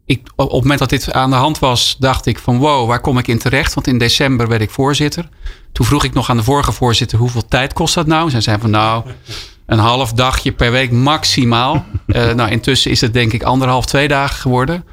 Ik, 0.07 0.21
op 0.37 0.51
het 0.51 0.61
moment 0.61 0.79
dat 0.79 0.89
dit 0.89 1.13
aan 1.13 1.31
de 1.31 1.37
hand 1.37 1.59
was, 1.59 1.97
dacht 1.99 2.27
ik 2.27 2.39
van 2.39 2.59
wow, 2.59 2.89
waar 2.89 3.01
kom 3.01 3.19
ik 3.19 3.29
in 3.29 3.39
terecht? 3.39 3.75
Want 3.75 3.87
in 3.87 3.99
december 3.99 4.49
werd 4.49 4.63
ik 4.63 4.71
voorzitter. 4.71 5.29
Toen 5.73 5.87
vroeg 5.87 6.05
ik 6.05 6.15
nog 6.15 6.31
aan 6.31 6.37
de 6.37 6.43
vorige 6.43 6.73
voorzitter 6.73 7.19
hoeveel 7.19 7.49
tijd 7.49 7.73
kost 7.73 7.95
dat 7.95 8.07
nou? 8.07 8.31
Zij 8.31 8.41
zei 8.41 8.59
van 8.61 8.71
nou, 8.71 9.05
een 9.67 9.79
half 9.79 10.13
dagje 10.13 10.53
per 10.53 10.71
week 10.71 10.91
maximaal. 10.91 11.85
uh, 12.07 12.33
nou, 12.33 12.51
intussen 12.51 12.91
is 12.91 13.01
het 13.01 13.13
denk 13.13 13.33
ik 13.33 13.43
anderhalf, 13.43 13.87
twee 13.87 14.09
dagen 14.09 14.37
geworden. 14.37 14.85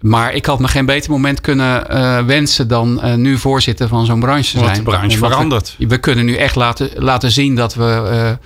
Maar 0.00 0.34
ik 0.34 0.46
had 0.46 0.58
me 0.58 0.68
geen 0.68 0.86
beter 0.86 1.10
moment 1.10 1.40
kunnen 1.40 1.86
uh, 1.90 2.24
wensen 2.24 2.68
dan 2.68 3.00
uh, 3.04 3.14
nu 3.14 3.38
voorzitter 3.38 3.88
van 3.88 4.06
zo'n 4.06 4.20
branche 4.20 4.42
te 4.42 4.58
zijn. 4.58 4.64
Want 4.64 4.76
de 4.76 4.82
branche 4.82 5.18
verandert. 5.18 5.74
We, 5.78 5.86
we, 5.86 5.98
kunnen 5.98 6.24
nu 6.24 6.36
echt 6.36 6.54
laten, 6.54 6.90
laten 6.94 7.30
zien 7.30 7.54
dat 7.54 7.74
we 7.74 8.38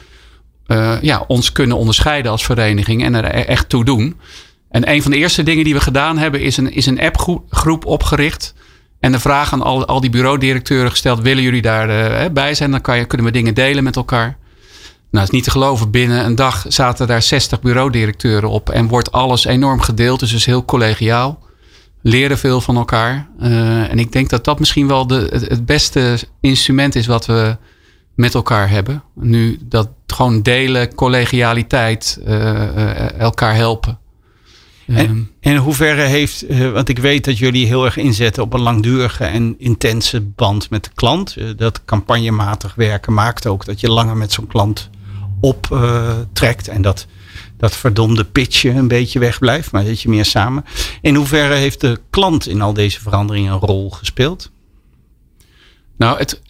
uh, 0.72 1.02
ja, 1.02 1.24
ons 1.26 1.52
kunnen 1.52 1.76
onderscheiden 1.76 2.30
als 2.30 2.44
vereniging 2.44 3.04
en 3.04 3.14
er 3.14 3.24
echt 3.24 3.68
toe 3.68 3.84
doen. 3.84 4.16
En 4.70 4.90
een 4.90 5.02
van 5.02 5.10
de 5.10 5.16
eerste 5.16 5.42
dingen 5.42 5.64
die 5.64 5.74
we 5.74 5.80
gedaan 5.80 6.18
hebben 6.18 6.40
is 6.40 6.56
een, 6.56 6.72
is 6.72 6.86
een 6.86 7.00
appgroep 7.00 7.86
opgericht. 7.86 8.54
En 9.00 9.12
de 9.12 9.20
vraag 9.20 9.52
aan 9.52 9.62
al, 9.62 9.86
al 9.86 10.00
die 10.00 10.10
bureaudirecteuren 10.10 10.90
gesteld: 10.90 11.20
willen 11.20 11.42
jullie 11.42 11.62
daarbij 11.62 12.26
uh, 12.26 12.32
bij 12.32 12.54
zijn? 12.54 12.70
Dan 12.70 12.80
kan 12.80 12.98
je, 12.98 13.04
kunnen 13.04 13.26
we 13.26 13.32
dingen 13.32 13.54
delen 13.54 13.84
met 13.84 13.96
elkaar. 13.96 14.36
Nou, 15.10 15.24
is 15.24 15.30
niet 15.30 15.44
te 15.44 15.50
geloven. 15.50 15.90
Binnen 15.90 16.24
een 16.24 16.34
dag 16.34 16.64
zaten 16.68 17.06
daar 17.06 17.22
60 17.22 17.60
bureaudirecteuren 17.60 18.48
op. 18.48 18.70
En 18.70 18.88
wordt 18.88 19.12
alles 19.12 19.44
enorm 19.44 19.80
gedeeld. 19.80 20.20
Dus 20.20 20.30
het 20.30 20.38
is 20.38 20.46
heel 20.46 20.64
collegiaal. 20.64 21.42
Leren 22.02 22.38
veel 22.38 22.60
van 22.60 22.76
elkaar. 22.76 23.28
Uh, 23.42 23.90
en 23.90 23.98
ik 23.98 24.12
denk 24.12 24.30
dat 24.30 24.44
dat 24.44 24.58
misschien 24.58 24.86
wel 24.88 25.06
de, 25.06 25.46
het 25.48 25.66
beste 25.66 26.18
instrument 26.40 26.94
is 26.94 27.06
wat 27.06 27.26
we 27.26 27.56
met 28.14 28.34
elkaar 28.34 28.70
hebben. 28.70 29.02
Nu 29.14 29.58
dat 29.60 29.88
gewoon 30.06 30.42
delen, 30.42 30.94
collegialiteit, 30.94 32.20
uh, 32.26 33.18
elkaar 33.20 33.54
helpen. 33.54 33.98
En, 34.86 35.08
um, 35.10 35.30
en 35.40 35.56
hoeverre 35.56 36.02
heeft, 36.02 36.50
uh, 36.50 36.72
want 36.72 36.88
ik 36.88 36.98
weet 36.98 37.24
dat 37.24 37.38
jullie 37.38 37.66
heel 37.66 37.84
erg 37.84 37.96
inzetten 37.96 38.42
op 38.42 38.52
een 38.52 38.60
langdurige 38.60 39.24
en 39.24 39.54
intense 39.58 40.20
band 40.20 40.70
met 40.70 40.84
de 40.84 40.90
klant. 40.94 41.36
Dat 41.56 41.84
campagnematig 41.84 42.74
werken 42.74 43.12
maakt 43.12 43.46
ook 43.46 43.64
dat 43.64 43.80
je 43.80 43.90
langer 43.90 44.16
met 44.16 44.32
zo'n 44.32 44.46
klant 44.46 44.90
optrekt. 45.40 46.68
en 46.68 46.82
dat 46.82 47.06
dat 47.62 47.76
verdomde 47.76 48.24
pitchen 48.24 48.76
een 48.76 48.88
beetje 48.88 49.18
wegblijft, 49.18 49.72
maar 49.72 49.84
dat 49.84 50.00
je 50.00 50.08
meer 50.08 50.24
samen. 50.24 50.64
In 51.00 51.14
hoeverre 51.14 51.54
heeft 51.54 51.80
de 51.80 52.00
klant 52.10 52.46
in 52.48 52.60
al 52.60 52.72
deze 52.72 53.00
veranderingen 53.00 53.52
een 53.52 53.58
rol 53.58 53.90
gespeeld? 53.90 54.50
Nou, 55.96 56.18
het, 56.18 56.42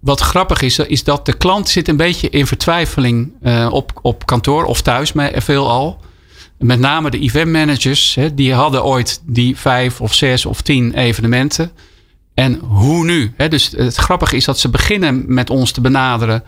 wat 0.00 0.20
grappig 0.20 0.62
is, 0.62 0.78
is 0.78 1.04
dat 1.04 1.26
de 1.26 1.36
klant 1.36 1.68
zit 1.68 1.88
een 1.88 1.96
beetje 1.96 2.28
in 2.28 2.46
vertwijfeling 2.46 3.32
uh, 3.42 3.68
op, 3.72 3.92
op 4.02 4.26
kantoor 4.26 4.64
of 4.64 4.82
thuis 4.82 5.12
veelal. 5.34 6.00
Met 6.58 6.78
name 6.78 7.10
de 7.10 7.18
event 7.18 7.50
managers, 7.50 8.14
hè, 8.14 8.34
die 8.34 8.54
hadden 8.54 8.84
ooit 8.84 9.22
die 9.26 9.56
vijf 9.56 10.00
of 10.00 10.14
zes 10.14 10.46
of 10.46 10.60
tien 10.60 10.94
evenementen. 10.94 11.70
En 12.34 12.54
hoe 12.58 13.04
nu? 13.04 13.32
Hè? 13.36 13.48
Dus 13.48 13.72
het 13.76 13.96
grappige 13.96 14.36
is 14.36 14.44
dat 14.44 14.58
ze 14.58 14.68
beginnen 14.68 15.24
met 15.26 15.50
ons 15.50 15.72
te 15.72 15.80
benaderen 15.80 16.44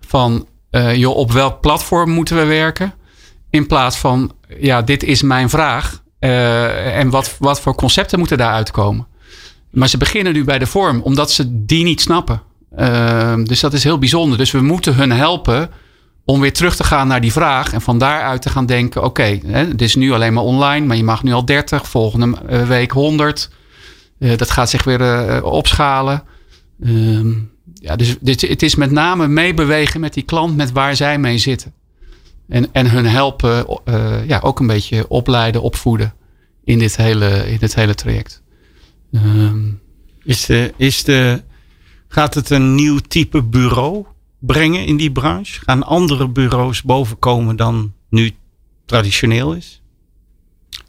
van, 0.00 0.46
uh, 0.70 0.96
joh, 0.96 1.16
op 1.16 1.32
welk 1.32 1.60
platform 1.60 2.10
moeten 2.10 2.36
we 2.36 2.44
werken? 2.44 2.94
In 3.50 3.66
plaats 3.66 3.96
van, 3.96 4.32
ja, 4.58 4.82
dit 4.82 5.02
is 5.02 5.22
mijn 5.22 5.50
vraag. 5.50 6.02
Uh, 6.20 6.98
en 6.98 7.10
wat, 7.10 7.36
wat 7.38 7.60
voor 7.60 7.74
concepten 7.74 8.18
moeten 8.18 8.38
daaruit 8.38 8.70
komen? 8.70 9.06
Maar 9.70 9.88
ze 9.88 9.96
beginnen 9.96 10.32
nu 10.32 10.44
bij 10.44 10.58
de 10.58 10.66
vorm, 10.66 11.00
omdat 11.00 11.30
ze 11.30 11.64
die 11.64 11.84
niet 11.84 12.00
snappen. 12.00 12.42
Uh, 12.78 13.34
dus 13.44 13.60
dat 13.60 13.72
is 13.72 13.84
heel 13.84 13.98
bijzonder. 13.98 14.38
Dus 14.38 14.50
we 14.50 14.60
moeten 14.60 14.94
hun 14.94 15.12
helpen 15.12 15.70
om 16.24 16.40
weer 16.40 16.52
terug 16.52 16.76
te 16.76 16.84
gaan 16.84 17.08
naar 17.08 17.20
die 17.20 17.32
vraag. 17.32 17.72
En 17.72 17.80
van 17.80 17.98
daaruit 17.98 18.42
te 18.42 18.50
gaan 18.50 18.66
denken: 18.66 19.04
oké, 19.04 19.22
okay, 19.22 19.42
het 19.52 19.82
is 19.82 19.94
nu 19.94 20.12
alleen 20.12 20.32
maar 20.32 20.44
online, 20.44 20.86
maar 20.86 20.96
je 20.96 21.04
mag 21.04 21.22
nu 21.22 21.32
al 21.32 21.44
30, 21.44 21.88
volgende 21.88 22.38
eh, 22.46 22.62
week 22.62 22.90
100. 22.90 23.50
Uh, 24.18 24.36
dat 24.36 24.50
gaat 24.50 24.70
zich 24.70 24.84
weer 24.84 25.00
uh, 25.00 25.44
opschalen. 25.44 26.22
Ehm, 26.82 27.32
ja, 27.74 27.96
dus 27.96 28.16
dit, 28.20 28.40
het 28.40 28.62
is 28.62 28.74
met 28.74 28.90
name 28.90 29.28
meebewegen 29.28 30.00
met 30.00 30.14
die 30.14 30.22
klant, 30.22 30.56
met 30.56 30.72
waar 30.72 30.96
zij 30.96 31.18
mee 31.18 31.38
zitten. 31.38 31.72
En, 32.48 32.68
en 32.72 32.90
hun 32.90 33.06
helpen, 33.06 33.66
ja, 34.26 34.40
ook 34.42 34.60
een 34.60 34.66
beetje 34.66 35.08
opleiden, 35.08 35.62
opvoeden 35.62 36.14
in 36.64 36.78
dit 36.78 36.96
hele, 36.96 37.50
in 37.50 37.58
dit 37.58 37.74
hele 37.74 37.94
traject. 37.94 38.42
Um, 39.10 39.80
is 40.22 40.46
de, 40.46 40.74
is 40.76 41.04
de, 41.04 41.42
gaat 42.08 42.34
het 42.34 42.50
een 42.50 42.74
nieuw 42.74 42.98
type 43.08 43.42
bureau 43.42 44.04
brengen 44.38 44.86
in 44.86 44.96
die 44.96 45.12
branche? 45.12 45.60
Gaan 45.64 45.82
andere 45.82 46.28
bureaus 46.28 46.82
bovenkomen 46.82 47.56
dan 47.56 47.92
nu 48.08 48.32
traditioneel 48.86 49.52
is? 49.52 49.80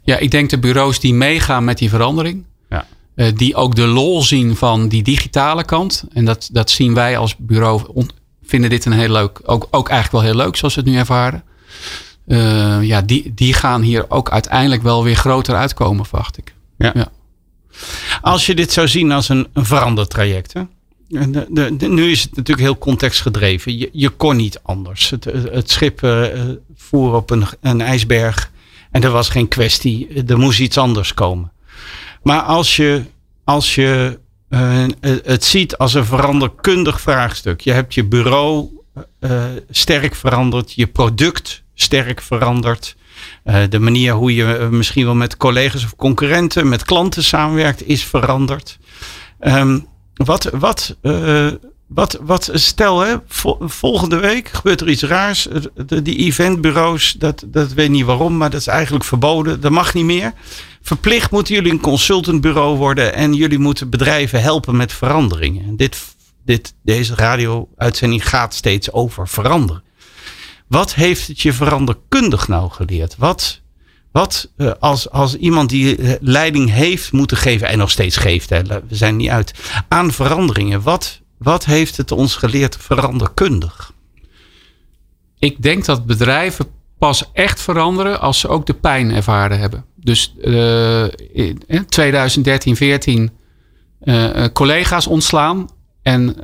Ja, 0.02 0.18
ik 0.18 0.30
denk 0.30 0.50
de 0.50 0.58
bureaus 0.58 1.00
die 1.00 1.14
meegaan 1.14 1.64
met 1.64 1.78
die 1.78 1.88
verandering. 1.88 2.44
Ja. 2.68 2.86
Uh, 3.14 3.32
die 3.34 3.54
ook 3.54 3.74
de 3.74 3.86
lol 3.86 4.22
zien 4.22 4.56
van 4.56 4.88
die 4.88 5.02
digitale 5.02 5.64
kant. 5.64 6.04
En 6.12 6.24
dat, 6.24 6.48
dat 6.52 6.70
zien 6.70 6.94
wij 6.94 7.18
als 7.18 7.36
bureau. 7.36 8.06
Vinden 8.42 8.70
dit 8.70 8.84
een 8.84 8.92
heel 8.92 9.08
leuk. 9.08 9.40
Ook, 9.44 9.68
ook 9.70 9.88
eigenlijk 9.88 10.24
wel 10.24 10.34
heel 10.34 10.44
leuk 10.44 10.56
zoals 10.56 10.74
we 10.74 10.80
het 10.80 10.90
nu 10.90 10.96
ervaren. 10.96 11.44
Uh, 12.26 12.82
ja, 12.82 13.02
die, 13.02 13.34
die 13.34 13.54
gaan 13.54 13.82
hier 13.82 14.10
ook 14.10 14.30
uiteindelijk 14.30 14.82
wel 14.82 15.04
weer 15.04 15.16
groter 15.16 15.54
uitkomen, 15.54 16.06
verwacht 16.06 16.38
ik. 16.38 16.54
Ja. 16.78 16.90
ja. 16.94 17.08
Als 18.20 18.46
je 18.46 18.54
dit 18.54 18.72
zou 18.72 18.88
zien 18.88 19.12
als 19.12 19.28
een, 19.28 19.46
een 19.52 19.64
verandertraject. 19.64 20.52
Hè? 20.52 20.62
De, 21.08 21.76
de, 21.76 21.88
nu 21.88 22.10
is 22.10 22.22
het 22.22 22.36
natuurlijk 22.36 22.66
heel 22.66 22.78
contextgedreven. 22.78 23.78
Je, 23.78 23.90
je 23.92 24.08
kon 24.08 24.36
niet 24.36 24.60
anders. 24.62 25.10
Het, 25.50 25.70
schip 25.70 26.02
uh, 26.02 26.24
voer 26.76 27.14
op 27.14 27.30
een, 27.30 27.44
een 27.60 27.80
ijsberg 27.80 28.50
en 28.90 29.02
er 29.02 29.10
was 29.10 29.28
geen 29.28 29.48
kwestie. 29.48 30.24
Er 30.26 30.38
moest 30.38 30.60
iets 30.60 30.78
anders 30.78 31.14
komen. 31.14 31.52
Maar 32.22 32.40
als 32.40 32.76
je, 32.76 33.02
als 33.44 33.74
je 33.74 34.18
uh, 34.48 34.84
het 35.22 35.44
ziet 35.44 35.76
als 35.76 35.94
een 35.94 36.04
veranderkundig 36.04 37.00
vraagstuk. 37.00 37.60
Je 37.60 37.72
hebt 37.72 37.94
je 37.94 38.04
bureau 38.04 38.68
uh, 39.20 39.44
sterk 39.70 40.14
veranderd. 40.14 40.72
Je 40.72 40.86
product 40.86 41.62
sterk 41.74 42.20
veranderd. 42.20 42.96
De 43.68 43.78
manier 43.78 44.12
hoe 44.12 44.34
je 44.34 44.68
misschien 44.70 45.04
wel 45.04 45.14
met 45.14 45.36
collega's 45.36 45.84
of 45.84 45.96
concurrenten, 45.96 46.68
met 46.68 46.84
klanten 46.84 47.24
samenwerkt, 47.24 47.86
is 47.86 48.04
veranderd. 48.04 48.78
Um, 49.40 49.86
wat, 50.14 50.50
wat, 50.52 50.96
uh, 51.02 51.50
wat, 51.86 52.18
wat 52.22 52.50
stel, 52.52 53.00
hè, 53.00 53.16
volgende 53.60 54.16
week 54.16 54.48
gebeurt 54.48 54.80
er 54.80 54.88
iets 54.88 55.02
raars. 55.02 55.48
De, 55.86 56.02
die 56.02 56.16
eventbureaus, 56.16 57.12
dat, 57.12 57.44
dat 57.46 57.72
weet 57.72 57.90
niet 57.90 58.04
waarom, 58.04 58.36
maar 58.36 58.50
dat 58.50 58.60
is 58.60 58.66
eigenlijk 58.66 59.04
verboden. 59.04 59.60
Dat 59.60 59.70
mag 59.70 59.94
niet 59.94 60.04
meer. 60.04 60.32
Verplicht 60.82 61.30
moeten 61.30 61.54
jullie 61.54 61.72
een 61.72 61.80
consultantbureau 61.80 62.76
worden 62.76 63.14
en 63.14 63.34
jullie 63.34 63.58
moeten 63.58 63.90
bedrijven 63.90 64.42
helpen 64.42 64.76
met 64.76 64.92
veranderingen. 64.92 65.76
Dit, 65.76 66.14
dit, 66.44 66.74
deze 66.82 67.14
radio-uitzending 67.14 68.28
gaat 68.28 68.54
steeds 68.54 68.92
over 68.92 69.28
veranderen. 69.28 69.82
Wat 70.72 70.94
heeft 70.94 71.28
het 71.28 71.40
je 71.40 71.52
veranderkundig 71.52 72.48
nou 72.48 72.70
geleerd? 72.70 73.16
Wat, 73.16 73.60
wat 74.12 74.50
uh, 74.56 74.70
als, 74.78 75.10
als 75.10 75.36
iemand 75.36 75.68
die 75.68 75.96
eh, 75.96 76.12
leiding 76.20 76.70
heeft 76.70 77.12
moeten 77.12 77.36
geven 77.36 77.68
en 77.68 77.78
nog 77.78 77.90
steeds 77.90 78.16
geeft, 78.16 78.50
hè, 78.50 78.62
we 78.62 78.80
zijn 78.88 79.16
niet 79.16 79.28
uit, 79.28 79.54
aan 79.88 80.12
veranderingen. 80.12 80.82
Wat, 80.82 81.20
wat 81.38 81.64
heeft 81.64 81.96
het 81.96 82.12
ons 82.12 82.36
geleerd 82.36 82.76
veranderkundig? 82.76 83.92
Ik 85.38 85.62
denk 85.62 85.84
dat 85.84 86.06
bedrijven 86.06 86.66
pas 86.98 87.30
echt 87.32 87.60
veranderen 87.60 88.20
als 88.20 88.40
ze 88.40 88.48
ook 88.48 88.66
de 88.66 88.74
pijn 88.74 89.10
ervaren 89.10 89.58
hebben. 89.58 89.84
Dus 89.96 90.34
uh, 90.44 91.04
in 91.66 91.86
2013, 91.88 92.76
14 92.76 93.30
uh, 94.02 94.44
collega's 94.52 95.06
ontslaan. 95.06 95.68
En 96.02 96.36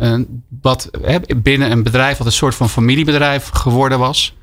wat 0.60 0.90
binnen 1.36 1.70
een 1.70 1.82
bedrijf 1.82 2.18
wat 2.18 2.26
een 2.26 2.32
soort 2.32 2.54
van 2.54 2.68
familiebedrijf 2.68 3.48
geworden 3.48 3.98
was. 3.98 4.36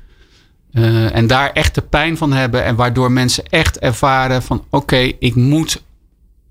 Uh, 0.72 1.14
en 1.14 1.26
daar 1.26 1.52
echt 1.52 1.74
de 1.74 1.82
pijn 1.82 2.16
van 2.16 2.32
hebben. 2.32 2.64
En 2.64 2.76
waardoor 2.76 3.12
mensen 3.12 3.44
echt 3.44 3.78
ervaren 3.78 4.42
van 4.42 4.64
oké, 4.70 5.12
ik 5.18 5.34
moet 5.34 5.82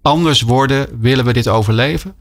anders 0.02 0.42
worden. 0.42 0.88
Willen 1.00 1.26
we 1.26 1.34
dit 1.34 1.48
overleven? 1.48 2.16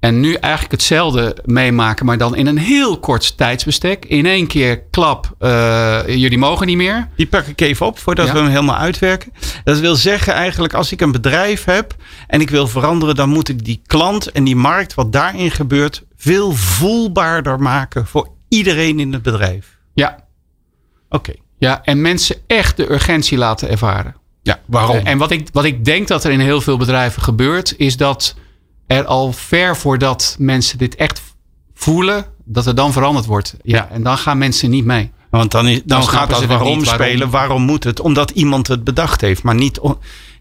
En 0.00 0.20
nu 0.20 0.34
eigenlijk 0.34 0.72
hetzelfde 0.72 1.36
meemaken, 1.44 2.06
maar 2.06 2.18
dan 2.18 2.36
in 2.36 2.46
een 2.46 2.58
heel 2.58 2.98
kort 2.98 3.36
tijdsbestek. 3.36 4.04
In 4.04 4.26
één 4.26 4.46
keer 4.46 4.82
klap, 4.82 5.34
uh, 5.40 6.00
jullie 6.06 6.38
mogen 6.38 6.66
niet 6.66 6.76
meer. 6.76 7.08
Die 7.16 7.26
pak 7.26 7.46
ik 7.46 7.60
even 7.60 7.86
op 7.86 7.98
voordat 7.98 8.26
ja. 8.26 8.32
we 8.32 8.38
hem 8.38 8.48
helemaal 8.48 8.76
uitwerken. 8.76 9.32
Dat 9.64 9.78
wil 9.78 9.96
zeggen 9.96 10.32
eigenlijk 10.32 10.74
als 10.74 10.92
ik 10.92 11.00
een 11.00 11.12
bedrijf 11.12 11.64
heb 11.64 11.94
en 12.26 12.40
ik 12.40 12.50
wil 12.50 12.66
veranderen, 12.66 13.14
dan 13.14 13.28
moet 13.28 13.48
ik 13.48 13.64
die 13.64 13.82
klant 13.86 14.32
en 14.32 14.44
die 14.44 14.56
markt, 14.56 14.94
wat 14.94 15.12
daarin 15.12 15.50
gebeurt, 15.50 16.04
veel 16.16 16.52
voelbaarder 16.52 17.60
maken 17.60 18.06
voor 18.06 18.28
iedereen 18.48 19.00
in 19.00 19.12
het 19.12 19.22
bedrijf. 19.22 19.78
Ja, 19.94 20.26
Oké. 21.08 21.32
Ja, 21.58 21.84
en 21.84 22.00
mensen 22.00 22.36
echt 22.46 22.76
de 22.76 22.92
urgentie 22.92 23.38
laten 23.38 23.68
ervaren. 23.68 24.14
Ja, 24.42 24.60
waarom? 24.66 24.96
En 24.96 25.18
wat 25.18 25.30
ik, 25.30 25.48
wat 25.52 25.64
ik 25.64 25.84
denk 25.84 26.08
dat 26.08 26.24
er 26.24 26.30
in 26.30 26.40
heel 26.40 26.60
veel 26.60 26.76
bedrijven 26.76 27.22
gebeurt, 27.22 27.74
is 27.76 27.96
dat 27.96 28.34
er 28.88 29.04
al 29.04 29.32
ver 29.32 29.76
voordat 29.76 30.36
mensen 30.38 30.78
dit 30.78 30.94
echt 30.94 31.22
voelen, 31.74 32.26
dat 32.44 32.66
er 32.66 32.74
dan 32.74 32.92
veranderd 32.92 33.26
wordt. 33.26 33.56
Ja, 33.62 33.76
ja. 33.76 33.88
en 33.90 34.02
dan 34.02 34.18
gaan 34.18 34.38
mensen 34.38 34.70
niet 34.70 34.84
mee. 34.84 35.10
Want 35.30 35.50
dan, 35.50 35.68
is, 35.68 35.76
dan, 35.84 36.00
dan 36.00 36.08
gaat 36.08 36.30
dat 36.30 36.44
waarom 36.44 36.84
spelen. 36.84 36.98
Waarom? 37.08 37.30
waarom 37.30 37.62
moet 37.62 37.84
het? 37.84 38.00
Omdat 38.00 38.30
iemand 38.30 38.66
het 38.66 38.84
bedacht 38.84 39.20
heeft. 39.20 39.42
Maar 39.42 39.54
niet, 39.54 39.80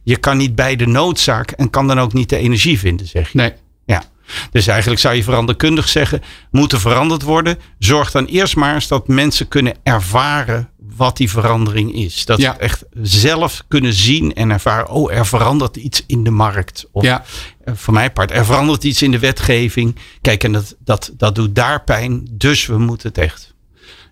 je 0.04 0.18
kan 0.18 0.38
niet 0.38 0.56
bij 0.56 0.76
de 0.76 0.88
noodzaak 0.88 1.52
en 1.52 1.70
kan 1.70 1.88
dan 1.88 2.00
ook 2.00 2.14
niet 2.14 2.30
de 2.30 2.38
energie 2.38 2.80
vinden, 2.80 3.08
zeg 3.08 3.32
je. 3.32 3.38
Nee. 3.38 3.54
Ja. 3.86 4.04
Dus 4.52 4.68
eigenlijk 4.68 5.02
zou 5.02 5.16
je 5.16 5.24
veranderkundig 5.24 5.88
zeggen, 5.88 6.22
moeten 6.52 6.80
veranderd 6.80 7.22
worden. 7.22 7.60
Zorg 7.80 8.12
dan 8.12 8.26
eerst 8.26 8.56
maar 8.56 8.74
eens 8.74 8.88
dat 8.88 9.08
mensen 9.08 9.48
kunnen 9.48 9.74
ervaren 9.84 10.70
wat 10.98 11.18
die 11.18 11.30
verandering 11.30 11.94
is. 11.94 12.26
Dat 12.26 12.40
ja. 12.40 12.54
ze 12.54 12.60
echt 12.60 12.84
zelf 13.02 13.64
kunnen 13.68 13.94
zien 13.94 14.34
en 14.34 14.50
ervaren, 14.50 14.90
oh 14.90 15.14
er 15.14 15.26
verandert 15.26 15.76
iets 15.76 16.04
in 16.08 16.24
de 16.24 16.30
markt. 16.30 16.86
Of 16.92 17.04
ja. 17.04 17.24
voor 17.66 17.94
mijn 17.94 18.14
part, 18.14 18.32
er 18.32 18.46
verandert 18.46 18.84
iets 18.84 19.02
in 19.02 19.12
de 19.12 19.20
wetgeving. 19.20 19.96
Kijk, 20.22 20.44
en 20.44 20.52
dat, 20.52 20.76
dat, 20.80 21.14
dat 21.18 21.36
doet 21.36 21.56
daar 21.56 21.84
pijn, 21.84 22.28
dus 22.32 22.66
we 22.66 22.78
moeten 22.78 23.08
het 23.08 23.18
echt. 23.18 23.56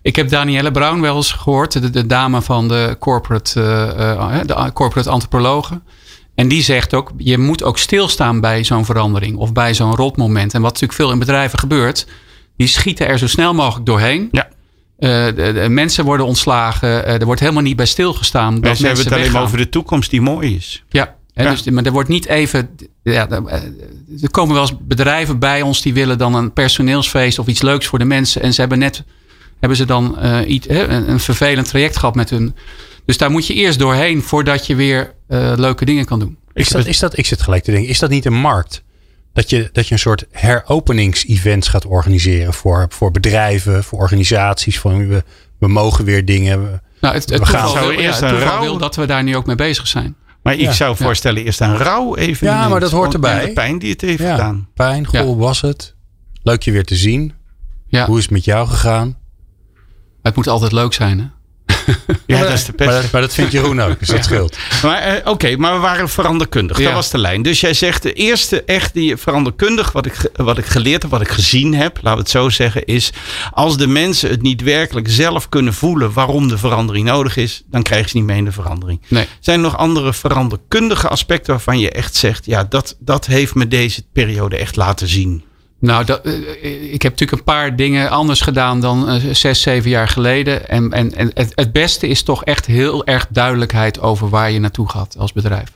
Ik 0.02 0.16
heb 0.16 0.28
Danielle 0.28 0.70
Brown 0.70 1.00
wel 1.00 1.16
eens 1.16 1.32
gehoord, 1.32 1.72
de, 1.72 1.90
de 1.90 2.06
dame 2.06 2.42
van 2.42 2.68
de 2.68 2.96
corporate, 2.98 3.60
uh, 3.98 4.40
de 4.46 4.72
corporate 4.72 5.10
antropologen. 5.10 5.82
En 6.34 6.48
die 6.48 6.62
zegt 6.62 6.94
ook, 6.94 7.10
je 7.16 7.38
moet 7.38 7.62
ook 7.62 7.78
stilstaan 7.78 8.40
bij 8.40 8.64
zo'n 8.64 8.84
verandering 8.84 9.36
of 9.36 9.52
bij 9.52 9.74
zo'n 9.74 9.94
rotmoment. 9.94 10.54
En 10.54 10.60
wat 10.60 10.72
natuurlijk 10.72 11.00
veel 11.00 11.10
in 11.10 11.18
bedrijven 11.18 11.58
gebeurt, 11.58 12.06
die 12.56 12.66
schieten 12.66 13.08
er 13.08 13.18
zo 13.18 13.26
snel 13.26 13.54
mogelijk 13.54 13.86
doorheen. 13.86 14.28
Ja. 14.32 14.48
Uh, 14.98 15.26
de, 15.26 15.32
de 15.34 15.68
mensen 15.68 16.04
worden 16.04 16.26
ontslagen. 16.26 16.88
Uh, 16.88 17.20
er 17.20 17.24
wordt 17.24 17.40
helemaal 17.40 17.62
niet 17.62 17.76
bij 17.76 17.86
stilgestaan. 17.86 18.52
Mensen 18.52 18.70
dat 18.70 18.78
hebben 18.78 19.04
het 19.04 19.12
alleen 19.12 19.32
maar 19.32 19.42
over 19.42 19.58
de 19.58 19.68
toekomst 19.68 20.10
die 20.10 20.20
mooi 20.20 20.56
is. 20.56 20.84
Ja, 20.88 21.14
hè, 21.34 21.42
ja. 21.42 21.50
Dus, 21.50 21.64
maar 21.64 21.84
er 21.84 21.92
wordt 21.92 22.08
niet 22.08 22.26
even. 22.26 22.70
Ja, 23.02 23.28
er 23.30 24.30
komen 24.30 24.54
wel 24.54 24.62
eens 24.62 24.76
bedrijven 24.80 25.38
bij 25.38 25.62
ons 25.62 25.82
die 25.82 25.94
willen 25.94 26.18
dan 26.18 26.34
een 26.34 26.52
personeelsfeest 26.52 27.38
of 27.38 27.46
iets 27.46 27.62
leuks 27.62 27.86
voor 27.86 27.98
de 27.98 28.04
mensen. 28.04 28.42
En 28.42 28.54
ze 28.54 28.60
hebben 28.60 28.78
net 28.78 29.04
hebben 29.60 29.78
ze 29.78 29.84
dan 29.84 30.16
uh, 30.22 30.38
iets, 30.46 30.68
een, 30.68 31.10
een 31.10 31.20
vervelend 31.20 31.68
traject 31.68 31.96
gehad 31.96 32.14
met 32.14 32.30
hun 32.30 32.54
dus 33.06 33.18
daar 33.18 33.30
moet 33.30 33.46
je 33.46 33.54
eerst 33.54 33.78
doorheen 33.78 34.22
voordat 34.22 34.66
je 34.66 34.74
weer 34.74 35.14
uh, 35.28 35.52
leuke 35.56 35.84
dingen 35.84 36.04
kan 36.04 36.18
doen. 36.18 36.36
Is 36.52 36.68
dat, 36.68 36.86
is 36.86 36.98
dat, 36.98 37.18
ik 37.18 37.26
zit 37.26 37.42
gelijk 37.42 37.62
te 37.64 37.70
denken, 37.70 37.90
is 37.90 37.98
dat 37.98 38.10
niet 38.10 38.24
een 38.24 38.34
markt? 38.34 38.82
Dat 39.36 39.50
je, 39.50 39.68
dat 39.72 39.86
je 39.86 39.92
een 39.92 39.98
soort 39.98 40.24
heropeningsevents 40.30 41.68
gaat 41.68 41.84
organiseren 41.86 42.54
voor, 42.54 42.86
voor 42.88 43.10
bedrijven, 43.10 43.84
voor 43.84 43.98
organisaties. 43.98 44.78
Van 44.80 45.08
we, 45.08 45.22
we 45.58 45.68
mogen 45.68 46.04
weer 46.04 46.24
dingen. 46.24 46.58
Nou, 46.60 46.78
Nou, 47.00 47.14
het, 47.14 47.30
het 47.30 47.38
We 47.38 47.46
gaan- 47.46 47.72
ja, 47.72 47.90
eerst 47.90 48.20
een 48.20 48.38
rouw- 48.38 48.60
wil 48.60 48.78
dat 48.78 48.96
we 48.96 49.06
daar 49.06 49.22
nu 49.22 49.36
ook 49.36 49.46
mee 49.46 49.56
bezig 49.56 49.86
zijn. 49.86 50.16
Maar 50.42 50.54
ik 50.54 50.60
Ja. 50.60 50.72
zou 50.72 50.96
voorstellen 50.96 51.44
eerst 51.44 51.60
een 51.60 51.76
rouw 51.76 52.16
even. 52.16 52.46
Ja, 52.46 52.68
maar 52.68 52.80
dat 52.80 52.90
hoort 52.90 53.14
erbij. 53.14 53.46
De 53.46 53.52
pijn 53.52 53.78
die 53.78 53.90
het 53.90 54.00
heeft 54.00 54.18
Ja, 54.22 54.30
gedaan. 54.30 54.68
pijn, 54.74 55.06
goh, 55.06 55.20
hoe 55.20 55.36
was 55.36 55.60
het? 55.60 55.94
Leuk 56.42 56.62
je 56.62 56.72
weer 56.72 56.84
te 56.84 56.96
zien. 56.96 57.32
Ja, 57.88 58.06
Hoe 58.06 58.16
is 58.16 58.22
het 58.22 58.32
met 58.32 58.44
jou 58.44 58.66
gegaan? 58.68 59.16
het 60.22 60.36
moet 60.36 60.48
altijd 60.48 60.72
leuk 60.72 60.92
zijn. 60.92 61.18
Hè? 61.18 61.26
Ja, 62.26 62.40
dat 62.40 62.52
is 62.52 62.64
de 62.64 62.72
Maar 62.76 62.86
pest. 62.86 63.02
dat, 63.02 63.12
maar 63.12 63.20
dat 63.20 63.34
vindt 63.34 63.52
Jeroen 63.52 63.80
ook, 63.82 63.98
dus 63.98 64.08
dat 64.08 64.24
scheelt. 64.30 64.56
Maar 64.82 64.98
eh, 65.02 65.30
oké, 65.30 65.56
maar 65.56 65.72
we 65.72 65.78
waren 65.78 66.08
veranderkundig. 66.08 66.78
Dat 66.78 66.92
was 66.92 67.10
de 67.10 67.18
lijn. 67.18 67.42
Dus 67.42 67.60
jij 67.60 67.74
zegt 67.74 68.02
de 68.02 68.12
eerste 68.12 68.64
echt 68.64 68.94
die 68.94 69.16
veranderkundig 69.16 69.92
wat 69.92 70.06
ik, 70.06 70.30
wat 70.36 70.58
ik 70.58 70.64
geleerd 70.64 71.02
heb, 71.02 71.10
wat 71.10 71.20
ik 71.20 71.28
gezien 71.28 71.74
heb, 71.74 71.98
laten 72.02 72.12
we 72.12 72.18
het 72.18 72.30
zo 72.30 72.48
zeggen, 72.48 72.84
is 72.84 73.12
als 73.50 73.76
de 73.76 73.86
mensen 73.86 74.30
het 74.30 74.42
niet 74.42 74.62
werkelijk 74.62 75.08
zelf 75.10 75.48
kunnen 75.48 75.74
voelen 75.74 76.12
waarom 76.12 76.48
de 76.48 76.58
verandering 76.58 77.06
nodig 77.06 77.36
is, 77.36 77.62
dan 77.70 77.82
krijgen 77.82 78.08
ze 78.10 78.16
niet 78.16 78.26
mee 78.26 78.38
in 78.38 78.44
de 78.44 78.52
verandering. 78.52 79.00
Nee. 79.08 79.26
Zijn 79.40 79.56
er 79.58 79.64
nog 79.64 79.76
andere 79.76 80.12
veranderkundige 80.12 81.08
aspecten 81.08 81.52
waarvan 81.52 81.78
je 81.78 81.90
echt 81.90 82.14
zegt, 82.14 82.46
ja, 82.46 82.64
dat, 82.64 82.96
dat 82.98 83.26
heeft 83.26 83.54
me 83.54 83.68
deze 83.68 84.02
periode 84.12 84.56
echt 84.56 84.76
laten 84.76 85.08
zien? 85.08 85.44
Nou, 85.78 86.04
dat, 86.04 86.20
eh, 86.24 86.92
ik 86.92 87.02
heb 87.02 87.12
natuurlijk 87.12 87.38
een 87.38 87.54
paar 87.54 87.76
dingen 87.76 88.10
anders 88.10 88.40
gedaan 88.40 88.80
dan 88.80 89.08
eh, 89.08 89.14
zes, 89.32 89.62
zeven 89.62 89.90
jaar 89.90 90.08
geleden. 90.08 90.68
En, 90.68 90.92
en, 90.92 91.14
en 91.14 91.30
het, 91.34 91.72
beste 91.72 92.08
is 92.08 92.22
toch 92.22 92.44
echt 92.44 92.66
heel 92.66 93.06
erg 93.06 93.26
duidelijkheid 93.30 94.00
over 94.00 94.28
waar 94.28 94.50
je 94.50 94.60
naartoe 94.60 94.88
gaat 94.88 95.16
als 95.18 95.32
bedrijf. 95.32 95.72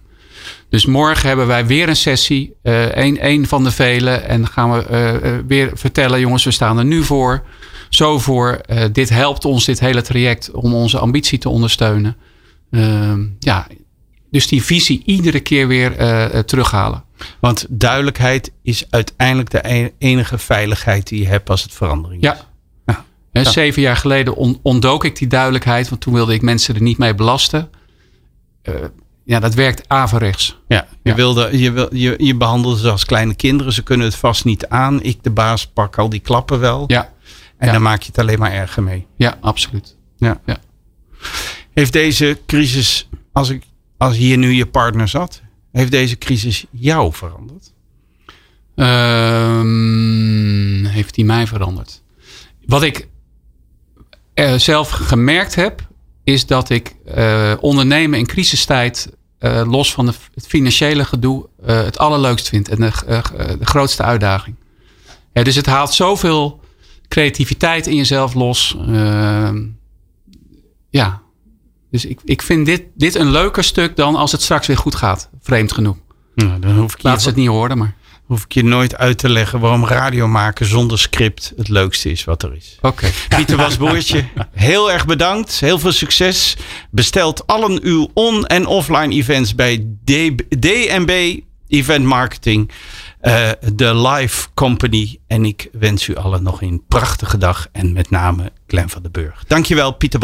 Dus 0.68 0.86
morgen 0.86 1.28
hebben 1.28 1.46
wij 1.46 1.66
weer 1.66 1.88
een 1.88 1.96
sessie, 1.96 2.54
eh 2.62 2.94
een, 2.94 3.26
een 3.26 3.46
van 3.46 3.64
de 3.64 3.70
vele. 3.70 4.10
En 4.10 4.46
gaan 4.46 4.72
we 4.72 4.86
eh, 4.86 5.14
eh, 5.14 5.44
weer 5.46 5.70
vertellen, 5.74 6.20
jongens, 6.20 6.44
we 6.44 6.50
staan 6.50 6.78
er 6.78 6.84
nu 6.84 7.02
voor. 7.02 7.42
Zo 7.88 8.18
voor, 8.18 8.50
eh, 8.52 8.84
dit 8.92 9.08
helpt 9.08 9.44
ons, 9.44 9.64
dit 9.64 9.80
hele 9.80 10.02
traject, 10.02 10.50
om 10.50 10.74
onze 10.74 10.98
ambitie 10.98 11.38
te 11.38 11.48
ondersteunen. 11.48 12.16
Ehm, 12.70 13.20
ja, 13.38 13.66
dus 14.30 14.48
die 14.48 14.62
visie 14.64 15.02
iedere 15.04 15.40
keer 15.40 15.66
weer 15.68 15.96
eh, 15.96 16.38
terughalen. 16.38 17.04
Want 17.40 17.66
duidelijkheid 17.68 18.52
is 18.62 18.84
uiteindelijk 18.90 19.50
de 19.50 19.60
e- 19.74 19.90
enige 19.98 20.38
veiligheid 20.38 21.08
die 21.08 21.20
je 21.20 21.26
hebt 21.26 21.50
als 21.50 21.62
het 21.62 21.72
verandering 21.72 22.22
is. 22.22 22.28
Ja. 22.28 22.48
Ja. 23.32 23.44
Zeven 23.50 23.82
jaar 23.82 23.96
geleden 23.96 24.36
on- 24.36 24.58
ontdook 24.62 25.04
ik 25.04 25.16
die 25.16 25.28
duidelijkheid, 25.28 25.88
want 25.88 26.00
toen 26.00 26.12
wilde 26.14 26.34
ik 26.34 26.42
mensen 26.42 26.74
er 26.74 26.82
niet 26.82 26.98
mee 26.98 27.14
belasten. 27.14 27.70
Eh, 28.62 28.74
ja, 29.24 29.40
dat 29.40 29.54
werkt 29.54 29.88
averechts. 29.88 30.58
Ja, 30.68 30.86
je, 31.02 31.10
Ja. 31.10 31.14
Wilde, 31.16 31.58
je, 31.58 31.70
wil, 31.72 31.94
je, 31.94 32.14
je 32.18 32.34
behandelde 32.36 32.78
ze 32.80 32.90
als 32.90 33.04
kleine 33.04 33.34
kinderen. 33.34 33.72
Ze 33.72 33.82
kunnen 33.82 34.06
het 34.06 34.16
vast 34.16 34.44
niet 34.44 34.66
aan. 34.68 35.02
Ik, 35.02 35.22
de 35.22 35.30
baas, 35.30 35.66
pak 35.66 35.98
al 35.98 36.08
die 36.08 36.20
klappen 36.20 36.60
wel. 36.60 36.84
Ja, 36.86 37.12
En 37.58 37.66
ja. 37.66 37.72
dan 37.72 37.82
maak 37.82 38.00
je 38.02 38.06
het 38.06 38.18
alleen 38.18 38.38
maar 38.38 38.52
erger 38.52 38.82
mee. 38.82 39.06
ja 39.16 39.38
absoluut. 39.40 39.96
Ja. 40.16 40.40
Ja. 40.46 40.56
Heeft 41.72 41.92
deze 41.92 42.38
crisis, 42.46 43.08
als, 43.32 43.48
ik, 43.48 43.62
als 44.00 44.16
hier 44.16 44.38
nu 44.38 44.52
je 44.52 44.66
partner 44.66 45.08
zat, 45.08 45.42
heeft 45.72 45.90
deze 45.90 46.18
crisis 46.18 46.66
jou 46.70 47.12
veranderd? 47.12 47.72
Ehm, 48.74 49.74
heeft 50.84 51.14
die 51.14 51.24
mij 51.24 51.46
veranderd? 51.46 52.02
Wat 52.66 52.82
ik 52.82 53.08
eh, 54.34 54.54
zelf 54.54 54.90
gemerkt 54.90 55.54
heb, 55.54 55.88
is 56.24 56.46
dat 56.46 56.70
ik 56.70 56.96
eh, 57.04 57.52
ondernemen 57.60 58.18
in 58.18 58.26
crisistijd, 58.26 59.12
eh, 59.38 59.62
los 59.66 59.92
van 59.92 60.06
het 60.06 60.46
financiële 60.46 61.04
gedoe, 61.04 61.48
het 61.62 61.98
allerleukst 61.98 62.48
vind 62.48 62.68
en 62.68 62.80
de, 62.80 62.90
de 63.58 63.66
grootste 63.66 64.02
uitdaging. 64.02 64.56
Dus 65.32 65.54
het 65.54 65.66
haalt 65.66 65.92
zoveel 65.92 66.60
creativiteit 67.08 67.86
in 67.86 67.96
jezelf 67.96 68.34
los. 68.34 68.76
Ehm, 68.86 69.66
ja, 70.90 71.22
dus 71.90 72.04
ik, 72.04 72.18
ik 72.24 72.42
vind 72.42 72.66
dit, 72.66 72.82
dit 72.94 73.14
een 73.14 73.30
leuker 73.30 73.64
stuk 73.64 73.96
dan 73.96 74.16
als 74.16 74.32
het 74.32 74.42
straks 74.42 74.66
weer 74.66 74.76
goed 74.78 74.94
gaat. 74.94 75.30
Vreemd 75.40 75.72
genoeg. 75.72 75.96
Nou, 76.34 76.58
dan 76.60 76.78
hoef 76.78 76.94
ik, 76.94 77.02
Laat 77.02 77.14
je, 77.14 77.20
ze 77.22 77.28
het 77.28 77.36
niet 77.36 77.48
horen, 77.48 77.78
maar 77.78 77.94
hoef 78.26 78.44
ik 78.44 78.52
je 78.52 78.64
nooit 78.64 78.96
uit 78.96 79.18
te 79.18 79.28
leggen 79.28 79.60
waarom 79.60 79.84
radio 79.86 80.28
maken 80.28 80.66
zonder 80.66 80.98
script 80.98 81.52
het 81.56 81.68
leukste 81.68 82.10
is 82.10 82.24
wat 82.24 82.42
er 82.42 82.56
is. 82.56 82.78
oké. 82.80 83.10
Pieter 83.28 83.56
Wasboertje, 83.56 84.24
heel 84.52 84.92
erg 84.92 85.06
bedankt. 85.06 85.60
Heel 85.60 85.78
veel 85.78 85.92
succes. 85.92 86.56
Bestelt 86.90 87.46
allen 87.46 87.82
uw 87.82 88.08
on- 88.14 88.46
en 88.46 88.66
offline 88.66 89.14
events 89.14 89.54
bij 89.54 89.78
D- 90.04 90.60
DNB 90.62 91.38
Event 91.68 92.04
Marketing. 92.04 92.70
eh, 93.20 93.50
de 93.72 93.94
Live 93.96 94.48
Company. 94.54 95.18
En 95.26 95.44
ik 95.44 95.68
wens 95.72 96.08
u 96.08 96.14
allen 96.16 96.42
nog 96.42 96.62
een 96.62 96.82
prachtige 96.88 97.38
dag. 97.38 97.66
En 97.72 97.92
met 97.92 98.10
name 98.10 98.52
Glenn 98.66 98.88
van 98.88 99.02
den 99.02 99.12
Burg. 99.12 99.44
Dankjewel, 99.46 99.92
Pieter 99.92 100.20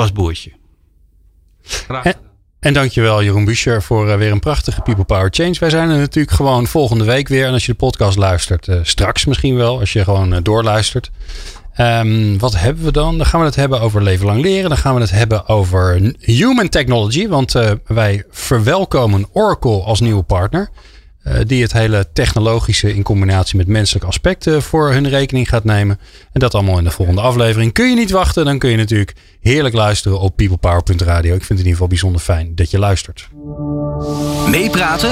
En, 2.03 2.15
en 2.61 2.73
dankjewel 2.73 3.23
Jeroen 3.23 3.45
Buescher 3.45 3.83
voor 3.83 4.11
eh, 4.11 4.17
weer 4.17 4.31
een 4.31 4.41
prachtige 4.41 4.81
People 4.81 5.05
Power 5.05 5.29
Change. 5.31 5.57
Wij 5.61 5.71
zijn 5.71 5.91
er 5.91 5.99
natuurlijk 5.99 6.37
gewoon 6.37 6.67
volgende 6.67 7.05
week 7.05 7.29
weer. 7.29 7.47
En 7.47 7.53
als 7.53 7.67
je 7.67 7.73
de 7.73 7.79
podcast 7.79 8.19
luistert, 8.19 8.69
eh, 8.69 8.79
straks 8.83 9.25
misschien 9.25 9.57
wel, 9.57 9.79
als 9.81 9.93
je 9.93 10.05
gewoon 10.05 10.35
eh, 10.35 10.43
doorluistert. 10.43 11.11
Ehm, 11.75 12.39
wat 12.39 12.59
hebben 12.59 12.85
we 12.85 12.93
dan? 12.93 13.17
Dan 13.17 13.27
gaan 13.27 13.41
we 13.41 13.47
het 13.47 13.57
hebben 13.57 13.81
over 13.81 14.03
leven 14.03 14.27
lang 14.27 14.43
leren. 14.43 14.69
Dan 14.69 14.79
gaan 14.79 14.95
we 14.95 15.01
het 15.01 15.11
hebben 15.11 15.49
over 15.49 16.13
human 16.19 16.69
technology. 16.69 17.29
Want 17.29 17.55
wij 17.87 18.25
verwelkomen 18.31 19.27
Oracle 19.33 19.83
als 19.83 20.01
nieuwe 20.01 20.23
partner. 20.23 20.71
Eh, 21.27 21.41
die 21.47 21.63
het 21.63 21.73
hele 21.73 22.09
technologische 22.13 22.95
in 22.95 23.03
combinatie 23.03 23.57
met 23.57 23.67
menselijke 23.67 24.09
aspecten 24.09 24.63
voor 24.63 24.93
hun 24.93 25.09
rekening 25.09 25.49
gaat 25.49 25.65
nemen. 25.65 25.99
En 26.33 26.41
dat 26.41 26.55
allemaal 26.55 26.79
in 26.79 26.85
de 26.85 26.91
volgende 26.91 27.21
aflevering. 27.21 27.73
Kun 27.73 27.89
je 27.89 27.97
niet 27.97 28.11
wachten, 28.11 28.45
dan 28.45 28.59
kun 28.59 28.71
je 28.71 28.77
natuurlijk 28.77 29.15
heerlijk 29.41 29.75
luisteren 29.75 30.21
op 30.21 30.37
peoplepower.radio. 30.37 31.35
Ik 31.35 31.45
vind 31.45 31.49
het 31.49 31.51
in 31.51 31.57
ieder 31.57 31.73
geval 31.73 31.89
bijzonder 31.89 32.21
fijn 32.21 32.55
dat 32.55 32.71
je 32.71 32.79
luistert. 32.79 33.29
Meepraten 34.51 35.11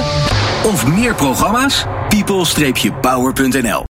of 0.65 0.87
meer 0.87 1.15
programma's? 1.15 1.85
people-power.nl 2.09 3.83